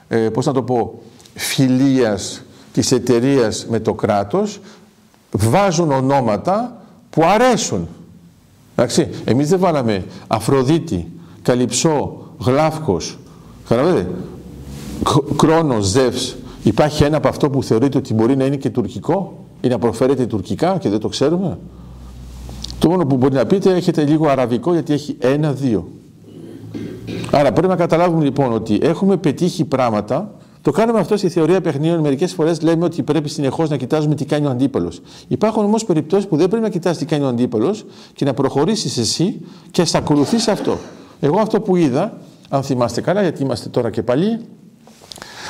ε, 0.08 0.16
πώς 0.16 0.46
να 0.46 0.52
το 0.52 0.62
πω, 0.62 1.02
φιλίας 1.34 2.42
της 2.72 2.92
εταιρείας 2.92 3.66
με 3.70 3.80
το 3.80 3.94
κράτος 3.94 4.60
βάζουν 5.30 5.92
ονόματα 5.92 6.76
που 7.10 7.24
αρέσουν. 7.24 7.88
Εντάξει, 8.76 9.08
εμείς 9.24 9.48
δεν 9.48 9.58
βάλαμε 9.58 10.04
Αφροδίτη, 10.26 11.12
Καλυψό, 11.42 12.16
Γλάφκος, 12.38 13.18
καταλαβαίνετε, 13.68 14.10
Κρόνος, 15.37 15.87
Ζεύς. 15.87 16.37
Υπάρχει 16.62 17.04
ένα 17.04 17.16
από 17.16 17.28
αυτό 17.28 17.50
που 17.50 17.62
θεωρείται 17.62 17.98
ότι 17.98 18.14
μπορεί 18.14 18.37
να 18.37 18.44
είναι 18.44 18.56
και 18.56 18.70
τουρκικό; 18.70 19.43
Ή 19.64 19.68
να 19.68 19.79
προφέρετε 19.79 20.27
τουρκικά 20.27 20.79
και 20.79 20.88
δεν 20.88 20.98
το 20.98 21.09
ξέρουμε; 21.09 21.59
Το 22.79 22.88
μόνο 22.88 23.07
που 23.07 23.16
μπορεί 23.16 23.35
να 23.35 23.46
πείτε 23.46 23.74
έχετε 23.74 24.05
λίγο 24.05 24.29
αραβικό 24.29 24.72
γιατί 24.72 24.92
έχει 24.92 25.16
ένα-δύο. 25.18 25.88
Άρα 27.31 27.53
πρέπει 27.53 27.68
να 27.68 27.77
καταλάβουμε 27.77 28.24
λοιπόν 28.24 28.53
ότι 28.53 28.79
έχουμε 28.83 29.16
πετύχει 29.16 29.64
πράγματα. 29.64 30.35
Το 30.62 30.70
κάνουμε 30.70 30.98
αυτό 30.98 31.16
στη 31.16 31.29
θεωρία 31.29 31.61
παιχνίων. 31.61 32.00
Μερικές 32.00 32.33
φορές 32.33 32.62
λέμε 32.62 32.85
ότι 32.85 33.03
πρέπει 33.03 33.29
συνεχώς 33.29 33.70
να 33.70 33.77
κοιτάζουμε 33.77 34.14
τι 34.14 34.24
κάνει 34.24 34.46
ο 34.46 34.50
αντίπαλος. 34.50 35.00
Υπάρχουν 35.29 35.64
όμως 35.64 35.85
περιπτώσεις 35.85 36.29
που 36.29 36.37
δεν 36.37 36.48
πρέπει 36.48 36.62
να 36.62 36.70
κοιτάς 36.70 36.98
τι 36.98 37.05
κάνει 37.05 37.24
ο 37.24 37.29
αντίπαλος 37.29 37.85
και 38.14 38.24
να 38.24 38.35
προχωρήσεις 38.35 38.98
εσύ 38.98 39.40
και 39.70 39.83
α 39.83 39.87
ακολουθείς 39.92 40.48
αυτό. 40.48 40.79
Εγώ 41.20 41.40
αυτό 41.40 41.61
που 41.61 41.77
είδα, 41.77 42.18
αν 42.48 42.62
θυμάστε 42.62 43.00
καλά, 43.00 43.22
γιατί 43.22 43.42
είμαστε 43.42 43.68
τώρα 43.68 43.90
και 43.90 44.03
πάλι, 44.03 44.38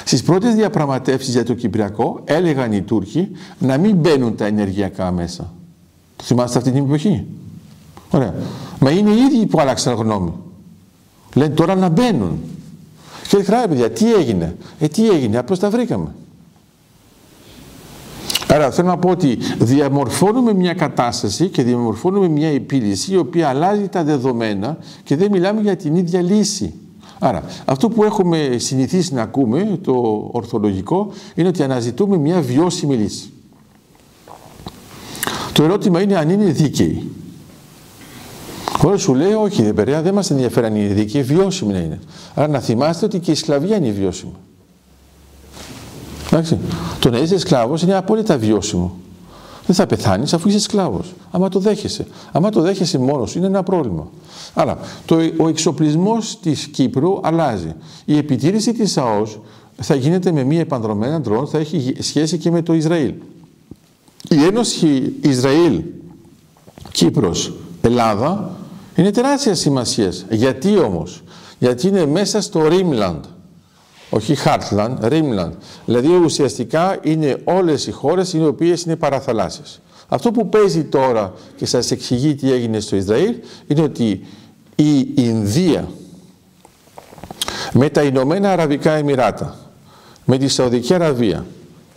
στις 0.04 0.22
πρώτες 0.22 0.54
διαπραγματεύσεις 0.54 1.34
για 1.34 1.44
το 1.44 1.54
Κυπριακό 1.54 2.20
έλεγαν 2.24 2.72
οι 2.72 2.82
Τούρκοι 2.82 3.30
να 3.58 3.78
μην 3.78 3.96
μπαίνουν 3.96 4.36
τα 4.36 4.44
ενεργειακά 4.44 5.10
μέσα. 5.10 5.52
Το 6.16 6.24
θυμάστε 6.24 6.58
αυτή 6.58 6.70
την 6.70 6.84
εποχή; 6.84 7.24
Ωραία. 8.10 8.34
Μα 8.78 8.90
είναι 8.90 9.10
οι 9.10 9.18
ίδιοι 9.18 9.46
που 9.46 9.60
άλλαξαν 9.60 9.94
γνώμη. 9.94 10.32
Λένε 11.34 11.54
τώρα 11.54 11.74
να 11.74 11.88
μπαίνουν. 11.88 12.38
Και 13.28 13.36
λέει, 13.36 13.66
παιδιά, 13.68 13.90
τι 13.90 14.14
έγινε; 14.14 14.56
Ε, 14.78 14.88
τι 14.88 15.08
έγινε, 15.08 15.38
απλώς 15.38 15.58
τα 15.58 15.70
βρήκαμε. 15.70 16.14
Άρα 18.48 18.70
θέλω 18.70 18.88
να 18.88 18.96
πω 18.96 19.10
ότι 19.10 19.38
διαμορφώνουμε 19.58 20.54
μια 20.54 20.74
κατάσταση 20.74 21.48
και 21.48 21.62
διαμορφώνουμε 21.62 22.28
μια 22.28 22.48
επίλυση 22.48 23.12
η 23.12 23.16
οποία 23.16 23.48
αλλάζει 23.48 23.88
τα 23.88 24.04
δεδομένα 24.04 24.78
και 25.02 25.16
δεν 25.16 25.30
μιλάμε 25.30 25.60
για 25.60 25.76
την 25.76 25.96
ίδια 25.96 26.22
λύση. 26.22 26.74
Άρα, 27.24 27.42
αυτό 27.64 27.88
που 27.88 28.04
έχουμε 28.04 28.56
συνηθίσει 28.58 29.14
να 29.14 29.22
ακούμε, 29.22 29.78
το 29.82 30.28
ορθολογικό, 30.32 31.12
είναι 31.34 31.48
ότι 31.48 31.62
αναζητούμε 31.62 32.16
μια 32.16 32.40
βιώσιμη 32.40 32.96
λύση. 32.96 33.32
Το 35.52 35.62
ερώτημα 35.62 36.00
είναι 36.00 36.16
αν 36.16 36.30
είναι 36.30 36.44
δίκαιη. 36.44 37.10
Όλο 38.84 38.96
σου 38.96 39.14
λέει, 39.14 39.32
όχι, 39.32 39.62
δεν 39.62 39.74
παιδιά, 39.74 40.02
δεν 40.02 40.14
μας 40.14 40.30
ενδιαφέρει 40.30 40.66
αν 40.66 40.76
είναι 40.76 40.94
δίκαιη, 40.94 41.22
βιώσιμη 41.22 41.72
να 41.72 41.78
είναι. 41.78 42.00
Άρα 42.34 42.48
να 42.48 42.60
θυμάστε 42.60 43.04
ότι 43.04 43.18
και 43.18 43.30
η 43.30 43.34
σκλαβιά 43.34 43.76
είναι 43.76 43.90
βιώσιμη. 43.90 44.32
Εντάξει. 46.26 46.58
Το 46.98 47.10
να 47.10 47.18
είσαι 47.18 47.38
σκλάβος 47.38 47.82
είναι 47.82 47.94
απόλυτα 47.94 48.38
βιώσιμο. 48.38 48.96
Δεν 49.66 49.76
θα 49.76 49.86
πεθάνεις 49.86 50.32
αφού 50.32 50.48
είσαι 50.48 50.60
σκλάβος. 50.60 51.14
Άμα 51.30 51.48
το 51.48 51.58
δέχεσαι. 51.58 52.06
Άμα 52.32 52.50
το 52.50 52.60
δέχεσαι 52.60 52.98
μόνος 52.98 53.30
σου 53.30 53.38
είναι 53.38 53.46
ένα 53.46 53.62
πρόβλημα. 53.62 54.08
Άρα, 54.54 54.78
το, 55.06 55.16
ο 55.36 55.48
εξοπλισμός 55.48 56.38
της 56.40 56.66
Κύπρου 56.66 57.20
αλλάζει. 57.22 57.74
Η 58.04 58.16
επιτήρηση 58.16 58.72
της 58.72 58.96
ΑΟΣ 58.98 59.38
θα 59.76 59.94
γίνεται 59.94 60.32
με 60.32 60.42
μία 60.44 60.60
επανδρομένα 60.60 61.20
ντρόν, 61.20 61.46
θα 61.46 61.58
έχει 61.58 61.94
σχέση 61.98 62.38
και 62.38 62.50
με 62.50 62.62
το 62.62 62.74
Ισραήλ. 62.74 63.14
Η 64.28 64.44
Ένωση 64.44 65.12
Ισραήλ, 65.20 65.82
Κύπρος, 66.92 67.52
Ελλάδα 67.80 68.56
είναι 68.96 69.10
τεράστιας 69.10 69.58
σημασίας. 69.58 70.24
Γιατί 70.30 70.78
όμως, 70.78 71.22
γιατί 71.58 71.88
είναι 71.88 72.06
μέσα 72.06 72.40
στο 72.40 72.68
Ρίμλαντ, 72.68 73.24
όχι 74.10 74.34
Χάρτλαντ, 74.34 75.04
Ρίμλαντ. 75.04 75.52
Δηλαδή 75.84 76.08
ουσιαστικά 76.08 76.98
είναι 77.02 77.40
όλες 77.44 77.86
οι 77.86 77.90
χώρες 77.90 78.32
οι 78.32 78.44
οποίες 78.44 78.82
είναι 78.82 78.96
παραθαλάσσιες. 78.96 79.80
Αυτό 80.08 80.30
που 80.30 80.48
παίζει 80.48 80.84
τώρα 80.84 81.32
και 81.56 81.66
σας 81.66 81.90
εξηγεί 81.90 82.34
τι 82.34 82.52
έγινε 82.52 82.80
στο 82.80 82.96
Ισραήλ 82.96 83.34
είναι 83.66 83.82
ότι 83.82 84.26
η 84.74 85.08
Ινδία 85.14 85.88
με 87.72 87.88
τα 87.88 88.02
Ηνωμένα 88.02 88.52
Αραβικά 88.52 88.92
Εμμυράτα, 88.92 89.56
με 90.24 90.38
τη 90.38 90.48
Σαουδική 90.48 90.94
Αραβία, 90.94 91.46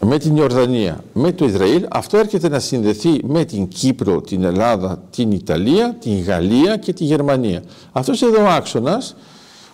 με 0.01 0.18
την 0.18 0.36
Ιορδανία, 0.36 1.03
με 1.14 1.32
το 1.32 1.45
Ισραήλ, 1.45 1.86
αυτό 1.89 2.18
έρχεται 2.18 2.49
να 2.49 2.60
συνδεθεί 2.60 3.20
με 3.24 3.45
την 3.45 3.68
Κύπρο, 3.68 4.22
την 4.22 4.43
Ελλάδα, 4.43 5.03
την 5.10 5.32
Ιταλία, 5.32 5.95
την 5.99 6.24
Γαλλία 6.24 6.78
και 6.78 6.93
τη 6.93 7.03
Γερμανία. 7.03 7.64
Αυτός 7.91 8.22
εδώ 8.22 8.43
ο 8.43 8.47
άξονας 8.47 9.16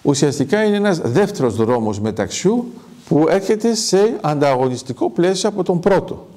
ουσιαστικά 0.03 0.63
είναι 0.63 0.75
ένας 0.75 0.99
δεύτερος 0.99 1.55
δρόμος 1.55 1.99
μεταξιού 1.99 2.65
που 3.07 3.25
έρχεται 3.29 3.75
σε 3.75 4.17
ανταγωνιστικό 4.21 5.09
πλαίσιο 5.09 5.49
από 5.49 5.63
τον 5.63 5.79
πρώτο. 5.79 6.27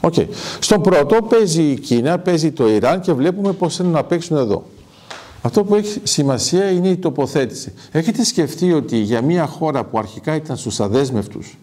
Okay. 0.00 0.26
Στον 0.60 0.82
πρώτο 0.82 1.22
παίζει 1.22 1.62
η 1.62 1.78
Κίνα, 1.78 2.18
παίζει 2.18 2.50
το 2.50 2.68
Ιράν 2.68 3.00
και 3.00 3.12
βλέπουμε 3.12 3.52
πώς 3.52 3.76
θέλουν 3.76 3.92
να 3.92 4.04
παίξουν 4.04 4.36
εδώ. 4.36 4.64
Αυτό 5.42 5.64
που 5.64 5.74
έχει 5.74 6.00
σημασία 6.02 6.70
είναι 6.70 6.88
η 6.88 6.96
τοποθέτηση. 6.96 7.72
Έχετε 7.92 8.24
σκεφτεί 8.24 8.72
ότι 8.72 8.96
για 8.96 9.22
μια 9.22 9.46
χώρα 9.46 9.84
που 9.84 9.98
αρχικά 9.98 10.34
ήταν 10.34 10.56
στους 10.56 10.80
αδέσμευτους 10.80 11.56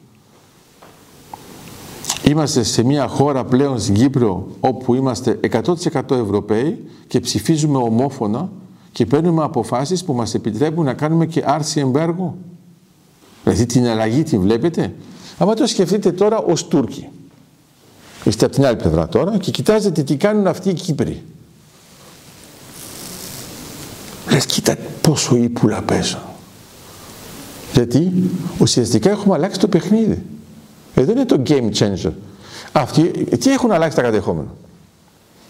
Είμαστε 2.28 2.64
σε 2.64 2.84
μια 2.84 3.08
χώρα 3.08 3.44
πλέον 3.44 3.80
στην 3.80 3.94
Κύπρο 3.94 4.48
όπου 4.60 4.94
είμαστε 4.94 5.40
100% 5.52 6.12
Ευρωπαίοι 6.12 6.84
και 7.08 7.20
ψηφίζουμε 7.20 7.78
ομόφωνα 7.78 8.50
και 8.96 9.06
παίρνουμε 9.06 9.44
αποφάσεις 9.44 10.04
που 10.04 10.14
μας 10.14 10.34
επιτρέπουν 10.34 10.86
να 10.86 10.94
κάνουμε 10.94 11.26
και 11.26 11.44
άρση 11.46 11.80
εμπέργου. 11.80 12.38
Δηλαδή 13.44 13.66
την 13.66 13.86
αλλαγή 13.86 14.24
την 14.24 14.42
βλέπετε. 14.42 14.94
Αλλά 15.38 15.54
το 15.54 15.68
σκεφτείτε 15.68 16.12
τώρα 16.12 16.38
ως 16.38 16.68
Τούρκοι. 16.68 17.10
Είστε 18.24 18.46
από 18.46 18.54
την 18.54 18.66
άλλη 18.66 18.76
πλευρά 18.76 19.08
τώρα 19.08 19.38
και 19.38 19.52
κοιτάζετε 19.52 20.04
τι 20.04 20.16
κάνουν 20.16 20.48
αυτοί 20.48 20.70
οι 20.70 20.74
Κύπροι. 20.74 21.24
Λες 24.32 24.46
κοίτα 24.46 24.78
πόσο 25.02 25.36
ύπουλα 25.36 25.82
πέσαν. 25.82 26.22
Γιατί 27.74 28.12
ουσιαστικά 28.60 29.10
έχουμε 29.10 29.34
αλλάξει 29.34 29.60
το 29.60 29.68
παιχνίδι. 29.68 30.26
Εδώ 30.94 31.12
είναι 31.12 31.26
το 31.26 31.42
game 31.48 31.72
changer. 31.78 32.12
Αυτοί, 32.72 33.04
τι 33.38 33.52
έχουν 33.52 33.72
αλλάξει 33.72 33.96
τα 33.96 34.02
κατεχόμενα; 34.02 34.50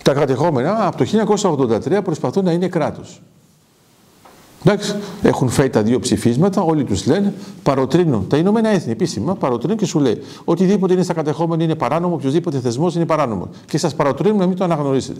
Τα 0.03 0.13
κατεχόμενα 0.13 0.87
από 0.87 0.97
το 0.97 1.05
1983 1.05 2.03
προσπαθούν 2.03 2.43
να 2.43 2.51
είναι 2.51 2.67
κράτος. 2.67 3.21
Εντάξει, 4.68 4.95
έχουν 5.22 5.49
φέρει 5.49 5.70
τα 5.70 5.82
δύο 5.82 5.99
ψηφίσματα, 5.99 6.61
όλοι 6.61 6.84
τους 6.84 7.05
λένε, 7.05 7.34
παροτρύνουν. 7.63 8.28
Τα 8.28 8.38
Ηνωμένα 8.38 8.70
Έθνη 8.70 8.91
επίσημα 8.91 9.36
παροτρύνουν 9.36 9.78
και 9.78 9.86
σου 9.86 9.99
λέει: 9.99 10.22
Οτιδήποτε 10.43 10.93
είναι 10.93 11.03
στα 11.03 11.13
κατεχόμενα 11.13 11.63
είναι 11.63 11.76
παράνομο, 11.76 12.16
οποιοδήποτε 12.16 12.59
θεσμός 12.59 12.95
είναι 12.95 13.05
παράνομο. 13.05 13.49
Και 13.66 13.78
σας 13.78 13.95
παροτρύνουν 13.95 14.38
να 14.38 14.47
μην 14.47 14.57
το 14.57 14.63
αναγνωρίσετε. 14.63 15.20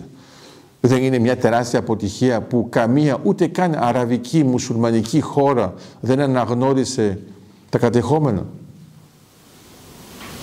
Δεν 0.80 1.02
είναι 1.02 1.18
μια 1.18 1.36
τεράστια 1.36 1.78
αποτυχία 1.78 2.40
που 2.40 2.66
καμία 2.70 3.20
ούτε 3.22 3.46
καν 3.46 3.74
αραβική, 3.78 4.44
μουσουλμανική 4.44 5.20
χώρα 5.20 5.74
δεν 6.00 6.20
αναγνώρισε 6.20 7.18
τα 7.68 7.78
κατεχόμενα. 7.78 8.46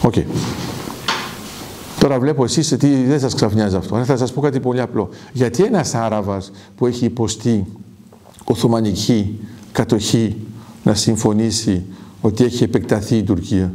OK. 0.02 0.14
Okay. 0.16 0.24
Τώρα 2.00 2.20
βλέπω 2.20 2.44
εσείς 2.44 2.72
ότι 2.72 3.04
δεν 3.04 3.20
σας 3.20 3.34
ξαφνιάζει 3.36 3.76
αυτό. 3.76 4.04
Θα 4.04 4.18
σας 4.18 4.34
πω 4.34 4.42
κάτι 4.42 4.60
πολύ 4.60 4.82
απλό. 4.82 5.10
Γιατί 5.34 5.64
ένας 5.64 5.94
Άραβας 5.96 6.52
που 6.78 6.86
έχει 6.86 7.06
υποστεί 7.06 7.66
Οθωμανική 8.44 9.40
κατοχή 9.72 10.36
να 10.84 10.94
συμφωνήσει 10.94 11.84
ότι 12.22 12.44
έχει 12.44 12.64
επεκταθεί 12.64 13.18
η 13.18 13.24
Τουρκία. 13.24 13.74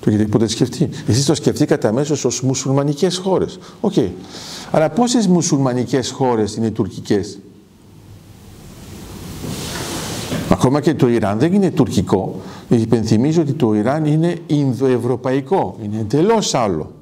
Το 0.00 0.10
έχετε 0.10 0.24
ποτέ 0.24 0.46
σκεφτεί; 0.46 0.88
Εσείς 1.06 1.24
το 1.24 1.34
σκεφτήκατε 1.34 1.88
αμέσως 1.88 2.24
ως 2.24 2.40
μουσουλμανικές 2.42 3.16
χώρες. 3.16 3.58
OK. 3.80 3.92
Okay. 3.96 4.08
Αλλά 4.70 4.90
πόσες 4.90 5.26
μουσουλμανικές 5.26 6.10
χώρες 6.10 6.56
είναι 6.56 6.70
τουρκικές; 6.70 7.38
Ακόμα 10.48 10.80
και 10.80 10.94
το 10.94 11.08
Ιράν 11.08 11.38
δεν 11.38 11.52
είναι 11.52 11.70
τουρκικό. 11.70 12.40
Υπενθυμίζω 12.68 13.42
ότι 13.42 13.52
το 13.52 13.74
Ιράν 13.74 14.04
είναι 14.04 14.36
Ινδοευρωπαϊκό. 14.46 15.78
Είναι 15.84 15.98
εντελώς 16.00 16.54
άλλο. 16.54 16.92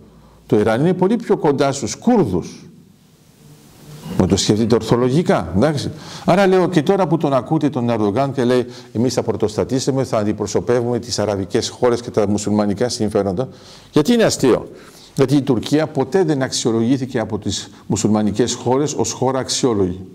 Το 0.46 0.58
Ιράν 0.58 0.80
είναι 0.80 0.94
πολύ 0.94 1.16
πιο 1.16 1.36
κοντά 1.36 1.72
στους 1.72 1.96
Κούρδους. 1.96 2.67
Με 4.28 4.34
το 4.34 4.40
σκεφτείτε 4.40 4.74
ορθολογικά. 4.74 5.52
Εντάξει. 5.56 5.90
Άρα 6.24 6.46
λέω 6.46 6.68
και 6.68 6.82
τώρα 6.82 7.06
που 7.06 7.16
τον 7.16 7.32
ακούτε 7.32 7.68
τον 7.70 7.90
Ερντογάν 7.90 8.32
και 8.32 8.44
λέει 8.44 8.66
εμείς 8.92 9.14
θα 9.14 9.22
πρωτοστατήσουμε, 9.22 10.04
θα 10.04 10.18
αντιπροσωπεύουμε 10.18 10.98
τις 10.98 11.18
αραβικές 11.18 11.68
χώρες 11.68 12.00
και 12.00 12.10
τα 12.10 12.28
μουσουλμανικά 12.28 12.88
συμφέροντα. 12.88 13.48
Γιατί 13.92 14.12
είναι 14.12 14.22
αστείο. 14.24 14.70
Γιατί 15.14 15.36
η 15.36 15.42
Τουρκία 15.42 15.86
ποτέ 15.86 16.24
δεν 16.24 16.42
αξιολογήθηκε 16.42 17.18
από 17.18 17.38
τις 17.38 17.70
μουσουλμανικές 17.86 18.54
χώρες 18.54 18.94
ως 18.94 19.12
χώρα 19.12 19.38
αξιόλογη. 19.38 20.06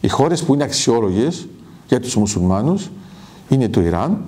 Οι 0.00 0.08
χώρες 0.08 0.42
που 0.42 0.54
είναι 0.54 0.64
αξιόλογες 0.64 1.48
για 1.88 2.00
τους 2.00 2.16
μουσουλμάνους 2.16 2.90
είναι 3.48 3.68
το 3.68 3.80
Ιράν, 3.80 4.18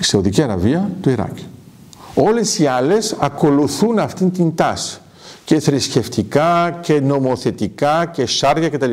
η 0.00 0.04
Σαουδική 0.04 0.42
Αραβία, 0.42 0.90
το 1.00 1.10
Ιράκ. 1.10 1.38
Όλες 2.14 2.58
οι 2.58 2.66
άλλες 2.66 3.16
ακολουθούν 3.18 3.98
αυτήν 3.98 4.32
την 4.32 4.54
τάση 4.54 5.00
και 5.46 5.60
θρησκευτικά 5.60 6.78
και 6.82 7.00
νομοθετικά 7.00 8.06
και 8.06 8.26
σάρια 8.26 8.68
κτλ. 8.68 8.90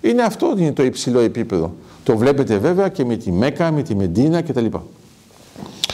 Είναι 0.00 0.22
αυτό 0.22 0.54
είναι 0.56 0.72
το 0.72 0.82
υψηλό 0.82 1.20
επίπεδο. 1.20 1.74
Το 2.04 2.16
βλέπετε 2.16 2.58
βέβαια 2.58 2.88
και 2.88 3.04
με 3.04 3.16
τη 3.16 3.32
Μέκα, 3.32 3.70
με 3.70 3.82
τη 3.82 3.94
Μεντίνα 3.94 4.42
κτλ. 4.42 4.66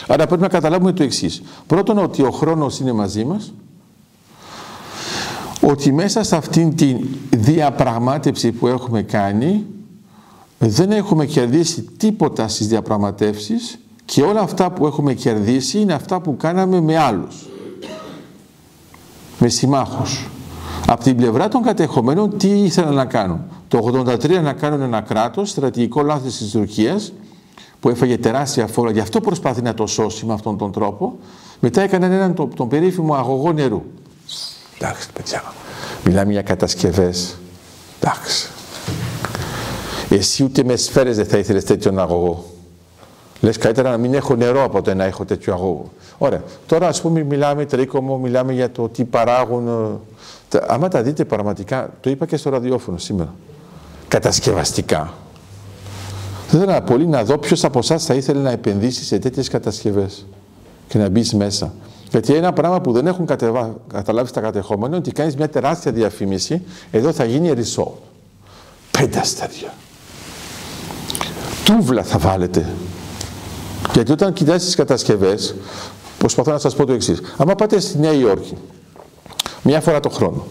Άρα 0.07 0.27
πρέπει 0.27 0.41
να 0.41 0.47
καταλάβουμε 0.47 0.91
το 0.91 1.03
εξής. 1.03 1.41
Πρώτον 1.67 1.97
ότι 1.97 2.21
ο 2.21 2.31
χρόνος 2.31 2.79
είναι 2.79 2.91
μαζί 2.91 3.25
μας, 3.25 3.53
ότι 5.61 5.91
μέσα 5.91 6.23
σε 6.23 6.35
αυτήν 6.35 6.75
τη 6.75 6.95
διαπραγμάτευση 7.29 8.51
που 8.51 8.67
έχουμε 8.67 9.01
κάνει 9.01 9.65
δεν 10.59 10.91
έχουμε 10.91 11.25
κερδίσει 11.25 11.81
τίποτα 11.97 12.47
στις 12.47 12.67
διαπραγματεύσεις 12.67 13.79
και 14.05 14.21
όλα 14.21 14.39
αυτά 14.39 14.71
που 14.71 14.85
έχουμε 14.85 15.13
κερδίσει 15.13 15.79
είναι 15.79 15.93
αυτά 15.93 16.19
που 16.19 16.37
κάναμε 16.37 16.81
με 16.81 16.97
άλλους. 16.97 17.47
Με 19.39 19.47
συμμάχους. 19.47 20.27
Από 20.87 21.03
την 21.03 21.15
πλευρά 21.15 21.47
των 21.47 21.61
κατεχομένων 21.61 22.37
τι 22.37 22.63
ήθελαν 22.63 22.93
να 22.93 23.05
κάνουν; 23.05 23.39
Το 23.67 23.77
83 23.77 24.41
να 24.41 24.53
κάνουν 24.53 24.81
ένα 24.81 25.01
κράτος, 25.01 25.49
στρατηγικό 25.49 26.01
λάθος 26.01 26.37
της 26.37 26.51
Τουρκίας, 26.51 27.13
που 27.79 27.89
έφαγε 27.89 28.17
τεράστια 28.17 28.67
φόρα, 28.67 28.91
γι' 28.91 28.99
αυτό 28.99 29.19
προσπαθεί 29.19 29.61
να 29.61 29.73
το 29.73 29.87
σώσει 29.87 30.25
με 30.25 30.33
αυτόν 30.33 30.57
τον 30.57 30.71
τρόπο. 30.71 31.17
Μετά 31.59 31.81
έκαναν 31.81 32.11
έναν 32.11 32.33
τον, 32.33 32.53
τον 32.55 32.67
περίφημο 32.67 33.15
αγωγό 33.15 33.51
νερού. 33.51 33.83
Εντάξει, 34.79 35.07
παιδιά, 35.13 35.43
μιλάμε 36.05 36.31
για 36.31 36.41
κατασκευές. 36.41 37.37
Εντάξει. 37.99 38.49
Εσύ 40.09 40.43
ούτε 40.43 40.63
με 40.63 40.75
σφαίρες 40.75 41.15
δεν 41.15 41.25
θα 41.25 41.37
ήθελες 41.37 41.63
τέτοιον 41.63 41.99
αγωγό. 41.99 42.45
Λες 43.39 43.57
καλύτερα 43.57 43.89
να 43.89 43.97
μην 43.97 44.13
έχω 44.13 44.35
νερό 44.35 44.63
από 44.63 44.81
το 44.81 44.93
να 44.93 45.03
έχω 45.03 45.25
τέτοιο 45.25 45.53
αγώγο. 45.53 45.91
Ωραία. 46.17 46.41
Τώρα 46.65 46.87
ας 46.87 47.01
πούμε 47.01 47.23
μιλάμε 47.23 47.65
τρίκομο, 47.65 48.17
μιλάμε 48.17 48.53
για 48.53 48.71
το 48.71 48.89
τι 48.89 49.03
παράγουν. 49.03 49.67
Ε, 50.53 50.57
άμα 50.67 50.87
τα 50.87 51.01
δείτε 51.01 51.25
πραγματικά, 51.25 51.93
το 52.01 52.09
είπα 52.09 52.25
και 52.25 52.37
στο 52.37 52.49
ραδιόφωνο 52.49 52.97
σήμερα. 52.97 53.33
Κατασκευαστικά. 54.07 55.13
Δεν 56.49 56.61
ήθελα 56.61 56.81
πολύ 56.81 57.07
να 57.07 57.23
δω 57.23 57.37
ποιος 57.37 57.63
από 57.63 57.79
εσάς 57.79 58.05
θα 58.05 58.13
ήθελε 58.13 58.41
να 58.41 58.51
επενδύσει 58.51 59.03
σε 59.03 59.19
τέτοιες 59.19 59.47
κατασκευές 59.47 60.25
και 60.87 60.97
να 60.97 61.09
μπεις 61.09 61.33
μέσα. 61.33 61.73
Γιατί 62.11 62.33
ένα 62.33 62.53
πράγμα 62.53 62.81
που 62.81 62.91
δεν 62.91 63.07
έχουν 63.07 63.25
κατεβα... 63.25 63.75
καταλάβει 63.93 64.29
στα 64.29 64.41
κατεχόμενα 64.41 64.87
είναι 64.87 64.95
ότι 64.95 65.11
κάνεις 65.11 65.35
μια 65.35 65.49
τεράστια 65.49 65.91
διαφήμιση, 65.91 66.61
εδώ 66.91 67.11
θα 67.11 67.25
γίνει 67.25 67.53
resort. 67.55 67.91
Πέντε 68.91 69.19
αστέρια. 69.19 69.73
Τούβλα 71.65 72.03
θα 72.03 72.17
βάλετε 72.17 72.65
γιατί 73.93 74.11
όταν 74.11 74.33
κοιτάζετε 74.33 74.65
τις 74.65 74.75
κατασκευές, 74.75 75.55
προσπαθώ 76.17 76.51
να 76.51 76.57
σας 76.57 76.75
πω 76.75 76.85
το 76.85 76.93
εξής. 76.93 77.21
Άμα 77.37 77.55
πάτε 77.55 77.79
στη 77.79 77.97
Νέα 77.97 78.13
Υόρκη, 78.13 78.57
μία 79.63 79.81
φορά 79.81 79.99
το 79.99 80.09
χρόνο, 80.09 80.45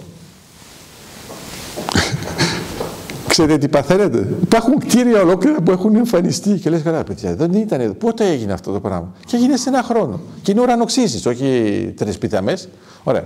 Ξέρετε 3.29 3.59
τι 3.59 3.69
παθαίνετε; 3.69 4.29
Υπάρχουν 4.43 4.79
κτίρια 4.79 5.21
ολόκληρα 5.21 5.61
που 5.61 5.71
έχουν 5.71 5.97
εμφανιστεί 5.97 6.51
και 6.51 6.71
λες 6.71 6.83
καλά 6.83 7.05
παιδιά, 7.05 7.35
δεν 7.35 7.53
ήταν 7.53 7.81
εδώ. 7.81 7.93
Πότε 7.93 8.25
έγινε 8.25 8.53
αυτό 8.53 8.73
το 8.73 8.81
πράγμα; 8.81 9.13
Και 9.27 9.37
έγινε 9.37 9.57
σε 9.57 9.69
ένα 9.69 9.83
χρόνο. 9.83 10.21
Και 10.43 10.51
είναι 10.51 10.61
ουρανοξύσεις, 10.61 11.27
όχι 11.27 11.93
τρεις 11.97 12.19
πιταμές. 12.19 12.69
Ωραία. 13.05 13.25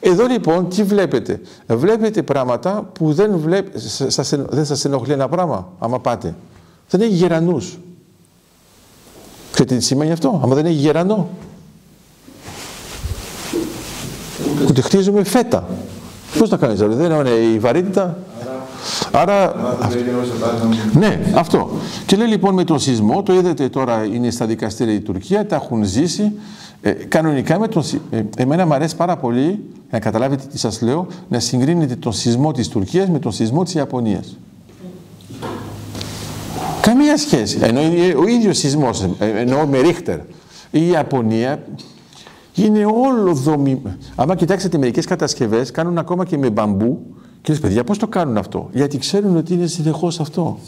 Εδώ 0.00 0.26
λοιπόν 0.26 0.68
τι 0.68 0.82
βλέπετε; 0.82 1.40
Βλέπετε 1.66 2.22
πράγματα 2.22 2.90
που 2.92 3.12
δεν, 3.12 3.38
βλέπ... 3.38 3.66
σας, 4.08 4.34
δεν 4.48 4.64
σας 4.64 4.84
ενοχλεί 4.84 5.12
ένα 5.12 5.28
πράγμα, 5.28 5.68
άμα 5.78 6.00
πάτε. 6.00 6.34
Δεν 6.88 7.00
έχει 7.00 7.14
γερανούς. 7.14 7.78
Ξέρετε 9.52 9.76
τι 9.76 9.84
σημαίνει 9.84 10.12
αυτό, 10.12 10.40
άμα 10.44 10.54
δεν 10.54 10.66
έχει 10.66 10.74
γερανό. 10.74 11.28
Ότι 14.68 14.82
χτίζουμε 14.82 15.24
φέτα. 15.24 15.68
Πώς 16.38 16.50
να 16.50 16.56
κάνεις, 16.56 16.78
δεν 16.78 17.10
είναι 17.10 17.30
η 17.30 17.58
βαρύτητα. 17.58 18.18
Άρα, 19.12 19.54
ναι, 20.92 21.20
αυτό. 21.34 21.70
Και 22.06 22.16
λέει 22.16 22.26
λοιπόν 22.26 22.54
με 22.54 22.64
τον 22.64 22.78
σεισμό, 22.78 23.22
το 23.22 23.32
είδατε 23.32 23.68
τώρα 23.68 24.04
είναι 24.04 24.30
στα 24.30 24.46
δικαστήρια 24.46 24.94
η 24.94 25.00
Τουρκία, 25.00 25.46
τα 25.46 25.56
έχουν 25.56 25.84
ζήσει. 25.84 26.32
Ε, 26.80 26.90
κανονικά 26.90 27.58
με 27.58 27.68
τον, 27.68 27.82
ε, 28.10 28.22
εμένα 28.36 28.66
μου 28.66 28.74
αρέσει 28.74 28.96
πάρα 28.96 29.16
πολύ, 29.16 29.64
να 29.90 29.98
καταλάβετε 29.98 30.44
τι 30.52 30.58
σας 30.58 30.80
λέω, 30.80 31.06
να 31.28 31.38
συγκρίνετε 31.38 31.96
τον 31.96 32.12
σεισμό 32.12 32.52
της 32.52 32.68
Τουρκίας 32.68 33.08
με 33.08 33.18
τον 33.18 33.32
σεισμό 33.32 33.62
της 33.62 33.74
Ιαπωνίας. 33.74 34.36
Καμία 36.82 37.16
σχέση. 37.16 37.58
Ενώ 37.60 37.80
είναι 37.80 38.14
ο 38.14 38.26
ίδιος 38.26 38.58
σεισμός, 38.58 39.02
ε, 39.18 39.26
εννοώ 39.40 39.66
με 39.66 39.80
Ρίχτερ. 39.80 40.18
Η 40.70 40.88
Ιαπωνία 40.88 41.62
είναι 42.54 42.84
όλο 42.84 43.34
δομημένο. 43.34 43.96
Άμα 44.14 44.34
κοιτάξετε 44.34 44.78
μερικές 44.78 45.04
κατασκευές, 45.04 45.70
κάνουν 45.70 45.98
ακόμα 45.98 46.24
και 46.24 46.38
με 46.38 46.50
μπαμπού, 46.50 47.02
και 47.42 47.52
λες, 47.52 47.60
παιδιά, 47.60 47.84
πώς 47.84 47.98
το 47.98 48.06
κάνουν 48.06 48.36
αυτό; 48.36 48.68
Γιατί 48.72 48.98
ξέρουν 48.98 49.36
ότι 49.36 49.54
είναι 49.54 49.66
συνεχώς 49.66 50.20
αυτό. 50.20 50.58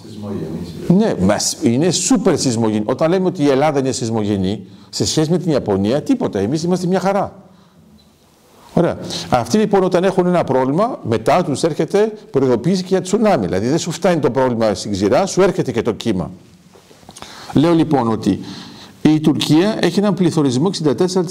Ναι, 0.96 1.14
μας 1.20 1.56
είναι 1.62 1.90
σούπερ 1.90 2.38
σεισμογενή. 2.38 2.84
Όταν 2.86 3.10
λέμε 3.10 3.26
ότι 3.26 3.42
η 3.42 3.48
Ελλάδα 3.48 3.78
είναι 3.78 3.92
σεισμογενή, 3.92 4.66
σε 4.88 5.06
σχέση 5.06 5.30
με 5.30 5.38
την 5.38 5.52
Ιαπωνία, 5.52 6.02
τίποτα. 6.02 6.38
Εμείς 6.38 6.62
είμαστε 6.62 6.86
μια 6.86 7.00
χαρά. 7.00 7.43
Ωραία. 8.74 8.98
Αυτοί 9.30 9.58
λοιπόν 9.58 9.84
όταν 9.84 10.04
έχουν 10.04 10.26
ένα 10.26 10.44
πρόβλημα, 10.44 10.98
μετά 11.02 11.44
τους 11.44 11.62
έρχεται 11.62 12.12
προειδοποίηση 12.30 12.82
και 12.82 12.88
για 12.88 13.00
τσουνάμι. 13.00 13.46
Δηλαδή 13.46 13.68
δεν 13.68 13.78
σου 13.78 13.90
φτάνει 13.90 14.20
το 14.20 14.30
πρόβλημα 14.30 14.74
στην 14.74 14.92
ξηρά, 14.92 15.26
σου 15.26 15.42
έρχεται 15.42 15.72
και 15.72 15.82
το 15.82 15.92
κύμα. 15.92 16.30
Λέω 17.52 17.72
λοιπόν 17.72 18.08
ότι 18.08 18.40
η 19.02 19.20
Τουρκία 19.20 19.76
έχει 19.80 19.98
έναν 19.98 20.14
πληθωρισμό 20.14 20.70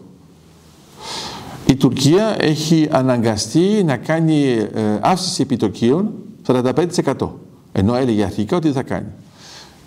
Η 1.67 1.77
Τουρκία 1.77 2.37
έχει 2.39 2.89
αναγκαστεί 2.91 3.83
να 3.85 3.97
κάνει 3.97 4.45
ε, 4.75 4.99
αύξηση 5.01 5.43
επιτοκίων 5.43 6.11
45%. 6.47 7.29
Ενώ 7.73 7.95
έλεγε 7.95 8.25
αρχικά 8.25 8.57
ότι 8.57 8.67
δεν 8.67 8.77
θα 8.77 8.83
κάνει. 8.83 9.07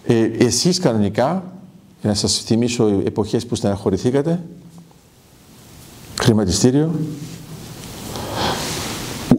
Ε, 0.05 0.29
εσείς 0.37 0.79
κανονικά, 0.79 1.43
για 2.01 2.09
να 2.09 2.13
σας 2.13 2.37
θυμίσω 2.37 3.01
εποχές 3.05 3.45
που 3.45 3.55
στεναχωρηθήκατε, 3.55 4.39
χρηματιστήριο, 6.21 6.91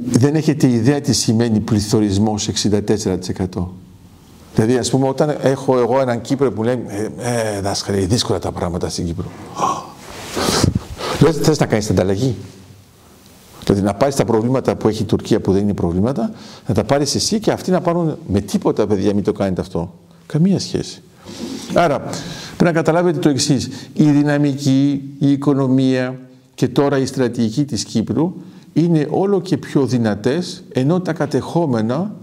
δεν 0.05 0.35
έχετε 0.35 0.69
ιδέα 0.69 1.01
τι 1.01 1.13
σημαίνει 1.13 1.61
πληθωρισμός 1.61 2.49
64%. 2.49 3.69
Δηλαδή, 4.55 4.77
ας 4.77 4.91
πούμε, 4.91 5.09
όταν 5.09 5.37
έχω 5.43 5.79
εγώ 5.79 6.01
έναν 6.01 6.21
Κύπρο 6.21 6.53
που 6.53 6.63
λέει 6.63 6.85
«Ε, 6.87 7.57
ε 7.57 7.61
δάσκαλε, 7.61 7.99
δύσκολα 7.99 8.39
τα 8.39 8.53
πράγματα 8.53 8.89
στην 8.89 9.07
Κύπρο». 9.07 9.31
Λες, 11.21 11.37
θες 11.37 11.59
να 11.59 11.67
κάνεις 11.67 11.87
την 11.87 11.95
ανταλλαγή. 11.95 12.37
Δηλαδή 13.65 13.83
να 13.83 13.95
πάρεις 13.95 14.15
τα 14.15 14.25
προβλήματα 14.25 14.77
που 14.77 14.89
έχει 14.89 15.03
η 15.03 15.07
Τουρκία 15.07 15.41
που 15.41 15.53
δεν 15.53 15.63
είναι 15.63 15.75
προβλήματα, 15.75 16.31
να 16.67 16.75
τα 16.75 16.85
πάρεις 16.85 17.15
εσύ 17.15 17.41
και 17.41 17.51
αυτοί 17.51 17.71
να 17.71 17.81
πάρουν 17.81 18.19
με 18.27 18.41
τίποτα, 18.41 18.87
παιδιά, 18.87 19.15
μην 19.15 19.25
το 19.25 19.33
κάνετε 19.33 19.61
αυτό. 19.61 19.95
Καμία 20.27 20.59
σχέση. 20.59 21.03
Άρα 21.75 21.99
πρέπει 21.99 22.65
να 22.65 22.73
καταλάβετε 22.73 23.19
το 23.19 23.29
εξής. 23.29 23.69
Η 23.93 24.11
δυναμική, 24.11 25.03
η 25.19 25.31
οικονομία 25.31 26.19
και 26.55 26.69
τώρα 26.69 26.99
η 26.99 27.07
στρατηγική 27.07 27.65
της 27.65 27.85
Κύπρου 27.85 28.35
είναι 28.73 29.07
όλο 29.11 29.41
και 29.41 29.57
πιο 29.57 29.87
δυνατές 29.87 30.63
ενώ 30.73 31.01
τα 31.01 31.13
κατεχόμενα 31.13 32.15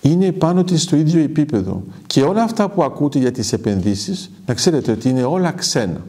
είναι 0.00 0.32
πάνω 0.32 0.64
της 0.64 0.82
στο 0.82 0.96
ίδιο 0.96 1.22
επίπεδο. 1.22 1.82
Και 2.06 2.22
όλα 2.22 2.42
αυτά 2.42 2.68
που 2.68 2.82
ακούτε 2.82 3.18
για 3.18 3.32
τις 3.32 3.52
επενδύσεις, 3.52 4.30
να 4.46 4.54
ξέρετε 4.54 4.92
ότι 4.92 5.08
είναι 5.08 5.22
όλα 5.22 5.52
ξένα. 5.52 6.00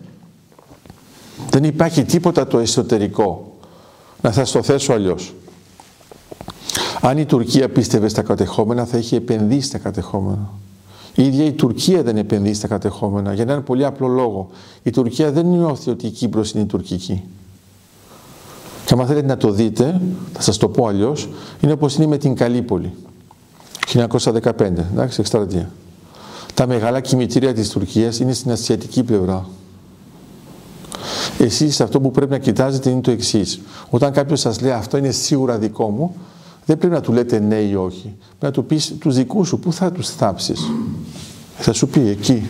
Δεν 1.49 1.63
υπάρχει 1.63 2.03
τίποτα 2.03 2.47
το 2.47 2.59
εσωτερικό. 2.59 3.57
Να 4.21 4.31
θα 4.31 4.43
το 4.43 4.63
θέσω 4.63 4.93
αλλιώς. 4.93 5.33
Αν 7.01 7.17
η 7.17 7.25
Τουρκία 7.25 7.69
πίστευε 7.69 8.07
στα 8.07 8.21
κατεχόμενα, 8.21 8.85
θα 8.85 8.97
είχε 8.97 9.15
επενδύσει 9.15 9.67
στα 9.67 9.77
κατεχόμενα. 9.77 10.49
Η 11.15 11.25
ίδια 11.25 11.45
η 11.45 11.51
Τουρκία 11.51 12.03
δεν 12.03 12.17
επενδύει 12.17 12.53
στα 12.53 12.67
κατεχόμενα 12.67 13.33
για 13.33 13.43
έναν 13.43 13.63
πολύ 13.63 13.85
απλό 13.85 14.07
λόγο. 14.07 14.49
Η 14.83 14.89
Τουρκία 14.89 15.31
δεν 15.31 15.45
νιώθει 15.45 15.89
ότι 15.89 16.07
η 16.07 16.09
Κύπρος 16.09 16.51
είναι 16.51 16.63
η 16.63 16.65
τουρκική. 16.65 17.23
Και 18.85 18.93
αν 18.99 19.05
θέλετε 19.07 19.27
να 19.27 19.37
το 19.37 19.51
δείτε, 19.51 20.01
θα 20.33 20.41
σας 20.41 20.57
το 20.57 20.69
πω 20.69 20.87
αλλιώς, 20.87 21.29
είναι 21.61 21.71
όπως 21.71 21.95
είναι 21.95 22.05
με 22.05 22.17
την 22.17 22.35
Καλύπολη. 22.35 22.93
1915, 23.93 24.87
εντάξει, 24.91 25.19
εκστρατεία. 25.19 25.71
Τα 26.53 26.67
μεγάλα 26.67 26.99
κημητήρια 26.99 27.53
της 27.53 27.69
Τουρκίας 27.69 28.19
είναι 28.19 28.33
στην 28.33 28.51
ασιατική 28.51 29.03
πλευρά. 29.03 29.45
Εσείς 31.39 31.81
αυτό 31.81 31.99
που 31.99 32.11
πρέπει 32.11 32.31
να 32.31 32.37
κοιτάζετε 32.37 32.89
είναι 32.89 33.01
το 33.01 33.11
εξής. 33.11 33.61
Όταν 33.89 34.11
κάποιος 34.11 34.39
σας 34.39 34.61
λέει 34.61 34.71
αυτό 34.71 34.97
είναι 34.97 35.11
σίγουρα 35.11 35.57
δικό 35.57 35.89
μου, 35.89 36.15
δεν 36.65 36.77
πρέπει 36.77 36.93
να 36.93 37.01
του 37.01 37.11
λέτε 37.11 37.39
ναι 37.39 37.55
ή 37.55 37.75
όχι. 37.75 38.15
Πρέπει 38.17 38.37
να 38.39 38.51
του 38.51 38.65
πεις 38.65 38.95
τους 38.99 39.15
δικούς 39.15 39.47
σου, 39.47 39.59
πού 39.59 39.73
θα 39.73 39.91
τους 39.91 40.09
θάψεις. 40.09 40.71
Θα 41.57 41.73
σου 41.73 41.87
πει 41.87 42.07
εκεί. 42.07 42.49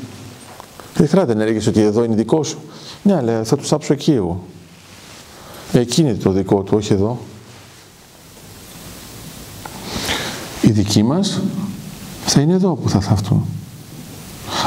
Δεν 0.94 1.08
χρειάζεται 1.08 1.34
να 1.34 1.44
έλεγες 1.44 1.68
ότι 1.68 1.82
εδώ 1.82 2.04
είναι 2.04 2.16
δικό 2.16 2.44
σου. 2.44 2.58
Ναι, 3.04 3.16
αλλά 3.16 3.44
θα 3.44 3.58
τους 3.58 3.68
θάψω 3.68 3.94
εκεί 3.94 4.12
εγώ. 4.12 4.42
Εκεί 5.74 6.02
είναι 6.02 6.14
το 6.14 6.32
δικό 6.32 6.62
του, 6.62 6.74
όχι 6.78 6.94
εδώ. 6.94 7.20
Οι 10.62 10.72
δικοί 10.72 11.04
μας 11.04 11.42
θα 12.26 12.42
είναι 12.42 12.54
εδώ 12.54 12.74
που 12.74 12.90
θα 12.90 13.00
θαυτούν. 13.00 13.46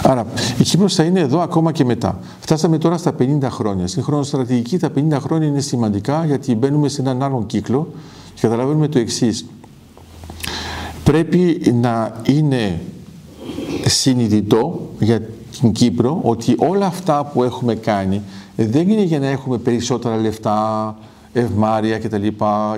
Άρα 0.03 0.27
η 0.59 0.63
Κύπρος 0.63 0.95
θα 0.95 1.03
είναι 1.03 1.21
εδώ 1.21 1.41
ακόμα 1.41 1.73
και 1.73 1.85
μετά. 1.85 2.19
Φτάσαμε 2.41 2.79
τώρα 2.79 2.97
στα 2.97 3.15
50 3.19 3.39
χρόνια. 3.51 3.87
Στην 3.87 4.03
χρονοστρατηγική 4.03 4.79
τα 4.79 4.91
50 4.97 5.17
χρόνια 5.21 5.49
είναι 5.49 5.61
σημαντικά 5.61 6.25
γιατί 6.25 6.55
μπαίνουμε 6.55 6.89
σε 6.89 7.01
έναν 7.01 7.23
άλλον 7.23 7.47
κύκλο 7.47 7.89
και 8.26 8.26
καταλαβαίνουμε 8.41 8.89
το 8.89 8.99
εξής. 8.99 9.47
Πρέπει 11.05 11.73
να 11.75 12.23
είναι 12.27 12.81
συνειδητό 13.85 14.91
για 15.01 15.23
την 15.61 15.73
Κύπρο 15.73 16.21
ότι 16.23 16.55
όλα 16.59 16.87
αυτά 16.87 17.25
που 17.25 17.43
έχουμε 17.43 17.75
κάνει 17.75 18.23
δεν 18.57 18.89
είναι 18.89 19.03
για 19.03 19.19
να 19.19 19.27
έχουμε 19.27 19.59
περισσότερα 19.59 20.17
λεφτά, 20.17 20.97
ευμάρεια 21.33 21.99
κτλ, 21.99 22.27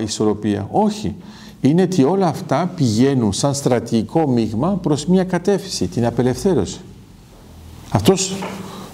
ισορροπία. 0.03 0.67
Όχι. 0.71 1.15
Είναι 1.61 1.81
ότι 1.81 2.03
όλα 2.03 2.27
αυτά 2.27 2.71
πηγαίνουν 2.75 3.33
σαν 3.33 3.53
στρατηγικό 3.53 4.27
μείγμα 4.27 4.79
προς 4.81 5.05
μια 5.05 5.23
κατεύθυνση, 5.23 5.87
την 5.87 6.05
απελευθέρωση. 6.05 6.79
Αυτός 7.89 8.35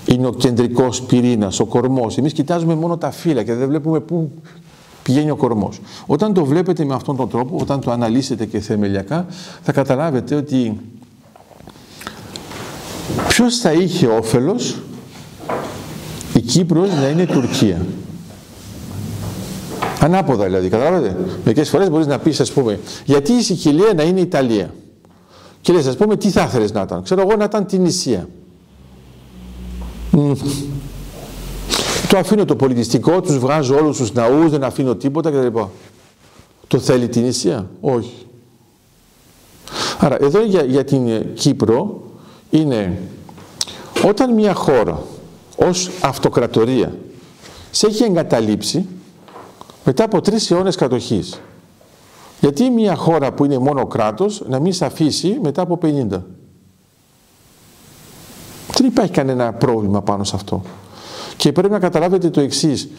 είναι 0.05 0.27
ο 0.27 0.31
κεντρικός 0.31 1.01
πυρήνας, 1.01 1.59
ο 1.59 1.65
κορμός. 1.65 2.17
Εμείς 2.17 2.33
κοιτάζουμε 2.33 2.75
μόνο 2.75 2.97
τα 2.97 3.11
φύλλα 3.11 3.43
και 3.43 3.53
δεν 3.53 3.67
βλέπουμε 3.67 3.99
πού 3.99 4.31
πηγαίνει 5.05 5.29
ο 5.29 5.35
κορμός. 5.35 5.79
Όταν 6.05 6.33
το 6.33 6.45
βλέπετε 6.45 6.85
με 6.85 6.93
αυτόν 6.93 7.15
τον 7.15 7.29
τρόπο, 7.29 7.57
όταν 7.61 7.79
το 7.79 7.91
αναλύσετε 7.91 8.45
και 8.45 8.59
θεμελιακά, 8.59 9.25
θα 9.61 9.71
καταλάβετε 9.71 10.35
ότι 10.35 10.79
ποιος 13.27 13.57
θα 13.57 13.71
είχε 13.71 14.07
όφελος 14.07 14.75
η 16.33 16.39
Κύπρος 16.39 16.89
να 16.89 17.07
είναι 17.07 17.25
Τουρκία. 17.25 17.85
Ανάποδα 19.99 20.43
δηλαδή, 20.45 20.69
καταλάβετε. 20.69 21.17
Μερικές 21.43 21.69
φορές 21.69 21.89
μπορείς 21.89 22.07
να 22.07 22.19
πεις, 22.19 22.39
ας 22.39 22.51
πούμε, 22.51 22.79
γιατί 23.05 23.31
η 23.31 23.41
Σικηλία 23.41 23.93
να 23.95 24.03
είναι 24.03 24.19
Ιταλία; 24.19 24.73
Και 25.61 25.73
λες, 25.73 25.87
ας 25.87 25.95
πούμε, 25.95 26.15
τι 26.17 26.29
θα 26.29 26.43
ήθελες 26.43 26.71
να 26.71 26.81
ήταν; 26.81 27.03
Ξέρω 27.03 27.21
εγώ 27.21 27.35
να 27.35 27.43
ήταν 27.43 27.65
την 27.65 27.85
Ισία. 27.85 28.27
Το 32.15 32.21
αφήνω 32.21 32.45
το 32.45 32.55
πολιτιστικό, 32.55 33.21
τους 33.21 33.37
βγάζω 33.37 33.75
όλους 33.75 33.97
τους 33.97 34.13
ναούς, 34.13 34.51
δεν 34.51 34.63
αφήνω 34.63 34.95
τίποτα 34.95 35.31
κτλ. 35.31 35.59
Το 36.67 36.79
θέλει 36.79 37.07
την 37.07 37.25
Ισία. 37.25 37.69
Όχι. 37.81 38.25
Άρα 39.99 40.17
εδώ 40.19 40.43
για, 40.43 40.63
για 40.63 40.83
την 40.83 41.33
Κύπρο 41.33 42.01
είναι 42.49 43.01
όταν 44.05 44.33
μια 44.33 44.53
χώρα 44.53 45.01
ως 45.55 45.89
αυτοκρατορία 46.01 46.95
σε 47.71 47.87
έχει 47.87 48.03
εγκαταλείψει 48.03 48.85
μετά 49.85 50.03
από 50.03 50.21
τρεις 50.21 50.51
αιώνες 50.51 50.75
κατοχής. 50.75 51.41
Γιατί 52.39 52.69
μια 52.69 52.95
χώρα 52.95 53.33
που 53.33 53.45
είναι 53.45 53.57
μόνο 53.57 53.87
κράτος 53.87 54.43
να 54.47 54.59
μην 54.59 54.73
σε 54.73 54.85
αφήσει 54.85 55.39
μετά 55.41 55.61
από 55.61 55.79
50. 55.81 55.87
Δεν 58.73 58.85
υπάρχει 58.85 59.11
κανένα 59.11 59.53
πρόβλημα 59.53 60.01
πάνω 60.01 60.23
σε 60.23 60.35
αυτό. 60.35 60.61
Και 61.37 61.51
πρέπει 61.51 61.73
να 61.73 61.79
καταλάβετε 61.79 62.29
το 62.29 62.41
εξής. 62.41 62.89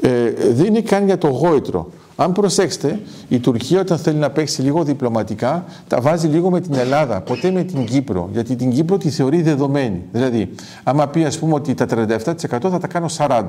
Ε, 0.00 0.32
δεν 0.52 0.66
είναι 0.66 0.80
καν 0.80 1.04
για 1.04 1.18
το 1.18 1.28
γόητρο. 1.28 1.90
Αν 2.16 2.32
προσέξετε, 2.32 3.00
η 3.28 3.38
Τουρκία 3.38 3.80
όταν 3.80 3.98
θέλει 3.98 4.18
να 4.18 4.30
παίξει 4.30 4.62
λίγο 4.62 4.84
διπλωματικά, 4.84 5.64
τα 5.88 6.00
βάζει 6.00 6.26
λίγο 6.26 6.50
με 6.50 6.60
την 6.60 6.74
Ελλάδα, 6.74 7.20
ποτέ 7.20 7.50
με 7.50 7.62
την 7.62 7.84
Κύπρο. 7.84 8.28
Γιατί 8.32 8.56
την 8.56 8.70
Κύπρο 8.70 8.96
τη 8.98 9.10
θεωρεί 9.10 9.42
δεδομένη. 9.42 10.02
Δηλαδή, 10.12 10.50
άμα 10.82 11.06
πει 11.06 11.24
ας 11.24 11.38
πούμε 11.38 11.54
ότι 11.54 11.74
τα 11.74 11.86
37% 11.86 12.26
θα 12.48 12.78
τα 12.80 12.86
κάνω 12.86 13.06
40%. 13.16 13.42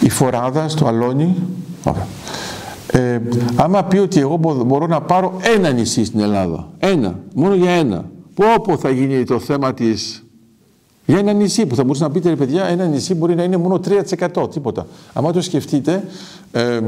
Η 0.00 0.08
φοράδα 0.08 0.68
στο 0.68 0.86
αλόνι, 0.86 1.34
ωραία. 1.84 2.06
Ε, 2.92 3.20
άμα 3.56 3.84
πει 3.84 3.98
ότι 3.98 4.20
εγώ 4.20 4.36
μπορώ 4.66 4.86
να 4.86 5.00
πάρω 5.00 5.36
ένα 5.54 5.70
νησί 5.70 6.04
στην 6.04 6.20
Ελλάδα, 6.20 6.68
ένα, 6.78 7.18
μόνο 7.34 7.54
για 7.54 7.70
ένα, 7.70 8.04
πω 8.64 8.76
θα 8.76 8.90
γίνει 8.90 9.24
το 9.24 9.38
θέμα 9.38 9.74
της 9.74 10.24
για 11.10 11.18
ένα 11.18 11.32
νησί 11.32 11.66
που 11.66 11.74
θα 11.74 11.82
μπορούσε 11.82 12.02
να 12.02 12.10
πείτε, 12.10 12.28
ρε 12.28 12.36
παιδιά, 12.36 12.64
ένα 12.64 12.84
νησί 12.86 13.14
μπορεί 13.14 13.34
να 13.34 13.42
είναι 13.42 13.56
μόνο 13.56 13.80
3%, 14.34 14.50
τίποτα. 14.50 14.86
Αν 15.12 15.32
το 15.32 15.40
σκεφτείτε, 15.40 16.04
ε, 16.52 16.80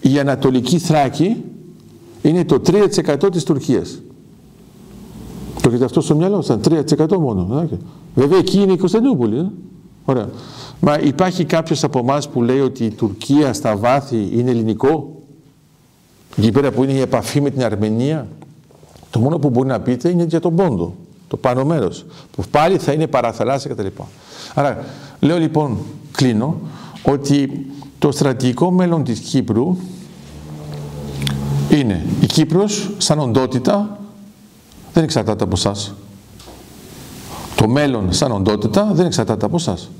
η 0.00 0.18
Ανατολική 0.18 0.78
Θράκη 0.78 1.44
είναι 2.22 2.44
το 2.44 2.60
3% 2.60 3.30
της 3.30 3.42
Τουρκίας. 3.42 4.00
Το 5.62 5.68
έχετε 5.68 5.84
αυτό 5.84 6.00
στο 6.00 6.14
μυαλό 6.14 6.42
σας, 6.42 6.58
3% 6.60 7.18
μόνο. 7.18 7.68
Βέβαια 8.14 8.38
εκεί 8.38 8.60
είναι 8.60 8.72
η 8.72 8.76
Κωνσταντινούπολη. 8.76 9.38
Ε. 9.38 9.50
Ωραία. 10.04 10.28
Μα 10.80 10.98
υπάρχει 10.98 11.44
κάποιος 11.44 11.84
από 11.84 11.98
εμάς 11.98 12.28
που 12.28 12.42
λέει 12.42 12.60
ότι 12.60 12.84
η 12.84 12.90
Τουρκία 12.90 13.52
στα 13.52 13.76
βάθη 13.76 14.28
είναι 14.32 14.50
ελληνικό; 14.50 15.20
Εκεί 16.36 16.52
πέρα 16.52 16.70
που 16.70 16.82
είναι 16.82 16.92
η 16.92 17.00
επαφή 17.00 17.40
με 17.40 17.50
την 17.50 17.64
Αρμενία; 17.64 18.28
Το 19.10 19.18
μόνο 19.18 19.38
που 19.38 19.50
μπορεί 19.50 19.68
να 19.68 19.80
πείτε 19.80 20.08
είναι 20.08 20.24
για 20.24 20.40
τον 20.40 20.56
Πόντο 20.56 20.94
το 21.28 21.36
πάνω 21.36 21.64
μέρος, 21.64 22.04
που 22.30 22.42
πάλι 22.50 22.78
θα 22.78 22.92
είναι 22.92 23.06
παραθαλάσσια 23.06 23.74
κτλ. 23.74 23.86
Άρα, 24.54 24.84
λέω 25.20 25.38
λοιπόν, 25.38 25.78
κλείνω, 26.12 26.56
ότι 27.02 27.66
το 27.98 28.12
στρατηγικό 28.12 28.70
μέλλον 28.70 29.04
της 29.04 29.18
Κύπρου 29.18 29.76
είναι 31.70 32.06
η 32.20 32.26
Κύπρος 32.26 32.90
σαν 32.98 33.18
οντότητα 33.18 33.98
δεν 34.92 35.04
εξαρτάται 35.04 35.44
από 35.44 35.54
εσάς. 35.56 35.94
Το 37.56 37.68
μέλλον 37.68 38.12
σαν 38.12 38.32
οντότητα 38.32 38.90
δεν 38.92 39.06
εξαρτάται 39.06 39.46
από 39.46 39.56
εσάς. 39.56 39.90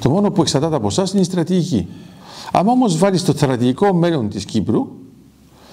Το 0.00 0.10
μόνο 0.10 0.30
που 0.30 0.40
εξαρτάται 0.40 0.76
από 0.76 0.86
εσάς 0.86 1.12
είναι 1.12 1.20
η 1.20 1.24
στρατηγική. 1.24 1.88
Αν 2.52 2.68
όμως 2.68 2.98
βάλεις 2.98 3.24
το 3.24 3.32
στρατηγικό 3.32 3.94
μέλλον 3.94 4.28
της 4.28 4.44
Κύπρου, 4.44 4.88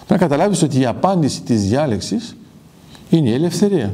να 0.08 0.18
καταλάβεις 0.18 0.62
ότι 0.62 0.80
η 0.80 0.86
απάντηση 0.86 1.42
της 1.42 1.64
διάλεξης 1.68 2.36
είναι 3.10 3.30
η 3.30 3.34
ελευθερία. 3.34 3.94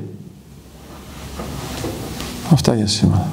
Αυτά 2.52 2.76
για 2.76 2.88
σήμερα. 2.88 3.32